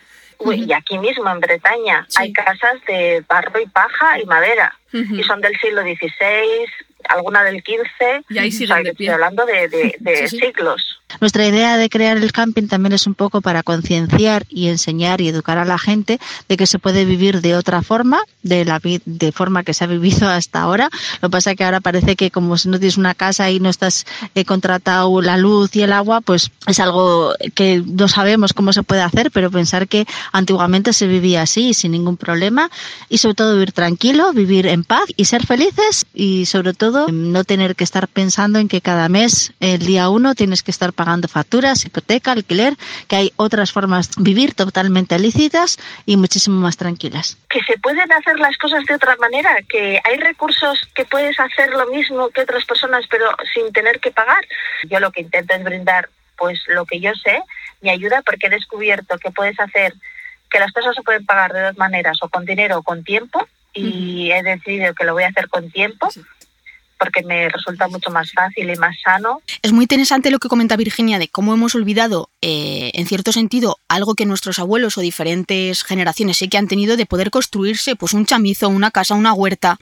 Y 0.67 0.71
aquí 0.73 0.97
mismo 1.00 1.30
en 1.32 1.39
Bretaña 1.39 2.08
hay 2.17 2.32
casas 2.34 2.76
de 2.88 3.23
barro 3.28 3.60
y 3.60 3.65
paja 3.67 4.19
y 4.19 4.26
madera 4.26 4.73
y 4.93 5.21
son 5.23 5.41
del 5.41 5.56
siglo 5.60 5.82
XVI, 5.82 6.65
alguna 7.10 7.43
del 7.43 7.62
XV. 7.62 8.23
Y 8.30 8.38
ahí 8.38 8.50
o 8.50 8.52
siguen 8.52 8.67
sea, 8.67 8.78
de 8.78 8.84
que 8.84 8.93
pie. 8.93 9.08
estoy 9.08 9.13
hablando 9.13 9.45
de, 9.45 9.67
de- 9.67 9.95
de 10.00 10.28
Sí, 10.28 10.39
sí. 10.39 10.45
siglos. 10.45 11.02
Nuestra 11.21 11.47
idea 11.47 11.77
de 11.77 11.89
crear 11.89 12.17
el 12.17 12.31
camping 12.31 12.67
también 12.67 12.93
es 12.93 13.07
un 13.07 13.15
poco 13.15 13.41
para 13.41 13.63
concienciar 13.63 14.45
y 14.49 14.67
enseñar 14.67 15.21
y 15.21 15.29
educar 15.29 15.57
a 15.57 15.65
la 15.65 15.79
gente 15.79 16.19
de 16.47 16.57
que 16.57 16.67
se 16.67 16.79
puede 16.79 17.05
vivir 17.05 17.41
de 17.41 17.55
otra 17.55 17.81
forma, 17.81 18.19
de 18.43 18.65
la 18.65 18.79
de 18.83 19.31
forma 19.31 19.63
que 19.63 19.73
se 19.73 19.83
ha 19.83 19.87
vivido 19.87 20.29
hasta 20.29 20.61
ahora. 20.61 20.89
Lo 21.21 21.29
que 21.29 21.31
pasa 21.31 21.51
es 21.51 21.57
que 21.57 21.63
ahora 21.63 21.79
parece 21.79 22.15
que 22.15 22.29
como 22.29 22.57
si 22.57 22.69
no 22.69 22.77
tienes 22.77 22.97
una 22.97 23.15
casa 23.15 23.49
y 23.49 23.59
no 23.59 23.69
estás 23.69 24.05
eh, 24.35 24.45
contratado 24.45 25.21
la 25.21 25.37
luz 25.37 25.75
y 25.75 25.81
el 25.81 25.93
agua, 25.93 26.21
pues 26.21 26.51
es 26.67 26.79
algo 26.79 27.33
que 27.55 27.83
no 27.85 28.07
sabemos 28.07 28.53
cómo 28.53 28.73
se 28.73 28.83
puede 28.83 29.01
hacer, 29.01 29.31
pero 29.31 29.49
pensar 29.49 29.87
que 29.87 30.05
antiguamente 30.33 30.93
se 30.93 31.07
vivía 31.07 31.43
así 31.43 31.73
sin 31.73 31.93
ningún 31.93 32.17
problema 32.17 32.69
y 33.09 33.17
sobre 33.17 33.35
todo 33.35 33.53
vivir 33.53 33.71
tranquilo, 33.71 34.33
vivir 34.33 34.67
en 34.67 34.83
paz 34.83 35.05
y 35.15 35.25
ser 35.25 35.45
felices 35.45 36.05
y 36.13 36.45
sobre 36.45 36.73
todo 36.73 37.07
no 37.11 37.43
tener 37.43 37.75
que 37.75 37.85
estar 37.85 38.07
pensando 38.07 38.59
en 38.59 38.67
que 38.67 38.81
cada 38.81 39.09
mes, 39.09 39.53
el 39.61 39.79
día 39.79 40.09
uno, 40.09 40.35
tienes 40.35 40.63
que 40.63 40.71
estar 40.71 40.93
pagando 40.97 41.29
facturas, 41.29 41.86
hipoteca, 41.86 42.33
alquiler, 42.33 42.73
que 43.07 43.15
hay 43.15 43.33
otras 43.38 43.71
formas 43.71 44.12
de 44.12 44.23
vivir 44.23 44.53
totalmente 44.53 45.17
lícitas 45.17 45.77
y 46.05 46.17
muchísimo 46.17 46.60
más 46.60 46.75
tranquilas. 46.75 47.38
Que 47.49 47.62
se 47.63 47.77
pueden 47.77 48.12
hacer 48.12 48.38
las 48.39 48.57
cosas 48.57 48.83
de 48.86 48.95
otra 48.95 49.15
manera, 49.17 49.55
que 49.69 50.01
hay 50.03 50.17
recursos 50.17 50.79
que 50.93 51.05
puedes 51.05 51.39
hacer 51.39 51.69
lo 51.69 51.88
mismo 51.88 52.29
que 52.29 52.41
otras 52.41 52.65
personas, 52.65 53.05
pero 53.10 53.25
sin 53.53 53.71
tener 53.71 54.01
que 54.01 54.12
pagar. 54.12 54.43
Yo 54.89 54.99
lo 54.99 55.12
que 55.12 55.21
intento 55.21 55.53
es 55.53 55.63
brindar, 55.63 56.10
pues 56.38 56.60
lo 56.67 56.86
que 56.86 56.99
yo 56.99 57.13
sé, 57.23 57.41
mi 57.81 57.89
ayuda, 57.89 58.21
porque 58.23 58.47
he 58.47 58.49
descubierto 58.49 59.17
que 59.17 59.31
puedes 59.31 59.57
hacer, 59.60 59.93
que 60.49 60.60
las 60.60 60.71
cosas 60.73 60.95
se 60.95 61.03
pueden 61.03 61.25
pagar 61.25 61.53
de 61.53 61.62
dos 61.62 61.77
maneras, 61.77 62.17
o 62.21 62.29
con 62.29 62.45
dinero 62.45 62.79
o 62.79 62.83
con 62.83 63.03
tiempo, 63.03 63.47
y 63.73 64.31
he 64.31 64.41
decidido 64.41 64.93
que 64.95 65.05
lo 65.05 65.13
voy 65.13 65.23
a 65.23 65.27
hacer 65.27 65.49
con 65.49 65.69
tiempo, 65.69 66.10
porque 66.97 67.23
me 67.23 67.49
resulta 67.49 67.88
mucho 67.88 68.12
más 68.12 68.31
fácil 68.31 68.69
y 68.69 68.75
más 68.75 68.95
sano. 69.03 69.41
Es 69.62 69.71
muy 69.71 69.83
interesante 69.83 70.31
lo 70.31 70.39
que 70.39 70.49
comenta 70.49 70.75
Virginia 70.75 71.19
de 71.19 71.27
cómo 71.27 71.53
hemos 71.53 71.75
olvidado, 71.75 72.29
eh, 72.41 72.91
en 72.93 73.05
cierto 73.07 73.31
sentido, 73.31 73.77
algo 73.88 74.15
que 74.15 74.25
nuestros 74.25 74.60
abuelos 74.60 74.97
o 74.97 75.01
diferentes 75.01 75.83
generaciones 75.83 76.38
sí 76.38 76.47
que 76.47 76.57
han 76.57 76.67
tenido 76.67 76.97
de 76.97 77.05
poder 77.05 77.31
construirse 77.31 77.95
pues 77.95 78.13
un 78.13 78.25
chamizo, 78.25 78.69
una 78.69 78.91
casa, 78.91 79.15
una 79.15 79.33
huerta. 79.33 79.79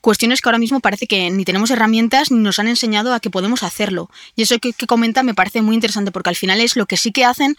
Cuestiones 0.00 0.40
que 0.40 0.48
ahora 0.48 0.58
mismo 0.58 0.80
parece 0.80 1.06
que 1.06 1.30
ni 1.30 1.44
tenemos 1.44 1.70
herramientas 1.70 2.32
ni 2.32 2.38
nos 2.38 2.58
han 2.58 2.66
enseñado 2.66 3.14
a 3.14 3.20
que 3.20 3.30
podemos 3.30 3.62
hacerlo. 3.62 4.10
Y 4.34 4.42
eso 4.42 4.58
que, 4.58 4.72
que 4.72 4.88
comenta 4.88 5.22
me 5.22 5.32
parece 5.32 5.62
muy 5.62 5.76
interesante 5.76 6.10
porque 6.10 6.30
al 6.30 6.36
final 6.36 6.60
es 6.60 6.74
lo 6.74 6.86
que 6.86 6.96
sí 6.96 7.12
que 7.12 7.24
hacen 7.24 7.56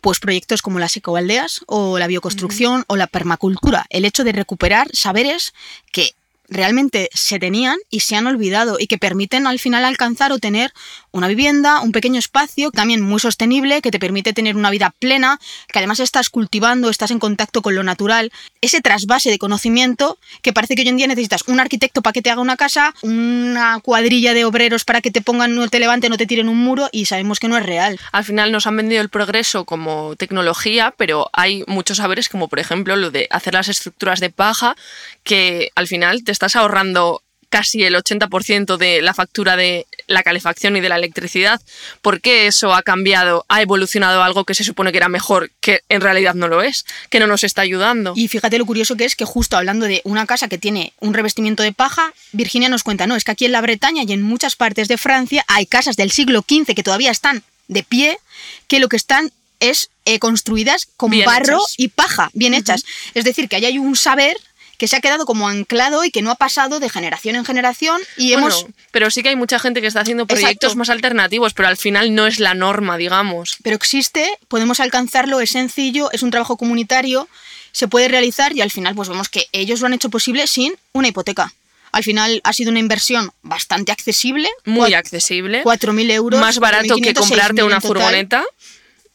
pues 0.00 0.18
proyectos 0.18 0.60
como 0.60 0.80
las 0.80 0.96
ecoaldeas 0.96 1.60
o 1.66 1.98
la 2.00 2.08
bioconstrucción 2.08 2.84
o 2.88 2.96
la 2.96 3.06
permacultura. 3.06 3.86
El 3.90 4.04
hecho 4.04 4.24
de 4.24 4.32
recuperar 4.32 4.88
saberes 4.92 5.54
que 5.92 6.14
realmente 6.48 7.10
se 7.12 7.38
tenían 7.38 7.78
y 7.90 8.00
se 8.00 8.16
han 8.16 8.26
olvidado 8.26 8.76
y 8.78 8.86
que 8.86 8.98
permiten 8.98 9.46
al 9.46 9.58
final 9.58 9.84
alcanzar 9.84 10.32
o 10.32 10.38
tener 10.38 10.72
una 11.10 11.28
vivienda, 11.28 11.80
un 11.80 11.92
pequeño 11.92 12.18
espacio 12.18 12.70
también 12.70 13.00
muy 13.00 13.20
sostenible 13.20 13.80
que 13.80 13.90
te 13.90 13.98
permite 13.98 14.32
tener 14.32 14.56
una 14.56 14.70
vida 14.70 14.94
plena, 14.98 15.38
que 15.72 15.78
además 15.78 16.00
estás 16.00 16.28
cultivando, 16.28 16.90
estás 16.90 17.10
en 17.10 17.18
contacto 17.18 17.62
con 17.62 17.74
lo 17.74 17.82
natural, 17.82 18.32
ese 18.60 18.80
trasvase 18.80 19.30
de 19.30 19.38
conocimiento 19.38 20.18
que 20.42 20.52
parece 20.52 20.74
que 20.74 20.82
hoy 20.82 20.88
en 20.88 20.96
día 20.96 21.06
necesitas 21.06 21.44
un 21.46 21.60
arquitecto 21.60 22.02
para 22.02 22.12
que 22.12 22.22
te 22.22 22.30
haga 22.30 22.40
una 22.40 22.56
casa, 22.56 22.94
una 23.02 23.80
cuadrilla 23.80 24.34
de 24.34 24.44
obreros 24.44 24.84
para 24.84 25.00
que 25.00 25.10
te 25.10 25.22
pongan, 25.22 25.54
no 25.54 25.68
te 25.68 25.78
levanten, 25.78 26.10
no 26.10 26.16
te 26.16 26.26
tiren 26.26 26.48
un 26.48 26.58
muro 26.58 26.88
y 26.92 27.06
sabemos 27.06 27.40
que 27.40 27.48
no 27.48 27.56
es 27.56 27.64
real. 27.64 27.98
Al 28.12 28.24
final 28.24 28.52
nos 28.52 28.66
han 28.66 28.76
vendido 28.76 29.00
el 29.00 29.08
progreso 29.08 29.64
como 29.64 30.16
tecnología, 30.16 30.94
pero 30.96 31.30
hay 31.32 31.64
muchos 31.66 31.98
saberes 31.98 32.28
como 32.28 32.48
por 32.48 32.58
ejemplo 32.58 32.96
lo 32.96 33.10
de 33.10 33.28
hacer 33.30 33.54
las 33.54 33.68
estructuras 33.68 34.20
de 34.20 34.30
paja, 34.30 34.76
que 35.22 35.70
al 35.74 35.86
final 35.86 36.24
te 36.24 36.33
estás 36.34 36.56
ahorrando 36.56 37.22
casi 37.54 37.84
el 37.84 37.94
80% 37.94 38.76
de 38.76 39.00
la 39.00 39.14
factura 39.14 39.56
de 39.56 39.86
la 40.08 40.24
calefacción 40.24 40.76
y 40.76 40.80
de 40.80 40.88
la 40.88 40.96
electricidad. 40.96 41.60
¿Por 42.02 42.20
qué 42.20 42.48
eso 42.48 42.74
ha 42.74 42.82
cambiado, 42.82 43.46
ha 43.48 43.62
evolucionado 43.62 44.24
algo 44.24 44.44
que 44.44 44.54
se 44.54 44.64
supone 44.64 44.90
que 44.90 44.98
era 44.98 45.08
mejor, 45.08 45.52
que 45.60 45.82
en 45.88 46.00
realidad 46.00 46.34
no 46.34 46.48
lo 46.48 46.62
es, 46.62 46.84
que 47.10 47.20
no 47.20 47.28
nos 47.28 47.44
está 47.44 47.62
ayudando? 47.62 48.12
Y 48.16 48.26
fíjate 48.26 48.58
lo 48.58 48.66
curioso 48.66 48.96
que 48.96 49.04
es 49.04 49.14
que 49.14 49.24
justo 49.24 49.56
hablando 49.56 49.86
de 49.86 50.00
una 50.02 50.26
casa 50.26 50.48
que 50.48 50.58
tiene 50.58 50.94
un 50.98 51.14
revestimiento 51.14 51.62
de 51.62 51.72
paja, 51.72 52.12
Virginia 52.32 52.68
nos 52.68 52.82
cuenta, 52.82 53.06
no, 53.06 53.14
es 53.14 53.22
que 53.22 53.30
aquí 53.30 53.44
en 53.44 53.52
la 53.52 53.60
Bretaña 53.60 54.02
y 54.02 54.12
en 54.12 54.22
muchas 54.22 54.56
partes 54.56 54.88
de 54.88 54.98
Francia 54.98 55.44
hay 55.46 55.66
casas 55.66 55.94
del 55.96 56.10
siglo 56.10 56.44
XV 56.48 56.74
que 56.74 56.82
todavía 56.82 57.12
están 57.12 57.44
de 57.68 57.84
pie, 57.84 58.18
que 58.66 58.80
lo 58.80 58.88
que 58.88 58.96
están 58.96 59.30
es 59.60 59.90
eh, 60.06 60.18
construidas 60.18 60.88
con 60.96 61.12
Bien 61.12 61.24
barro 61.24 61.58
hechas. 61.58 61.74
y 61.76 61.86
paja, 61.86 62.30
bien 62.34 62.52
hechas. 62.52 62.84
Es 63.14 63.24
decir, 63.24 63.48
que 63.48 63.54
ahí 63.54 63.64
hay 63.64 63.78
un 63.78 63.94
saber 63.94 64.36
que 64.78 64.88
se 64.88 64.96
ha 64.96 65.00
quedado 65.00 65.24
como 65.26 65.48
anclado 65.48 66.04
y 66.04 66.10
que 66.10 66.22
no 66.22 66.30
ha 66.30 66.34
pasado 66.34 66.80
de 66.80 66.88
generación 66.88 67.36
en 67.36 67.44
generación 67.44 68.00
y 68.16 68.32
Bueno, 68.32 68.48
hemos... 68.48 68.66
pero 68.90 69.10
sí 69.10 69.22
que 69.22 69.28
hay 69.30 69.36
mucha 69.36 69.58
gente 69.58 69.80
que 69.80 69.86
está 69.86 70.00
haciendo 70.00 70.26
proyectos 70.26 70.52
Exacto. 70.68 70.76
más 70.78 70.90
alternativos, 70.90 71.54
pero 71.54 71.68
al 71.68 71.76
final 71.76 72.14
no 72.14 72.26
es 72.26 72.38
la 72.40 72.54
norma, 72.54 72.96
digamos. 72.96 73.56
Pero 73.62 73.76
existe, 73.76 74.28
podemos 74.48 74.80
alcanzarlo, 74.80 75.40
es 75.40 75.50
sencillo, 75.50 76.10
es 76.12 76.22
un 76.22 76.30
trabajo 76.30 76.56
comunitario, 76.56 77.28
se 77.72 77.88
puede 77.88 78.08
realizar 78.08 78.54
y 78.56 78.60
al 78.60 78.70
final 78.70 78.94
pues 78.94 79.08
vemos 79.08 79.28
que 79.28 79.46
ellos 79.52 79.80
lo 79.80 79.86
han 79.86 79.94
hecho 79.94 80.10
posible 80.10 80.46
sin 80.46 80.74
una 80.92 81.08
hipoteca. 81.08 81.52
Al 81.92 82.02
final 82.02 82.40
ha 82.42 82.52
sido 82.52 82.70
una 82.72 82.80
inversión 82.80 83.30
bastante 83.42 83.92
accesible. 83.92 84.48
Muy 84.64 84.90
cua- 84.90 84.96
accesible. 84.96 85.62
4.000 85.62 86.10
euros. 86.10 86.40
Más 86.40 86.58
barato 86.58 86.96
que 86.96 87.14
4.500, 87.14 87.18
comprarte 87.20 87.62
6.000 87.62 87.66
una 87.66 87.80
furgoneta. 87.80 88.44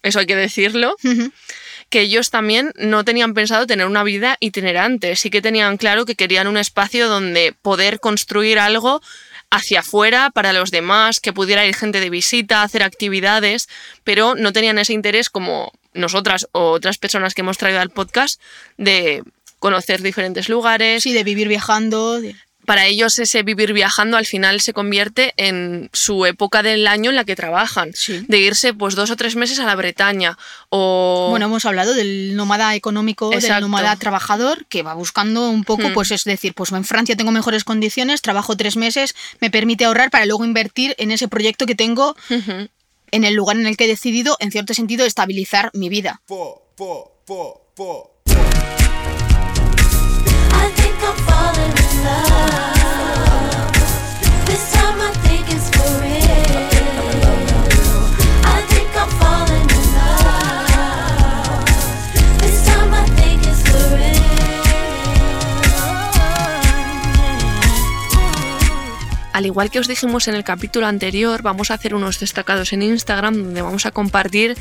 Eso 0.02 0.20
hay 0.20 0.26
que 0.26 0.36
decirlo. 0.38 0.96
Que 1.90 2.02
ellos 2.02 2.30
también 2.30 2.72
no 2.76 3.04
tenían 3.04 3.34
pensado 3.34 3.68
tener 3.68 3.86
una 3.86 4.04
vida 4.04 4.38
itinerante, 4.40 5.16
sí 5.16 5.30
que 5.30 5.42
tenían 5.42 5.78
claro 5.78 6.06
que 6.06 6.16
querían 6.16 6.48
un 6.48 6.58
espacio 6.58 7.08
donde 7.08 7.54
poder 7.62 8.00
construir 8.00 8.60
algo 8.60 9.02
hacia 9.50 9.80
afuera 9.80 10.30
para 10.30 10.54
los 10.54 10.72
demás, 10.72 11.20
que 11.20 11.34
pudiera 11.34 11.66
ir 11.66 11.76
gente 11.76 12.00
de 12.00 12.10
visita, 12.10 12.62
hacer 12.62 12.84
actividades, 12.84 13.68
pero 14.04 14.36
no 14.36 14.54
tenían 14.54 14.78
ese 14.78 14.94
interés 14.94 15.30
como 15.30 15.72
nosotras 15.94 16.48
o 16.52 16.72
otras 16.72 16.98
personas 16.98 17.34
que 17.34 17.42
hemos 17.42 17.58
traído 17.58 17.80
al 17.80 17.90
podcast 17.90 18.40
de 18.78 19.24
conocer 19.58 20.02
diferentes 20.02 20.50
lugares. 20.50 21.04
Sí, 21.04 21.14
de 21.14 21.24
vivir 21.24 21.48
viajando. 21.48 22.22
Para 22.66 22.86
ellos 22.86 23.18
ese 23.18 23.42
vivir 23.42 23.74
viajando 23.74 24.16
al 24.16 24.28
final 24.28 24.62
se 24.62 24.74
convierte 24.74 25.34
en 25.38 25.90
su 25.92 26.26
época 26.28 26.62
del 26.62 26.86
año 26.88 27.10
en 27.10 27.16
la 27.16 27.24
que 27.26 27.36
trabajan, 27.36 27.92
Sí. 27.96 28.24
de 28.28 28.38
irse 28.38 28.74
pues 28.76 28.94
dos 28.96 29.10
o 29.10 29.16
tres 29.16 29.36
meses 29.36 29.58
a 29.60 29.66
la 29.66 29.76
Bretaña 29.76 30.38
o 30.70 31.28
Bueno, 31.32 31.48
hemos 31.48 31.66
hablado 31.66 31.94
del 31.96 32.36
nómada 32.36 32.76
económico, 32.76 33.30
del 33.30 33.40
Exacto. 33.40 33.62
nómada 33.62 33.96
trabajador, 33.96 34.66
que 34.68 34.84
va 34.84 34.94
buscando 34.94 35.50
un 35.50 35.64
poco, 35.64 35.90
Hmm. 35.90 35.94
pues 35.94 36.12
es 36.12 36.26
decir, 36.26 36.54
pues 36.54 36.72
en 36.72 36.86
Francia 36.86 37.16
tengo 37.16 37.32
mejores 37.32 37.64
condiciones, 37.64 38.22
trabajo 38.22 38.56
tres 38.56 38.76
meses, 38.78 39.16
me 39.40 39.50
permite 39.50 39.86
ahorrar 39.86 40.12
para 40.12 40.26
luego 40.28 40.46
invertir 40.46 40.94
en 41.00 41.10
ese 41.12 41.28
proyecto 41.28 41.66
que 41.66 41.76
tengo 41.76 42.16
en 43.12 43.24
el 43.24 43.34
lugar 43.34 43.58
en 43.58 43.66
el 43.66 43.78
que 43.78 43.86
he 43.86 43.88
decidido, 43.88 44.38
en 44.40 44.52
cierto 44.52 44.76
sentido, 44.76 45.06
estabilizar 45.06 45.72
mi 45.74 45.90
vida. 45.90 46.22
I 50.52 50.72
think 50.76 51.02
I'm 51.02 51.79
Al 69.40 69.46
igual 69.46 69.72
que 69.72 69.80
os 69.80 69.88
dijimos 69.88 70.28
en 70.28 70.36
el 70.36 70.44
capítulo 70.44 70.86
anterior, 70.86 71.42
vamos 71.42 71.72
a 71.72 71.76
hacer 71.76 71.96
unos 71.96 72.20
destacados 72.20 72.74
en 72.74 72.82
Instagram 72.82 73.36
donde 73.36 73.62
vamos 73.62 73.86
a 73.86 73.92
compartir 73.92 74.58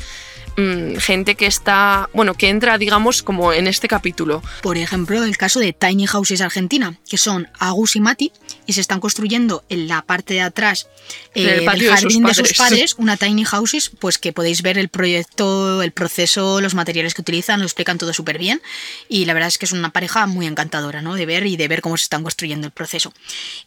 mm, 0.59 0.97
gente 0.97 1.35
que 1.35 1.45
está, 1.45 2.09
bueno, 2.13 2.33
que 2.33 2.49
entra, 2.49 2.77
digamos, 2.77 3.23
como 3.23 3.53
en 3.53 3.67
este 3.67 3.87
capítulo. 3.87 4.41
Por 4.61 4.77
ejemplo, 4.77 5.23
el 5.23 5.37
caso 5.37 5.59
de 5.59 5.73
Tiny 5.73 6.05
Houses 6.07 6.41
Argentina, 6.41 6.99
que 7.09 7.17
son 7.17 7.47
Agus 7.59 7.95
y 7.95 7.99
Mati, 7.99 8.31
y 8.65 8.73
se 8.73 8.81
están 8.81 8.99
construyendo 8.99 9.63
en 9.69 9.87
la 9.87 10.01
parte 10.01 10.33
de 10.35 10.41
atrás 10.41 10.87
eh, 11.35 11.43
del 11.43 11.65
de 11.65 11.79
sus 11.79 11.89
jardín 11.89 12.23
de 12.23 12.33
sus, 12.33 12.53
padres. 12.53 12.95
una 12.97 13.17
Tiny 13.17 13.45
Houses, 13.45 13.91
pues 13.99 14.17
que 14.17 14.33
podéis 14.33 14.61
ver 14.61 14.77
el 14.77 14.89
proyecto, 14.89 15.81
el 15.81 15.91
proceso, 15.91 16.61
los 16.61 16.73
materiales 16.73 17.13
que 17.13 17.21
utilizan, 17.21 17.59
lo 17.59 17.65
explican 17.65 17.97
todo 17.97 18.13
súper 18.13 18.37
bien. 18.37 18.61
Y 19.07 19.25
la 19.25 19.33
verdad 19.33 19.47
es 19.47 19.57
que 19.57 19.65
es 19.65 19.71
una 19.71 19.91
pareja 19.91 20.25
muy 20.27 20.47
encantadora, 20.47 21.01
¿no? 21.01 21.15
De 21.15 21.25
ver 21.25 21.45
y 21.45 21.57
de 21.57 21.67
ver 21.67 21.81
cómo 21.81 21.97
se 21.97 22.03
están 22.03 22.23
construyendo 22.23 22.67
el 22.67 22.71
proceso. 22.71 23.13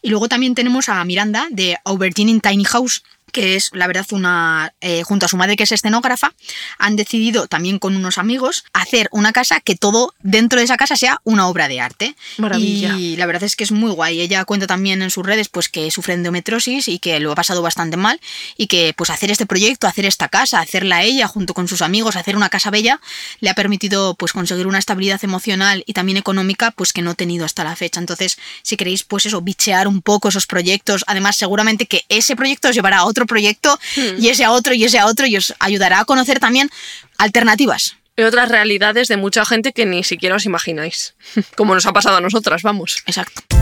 Y 0.01 0.09
luego 0.09 0.27
también 0.27 0.55
tenemos 0.55 0.89
a 0.89 1.03
Miranda 1.05 1.47
de 1.51 1.77
Aubergine 1.85 2.39
Tiny 2.39 2.65
House 2.65 3.03
que 3.33 3.55
es 3.55 3.71
la 3.73 3.87
verdad 3.87 4.05
una 4.11 4.73
eh, 4.79 5.03
junto 5.03 5.25
a 5.25 5.29
su 5.29 5.37
madre 5.37 5.57
que 5.57 5.63
es 5.63 5.71
escenógrafa 5.71 6.33
han 6.77 6.95
decidido 6.95 7.47
también 7.47 7.79
con 7.79 7.95
unos 7.95 8.17
amigos 8.17 8.63
hacer 8.73 9.09
una 9.11 9.33
casa 9.33 9.59
que 9.59 9.75
todo 9.75 10.13
dentro 10.21 10.59
de 10.59 10.65
esa 10.65 10.77
casa 10.77 10.95
sea 10.95 11.19
una 11.23 11.47
obra 11.47 11.67
de 11.67 11.81
arte 11.81 12.15
Maravilla. 12.37 12.95
y 12.95 13.17
la 13.17 13.25
verdad 13.25 13.43
es 13.43 13.55
que 13.55 13.63
es 13.63 13.71
muy 13.71 13.91
guay 13.91 14.21
ella 14.21 14.45
cuenta 14.45 14.67
también 14.67 15.01
en 15.01 15.09
sus 15.09 15.25
redes 15.25 15.49
pues 15.49 15.67
que 15.67 15.89
sufre 15.89 16.13
endometriosis 16.13 16.87
y 16.87 16.99
que 16.99 17.19
lo 17.19 17.31
ha 17.31 17.35
pasado 17.35 17.52
bastante 17.61 17.97
mal 17.97 18.19
y 18.57 18.67
que 18.67 18.93
pues 18.95 19.09
hacer 19.09 19.31
este 19.31 19.45
proyecto 19.45 19.87
hacer 19.87 20.05
esta 20.05 20.27
casa 20.27 20.59
hacerla 20.59 21.03
ella 21.03 21.27
junto 21.27 21.53
con 21.53 21.67
sus 21.67 21.81
amigos 21.81 22.15
hacer 22.15 22.35
una 22.35 22.49
casa 22.49 22.71
bella 22.71 22.99
le 23.39 23.49
ha 23.49 23.53
permitido 23.53 24.15
pues 24.15 24.33
conseguir 24.33 24.67
una 24.67 24.79
estabilidad 24.79 25.23
emocional 25.23 25.83
y 25.85 25.93
también 25.93 26.17
económica 26.17 26.71
pues 26.71 26.93
que 26.93 27.01
no 27.01 27.11
ha 27.11 27.15
tenido 27.15 27.45
hasta 27.45 27.63
la 27.63 27.75
fecha 27.75 27.99
entonces 27.99 28.37
si 28.61 28.77
queréis 28.77 29.03
pues 29.03 29.25
eso 29.25 29.41
bichear 29.41 29.87
un 29.87 30.01
poco 30.01 30.29
esos 30.29 30.47
proyectos 30.47 31.03
además 31.07 31.37
seguramente 31.37 31.85
que 31.85 32.03
ese 32.09 32.35
proyecto 32.35 32.69
os 32.69 32.75
llevará 32.75 32.99
a 32.99 33.05
otro 33.05 33.25
proyecto 33.25 33.79
y 34.17 34.29
ese 34.29 34.43
a 34.43 34.51
otro 34.51 34.73
y 34.73 34.83
ese 34.83 34.99
a 34.99 35.05
otro 35.05 35.25
y 35.27 35.37
os 35.37 35.53
ayudará 35.59 35.99
a 35.99 36.05
conocer 36.05 36.39
también 36.39 36.69
alternativas 37.17 37.95
Y 38.15 38.21
otras 38.23 38.49
realidades 38.49 39.07
de 39.07 39.17
mucha 39.17 39.43
gente 39.45 39.73
que 39.73 39.85
ni 39.85 40.03
siquiera 40.03 40.35
os 40.35 40.45
imagináis. 40.45 41.15
Como 41.57 41.73
nos 41.73 41.85
ha 41.85 41.93
pasado 41.93 42.17
a 42.17 42.21
nosotras, 42.21 42.61
vamos. 42.61 43.01
exacto 43.07 43.52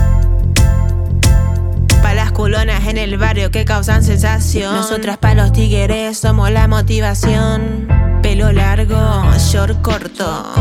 Pa' 2.02 2.14
las 2.14 2.32
culonas 2.32 2.86
en 2.88 2.98
el 2.98 3.16
barrio 3.16 3.50
que 3.50 3.64
causan 3.64 4.02
sensación. 4.02 4.74
Nosotras 4.74 5.18
pa' 5.18 5.34
los 5.34 5.52
tigres 5.52 6.18
somos 6.18 6.50
la 6.50 6.68
motivación. 6.68 7.88
Pelo 8.22 8.52
largo, 8.52 9.24
short 9.38 9.80
corto. 9.82 10.52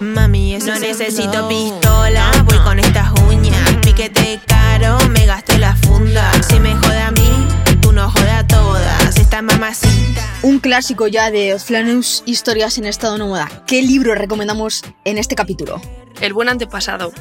Mami, 0.00 0.54
eso 0.54 0.66
no 0.68 0.78
necesito 0.78 1.48
pistola. 1.48 2.30
Voy 2.44 2.58
con 2.58 2.78
estas 2.78 3.12
uñas. 3.28 3.76
Piquete 3.82 4.40
caro, 4.46 4.98
me 5.10 5.26
gasté 5.26 5.58
la 5.58 5.76
funda. 5.76 6.30
Si 6.42 6.58
me 6.58 6.74
jode 6.74 7.00
a 7.00 7.10
mí, 7.10 7.46
tú 7.80 7.92
no 7.92 8.10
joda 8.10 8.38
a 8.38 8.46
todas. 8.46 9.16
Esta 9.16 9.42
mamacita. 9.42 10.22
Un 10.42 10.58
clásico 10.58 11.06
ya 11.06 11.30
de 11.30 11.58
Flanus 11.58 12.22
Historias 12.26 12.78
en 12.78 12.86
estado 12.86 13.18
nómada. 13.18 13.48
¿Qué 13.66 13.82
libro 13.82 14.14
recomendamos 14.14 14.82
en 15.04 15.18
este 15.18 15.36
capítulo? 15.36 15.80
El 16.20 16.32
buen 16.32 16.48
antepasado, 16.48 17.12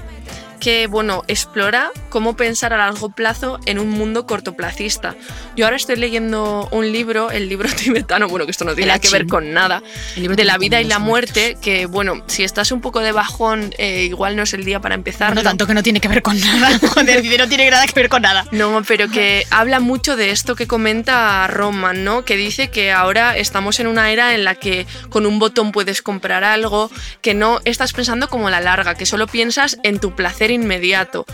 que 0.62 0.88
bueno, 0.88 1.24
explora 1.28 1.92
cómo 2.10 2.38
pensar 2.38 2.72
a 2.72 2.78
largo 2.78 3.10
plazo 3.10 3.60
en 3.66 3.80
un 3.80 3.90
mundo 3.90 4.28
cortoplacista. 4.28 5.16
Yo 5.58 5.66
ahora 5.66 5.76
estoy 5.76 5.96
leyendo 5.96 6.70
un 6.72 6.92
libro, 6.92 7.32
el 7.32 7.50
libro 7.50 7.68
tibetano, 7.76 8.30
bueno, 8.30 8.46
que 8.46 8.52
esto 8.52 8.64
no 8.64 8.76
tiene 8.76 8.90
nada 8.90 9.00
que 9.00 9.10
ver 9.10 9.28
con 9.28 9.52
nada, 9.54 9.82
El 10.16 10.22
libro 10.22 10.38
de 10.38 10.46
la 10.46 10.58
vida 10.58 10.80
y 10.80 10.86
la 10.86 11.00
muerte, 11.00 11.58
que 11.62 11.88
bueno, 11.88 12.24
si 12.28 12.44
estás 12.44 12.72
un 12.72 12.80
poco 12.80 13.00
de 13.00 13.12
bajón, 13.12 13.74
eh, 13.80 14.04
igual 14.04 14.36
no 14.36 14.44
es 14.44 14.54
el 14.54 14.64
día 14.64 14.80
para 14.80 14.94
empezar. 14.94 15.34
no 15.36 15.42
tanto 15.42 15.66
que 15.66 15.74
no 15.74 15.82
tiene 15.82 16.00
que 16.00 16.08
ver 16.08 16.22
con 16.22 16.40
nada 16.40 16.78
joder 16.94 17.40
no 17.40 17.48
tiene 17.48 17.70
nada 17.70 17.88
que 17.88 18.00
ver 18.00 18.10
con 18.10 18.22
nada 18.22 18.46
No, 18.52 18.84
pero 18.88 19.10
que 19.10 19.46
habla 19.50 19.80
mucho 19.80 20.16
de 20.16 20.30
esto 20.30 20.56
que 20.56 20.68
comenta 20.68 21.48
Roman, 21.48 22.04
¿no? 22.04 22.24
Que 22.24 22.38
dice 22.38 22.70
que 22.70 22.92
ahora 22.92 23.36
estamos 23.36 23.80
en 23.80 23.88
una 23.88 24.12
era 24.12 24.36
en 24.36 24.44
la 24.44 24.54
que 24.54 24.86
con 25.10 25.26
un 25.26 25.40
botón 25.40 25.72
puedes 25.72 26.04
comprar 26.04 26.44
algo, 26.44 26.92
que 27.22 27.34
no 27.34 27.62
estás 27.66 27.94
pensando 27.94 28.28
como 28.28 28.48
a 28.48 28.52
la 28.52 28.62
larga, 28.62 28.94
que 28.94 29.08
solo 29.08 29.26
piensas 29.26 29.80
en 29.82 30.00
tu 30.00 30.16
placer 30.16 30.51
inmediato. 30.54 31.26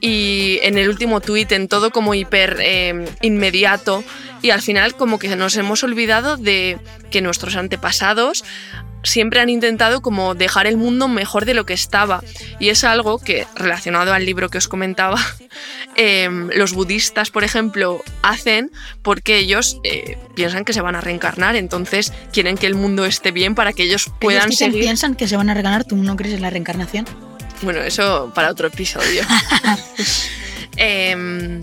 Y 0.00 0.58
en 0.62 0.78
el 0.78 0.88
último 0.88 1.20
tuit, 1.20 1.50
en 1.52 1.68
todo 1.68 1.90
como 1.90 2.14
hiper 2.14 2.58
eh, 2.60 3.04
inmediato. 3.20 4.04
Y 4.40 4.50
al 4.50 4.62
final 4.62 4.96
como 4.96 5.18
que 5.18 5.34
nos 5.36 5.56
hemos 5.56 5.82
olvidado 5.82 6.36
de 6.36 6.78
que 7.10 7.20
nuestros 7.20 7.56
antepasados 7.56 8.44
siempre 9.04 9.40
han 9.40 9.48
intentado 9.48 10.00
como 10.00 10.34
dejar 10.34 10.66
el 10.66 10.76
mundo 10.76 11.08
mejor 11.08 11.44
de 11.44 11.54
lo 11.54 11.66
que 11.66 11.74
estaba. 11.74 12.22
Y 12.58 12.68
es 12.68 12.84
algo 12.84 13.18
que, 13.18 13.46
relacionado 13.54 14.12
al 14.12 14.24
libro 14.24 14.48
que 14.48 14.58
os 14.58 14.68
comentaba, 14.68 15.20
em, 15.96 16.48
los 16.54 16.72
budistas, 16.72 17.30
por 17.30 17.44
ejemplo, 17.44 18.02
hacen 18.22 18.70
porque 19.02 19.38
ellos 19.38 19.78
eh, 19.84 20.18
piensan 20.34 20.64
que 20.64 20.72
se 20.72 20.80
van 20.80 20.96
a 20.96 21.00
reencarnar, 21.00 21.56
entonces 21.56 22.12
quieren 22.32 22.56
que 22.56 22.66
el 22.66 22.74
mundo 22.74 23.04
esté 23.04 23.32
bien 23.32 23.54
para 23.54 23.72
que 23.72 23.84
ellos 23.84 24.10
puedan 24.20 24.48
Ellos 24.48 24.58
seguir. 24.58 24.80
piensan 24.80 25.14
que 25.14 25.28
se 25.28 25.36
van 25.36 25.50
a 25.50 25.54
regalar 25.54 25.84
tú 25.84 25.96
no 25.96 26.16
crees 26.16 26.34
en 26.34 26.42
la 26.42 26.50
reencarnación 26.50 27.04
Bueno, 27.62 27.80
eso 27.80 28.30
para 28.34 28.50
otro 28.50 28.68
episodio. 28.68 29.22
Em, 30.76 31.60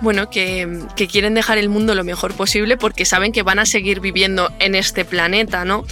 bueno, 0.00 0.30
que, 0.30 0.84
que 0.94 1.08
quieren 1.08 1.34
dejar 1.34 1.58
el 1.58 1.68
mundo 1.68 1.96
lo 1.96 2.04
mejor 2.04 2.32
posible 2.34 2.76
porque 2.76 3.04
saben 3.04 3.32
que 3.32 3.42
van 3.42 3.58
a 3.58 3.66
seguir 3.66 3.98
viviendo 3.98 4.52
en 4.60 4.76
este 4.76 5.04
planeta, 5.04 5.64
¿no? 5.64 5.84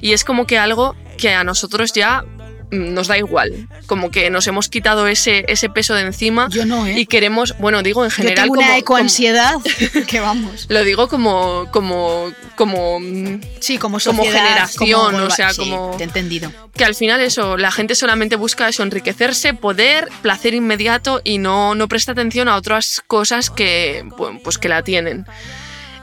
Y 0.00 0.12
es 0.12 0.24
como 0.24 0.46
que 0.46 0.56
algo 0.56 0.96
que 1.18 1.34
a 1.34 1.44
nosotros 1.44 1.92
ya 1.92 2.24
nos 2.70 3.06
da 3.08 3.16
igual. 3.18 3.68
Como 3.86 4.10
que 4.10 4.30
nos 4.30 4.46
hemos 4.46 4.68
quitado 4.68 5.06
ese, 5.08 5.44
ese 5.48 5.68
peso 5.70 5.94
de 5.94 6.02
encima. 6.02 6.48
Yo 6.50 6.66
no, 6.66 6.86
¿eh? 6.86 6.98
Y 6.98 7.06
queremos, 7.06 7.54
bueno, 7.58 7.82
digo 7.82 8.04
en 8.04 8.10
Yo 8.10 8.16
general. 8.16 8.36
tengo 8.44 8.48
como- 8.54 8.60
una 8.60 8.68
como- 8.68 8.78
ecoansiedad 8.80 9.54
que 10.06 10.20
vamos. 10.20 10.66
lo 10.68 10.84
digo 10.84 11.08
como, 11.08 11.68
como, 11.70 12.30
como, 12.56 13.00
mm, 13.00 13.40
Sí, 13.60 13.78
como 13.78 13.98
como 13.98 14.22
sociedad, 14.22 14.48
generación, 14.48 15.12
como- 15.12 15.24
o 15.26 15.30
sea, 15.30 15.52
sí, 15.52 15.60
como 15.60 15.94
te 15.96 16.02
he 16.02 16.06
entendido. 16.06 16.52
que 16.74 16.84
al 16.84 16.94
final 16.94 17.20
eso, 17.20 17.56
la 17.56 17.70
gente 17.70 17.94
solamente 17.94 18.36
busca 18.36 18.68
eso, 18.68 18.82
enriquecerse, 18.82 19.54
poder, 19.54 20.08
placer 20.22 20.54
inmediato 20.54 21.20
y 21.24 21.38
no, 21.38 21.74
no 21.74 21.88
presta 21.88 22.12
atención 22.12 22.48
a 22.48 22.56
otras 22.56 23.02
cosas 23.06 23.50
que, 23.50 24.04
bueno, 24.18 24.40
pues 24.44 24.58
que 24.58 24.68
la 24.68 24.82
tienen. 24.82 25.24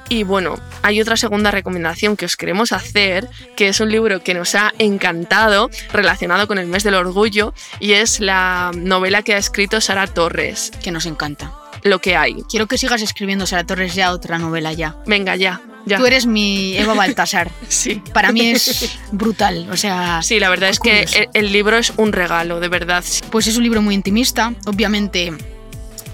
Y 0.08 0.24
bueno, 0.24 0.60
hay 0.84 1.02
otra 1.02 1.18
segunda 1.18 1.50
recomendación 1.52 2.16
que 2.16 2.26
os 2.26 2.36
queremos 2.36 2.72
hacer, 2.72 3.28
que 3.56 3.70
es 3.70 3.80
un 3.80 3.92
libro 3.92 4.22
que 4.22 4.34
nos 4.36 4.54
ha 4.54 4.72
encantado 4.78 5.70
relacionado 5.92 6.48
con 6.48 6.60
el 6.60 6.68
mes 6.68 6.84
del 6.84 6.94
orgullo 6.94 7.54
y 7.80 7.94
es 7.94 8.20
la 8.20 8.72
novela 8.76 9.24
que 9.24 9.34
ha 9.34 9.38
escrito 9.38 9.82
Sara 9.82 10.06
Torres, 10.08 10.72
Que 10.84 10.92
nos 10.92 11.06
encanta. 11.08 11.52
Lo 11.84 12.00
que 12.00 12.16
hay. 12.16 12.44
Quiero 12.50 12.68
que 12.68 12.78
sigas 12.78 13.02
escribiendo 13.02 13.46
Sara 13.46 13.64
Torres 13.64 13.94
ya 13.96 14.12
otra 14.12 14.38
novela 14.40 14.74
ya. 14.74 14.96
Venga, 15.06 15.36
ya. 15.36 15.62
ya. 15.86 15.98
Tú 15.98 16.06
eres 16.06 16.26
mi 16.26 16.76
Eva 16.78 16.94
Baltasar. 16.94 17.52
Sí. 17.68 18.02
Para 18.14 18.32
mí 18.32 18.52
es 18.52 18.98
brutal. 19.12 19.68
O 19.72 19.78
sea, 19.78 20.22
Sí, 20.24 20.40
la 20.40 20.50
verdad 20.50 20.70
es 20.70 20.80
que 20.80 21.30
el 21.34 21.52
libro 21.52 21.78
es 21.78 21.94
un 21.98 22.12
regalo, 22.12 22.60
de 22.60 22.70
verdad. 22.70 23.04
pues 23.32 23.48
es 23.48 23.58
un 23.58 23.64
libro 23.64 23.82
muy 23.82 23.94
intimista. 23.96 24.54
Obviamente 24.66 25.34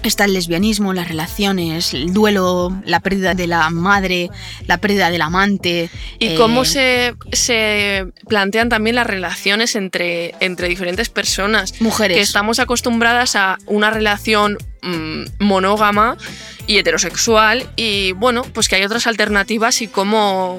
está 0.08 0.24
el 0.24 0.32
lesbianismo, 0.32 0.92
las 0.92 1.08
relaciones, 1.08 1.94
el 1.94 2.12
duelo, 2.12 2.72
la 2.84 3.00
pérdida 3.00 3.34
de 3.34 3.46
la 3.46 3.68
madre, 3.70 4.30
la 4.66 4.78
pérdida 4.78 5.10
del 5.10 5.22
amante. 5.22 5.90
Y 6.18 6.28
eh, 6.28 6.34
cómo 6.36 6.64
se, 6.64 7.14
se 7.32 8.06
plantean 8.28 8.68
también 8.68 8.96
las 8.96 9.06
relaciones 9.06 9.76
entre, 9.76 10.34
entre 10.40 10.68
diferentes 10.68 11.08
personas. 11.08 11.80
Mujeres. 11.80 12.16
Que 12.16 12.22
estamos 12.22 12.58
acostumbradas 12.58 13.36
a 13.36 13.58
una 13.66 13.90
relación 13.90 14.58
mm, 14.82 15.24
monógama 15.40 16.16
y 16.66 16.78
heterosexual 16.78 17.68
y 17.76 18.12
bueno, 18.12 18.42
pues 18.52 18.68
que 18.68 18.76
hay 18.76 18.84
otras 18.84 19.06
alternativas 19.06 19.82
y 19.82 19.88
cómo, 19.88 20.58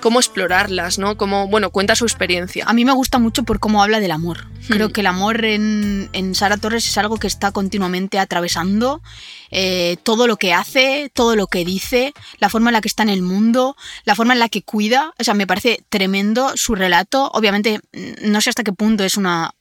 cómo 0.00 0.20
explorarlas, 0.20 0.98
¿no? 0.98 1.16
Cómo, 1.16 1.48
bueno, 1.48 1.70
cuenta 1.70 1.94
su 1.94 2.04
experiencia. 2.04 2.64
A 2.66 2.72
mí 2.72 2.84
me 2.84 2.92
gusta 2.92 3.18
mucho 3.18 3.42
por 3.42 3.60
cómo 3.60 3.82
habla 3.82 4.00
del 4.00 4.10
amor. 4.10 4.46
Hmm. 4.46 4.72
Creo 4.72 4.88
que 4.90 5.00
el 5.00 5.06
amor 5.06 5.44
en, 5.44 6.08
en 6.12 6.34
Sara 6.34 6.56
Torres 6.56 6.86
es 6.86 6.98
algo 6.98 7.16
que 7.16 7.26
está 7.26 7.52
continuamente 7.52 8.18
atravesando 8.18 9.02
eh, 9.50 9.96
todo 10.02 10.26
lo 10.26 10.36
que 10.36 10.54
hace, 10.54 11.10
todo 11.12 11.36
lo 11.36 11.46
que 11.46 11.64
dice, 11.64 12.12
la 12.38 12.48
forma 12.48 12.70
en 12.70 12.74
la 12.74 12.80
que 12.80 12.88
está 12.88 13.02
en 13.02 13.08
el 13.08 13.22
mundo, 13.22 13.76
la 14.04 14.14
forma 14.14 14.32
en 14.32 14.40
la 14.40 14.48
que 14.48 14.62
cuida. 14.62 15.12
O 15.18 15.24
sea, 15.24 15.34
me 15.34 15.46
parece 15.46 15.84
tremendo 15.88 16.52
su 16.56 16.74
relato. 16.74 17.30
Obviamente, 17.32 17.80
no 18.22 18.40
sé 18.40 18.50
hasta 18.50 18.64
qué 18.64 18.72
punto 18.72 19.04
es 19.04 19.16
una... 19.16 19.52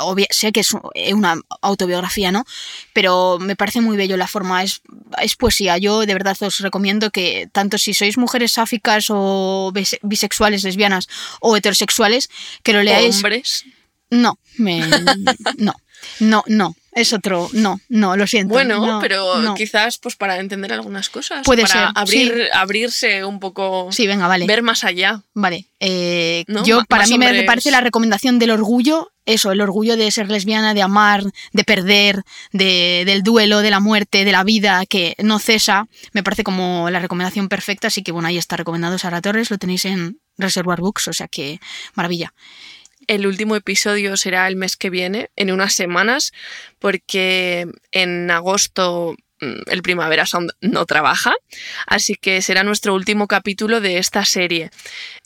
obvia- 0.00 0.26
sé 0.30 0.52
que 0.52 0.60
es 0.60 0.72
una 1.12 1.40
autobiografía, 1.62 2.32
¿no? 2.32 2.44
Pero 2.92 3.38
me 3.40 3.56
parece 3.56 3.80
muy 3.80 3.96
bello 3.96 4.16
la 4.16 4.26
forma, 4.26 4.62
es, 4.62 4.82
es 5.22 5.36
poesía. 5.36 5.78
Yo 5.78 6.00
de 6.06 6.12
verdad 6.14 6.36
os 6.42 6.60
recomiendo 6.60 7.10
que 7.10 7.48
tanto 7.52 7.78
si 7.78 7.94
sois 7.94 8.18
mujeres 8.18 8.52
sáficas 8.52 9.06
o 9.10 9.70
bise- 9.74 9.98
bisexuales, 10.02 10.62
lesbianas 10.64 11.08
o 11.40 11.56
heterosexuales, 11.56 12.28
que 12.62 12.72
lo 12.72 12.82
leáis. 12.82 13.16
Hombres. 13.16 13.64
No, 14.10 14.38
me, 14.56 14.80
no, 15.58 15.74
no, 16.20 16.44
no, 16.46 16.76
es 16.96 17.12
otro, 17.12 17.50
no, 17.52 17.78
no, 17.90 18.16
lo 18.16 18.26
siento. 18.26 18.54
Bueno, 18.54 18.84
no, 18.84 19.00
pero 19.00 19.42
no. 19.42 19.54
quizás 19.54 19.98
pues 19.98 20.16
para 20.16 20.38
entender 20.38 20.72
algunas 20.72 21.10
cosas. 21.10 21.44
Puede 21.44 21.62
para 21.62 21.74
ser, 21.74 21.88
abrir, 21.94 22.32
sí. 22.32 22.48
abrirse 22.54 23.24
un 23.24 23.38
poco. 23.38 23.92
Sí, 23.92 24.06
venga, 24.06 24.26
vale. 24.26 24.46
Ver 24.46 24.62
más 24.62 24.82
allá. 24.82 25.20
Vale, 25.34 25.66
eh, 25.78 26.44
¿No? 26.48 26.64
yo 26.64 26.82
para 26.88 27.02
más 27.02 27.10
mí 27.10 27.18
me 27.18 27.42
parece 27.42 27.70
la 27.70 27.82
recomendación 27.82 28.38
del 28.38 28.50
orgullo, 28.50 29.12
eso, 29.26 29.52
el 29.52 29.60
orgullo 29.60 29.98
de 29.98 30.10
ser 30.10 30.30
lesbiana, 30.30 30.72
de 30.72 30.80
amar, 30.80 31.22
de 31.52 31.64
perder, 31.64 32.22
de, 32.52 33.02
del 33.04 33.22
duelo, 33.22 33.60
de 33.60 33.70
la 33.70 33.80
muerte, 33.80 34.24
de 34.24 34.32
la 34.32 34.42
vida 34.42 34.86
que 34.86 35.16
no 35.18 35.38
cesa, 35.38 35.88
me 36.12 36.22
parece 36.22 36.44
como 36.44 36.88
la 36.88 37.00
recomendación 37.00 37.50
perfecta, 37.50 37.88
así 37.88 38.02
que 38.02 38.12
bueno, 38.12 38.28
ahí 38.28 38.38
está 38.38 38.56
recomendado 38.56 38.96
Sara 38.96 39.20
Torres, 39.20 39.50
lo 39.50 39.58
tenéis 39.58 39.84
en 39.84 40.18
Reservoir 40.38 40.80
Books, 40.80 41.08
o 41.08 41.12
sea 41.12 41.28
que 41.28 41.60
maravilla. 41.94 42.32
El 43.06 43.26
último 43.26 43.56
episodio 43.56 44.16
será 44.16 44.48
el 44.48 44.56
mes 44.56 44.76
que 44.76 44.90
viene, 44.90 45.30
en 45.36 45.52
unas 45.52 45.74
semanas, 45.74 46.32
porque 46.78 47.66
en 47.92 48.30
agosto 48.30 49.14
mm, 49.40 49.70
el 49.70 49.82
Primavera 49.82 50.26
Sound 50.26 50.50
no 50.60 50.86
trabaja, 50.86 51.32
así 51.86 52.14
que 52.14 52.42
será 52.42 52.64
nuestro 52.64 52.94
último 52.94 53.26
capítulo 53.28 53.80
de 53.80 53.98
esta 53.98 54.24
serie. 54.24 54.70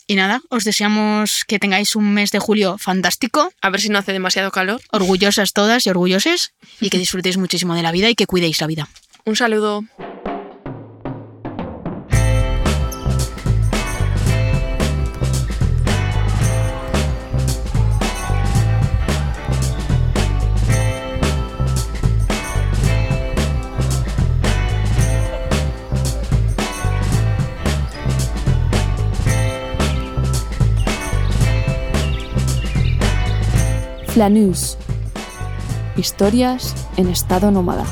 Y 0.06 0.16
nada, 0.16 0.40
os 0.50 0.64
deseamos 0.64 1.44
que 1.46 1.58
tengáis 1.58 1.94
un 1.96 2.12
mes 2.12 2.32
de 2.32 2.38
julio 2.40 2.76
fantástico, 2.78 3.52
A 3.62 3.70
ver 3.70 3.80
si 3.80 3.88
no 3.88 3.98
hace 3.98 4.12
demasiado 4.12 4.50
calor. 4.50 4.80
orgullosas 4.90 5.52
todas 5.52 5.86
y 5.86 5.90
orgulloses, 5.90 6.52
y 6.80 6.90
que 6.90 6.98
disfrutéis 6.98 7.36
muchísimo 7.36 7.74
de 7.74 7.82
la 7.82 7.92
vida 7.92 8.10
y 8.10 8.14
que 8.14 8.26
cuidéis 8.26 8.60
la 8.60 8.66
vida. 8.66 8.88
Un 9.24 9.36
saludo. 9.36 9.84
Flanús. 34.20 34.76
Historias 35.96 36.74
en 36.98 37.08
estado 37.08 37.50
nómada. 37.50 37.86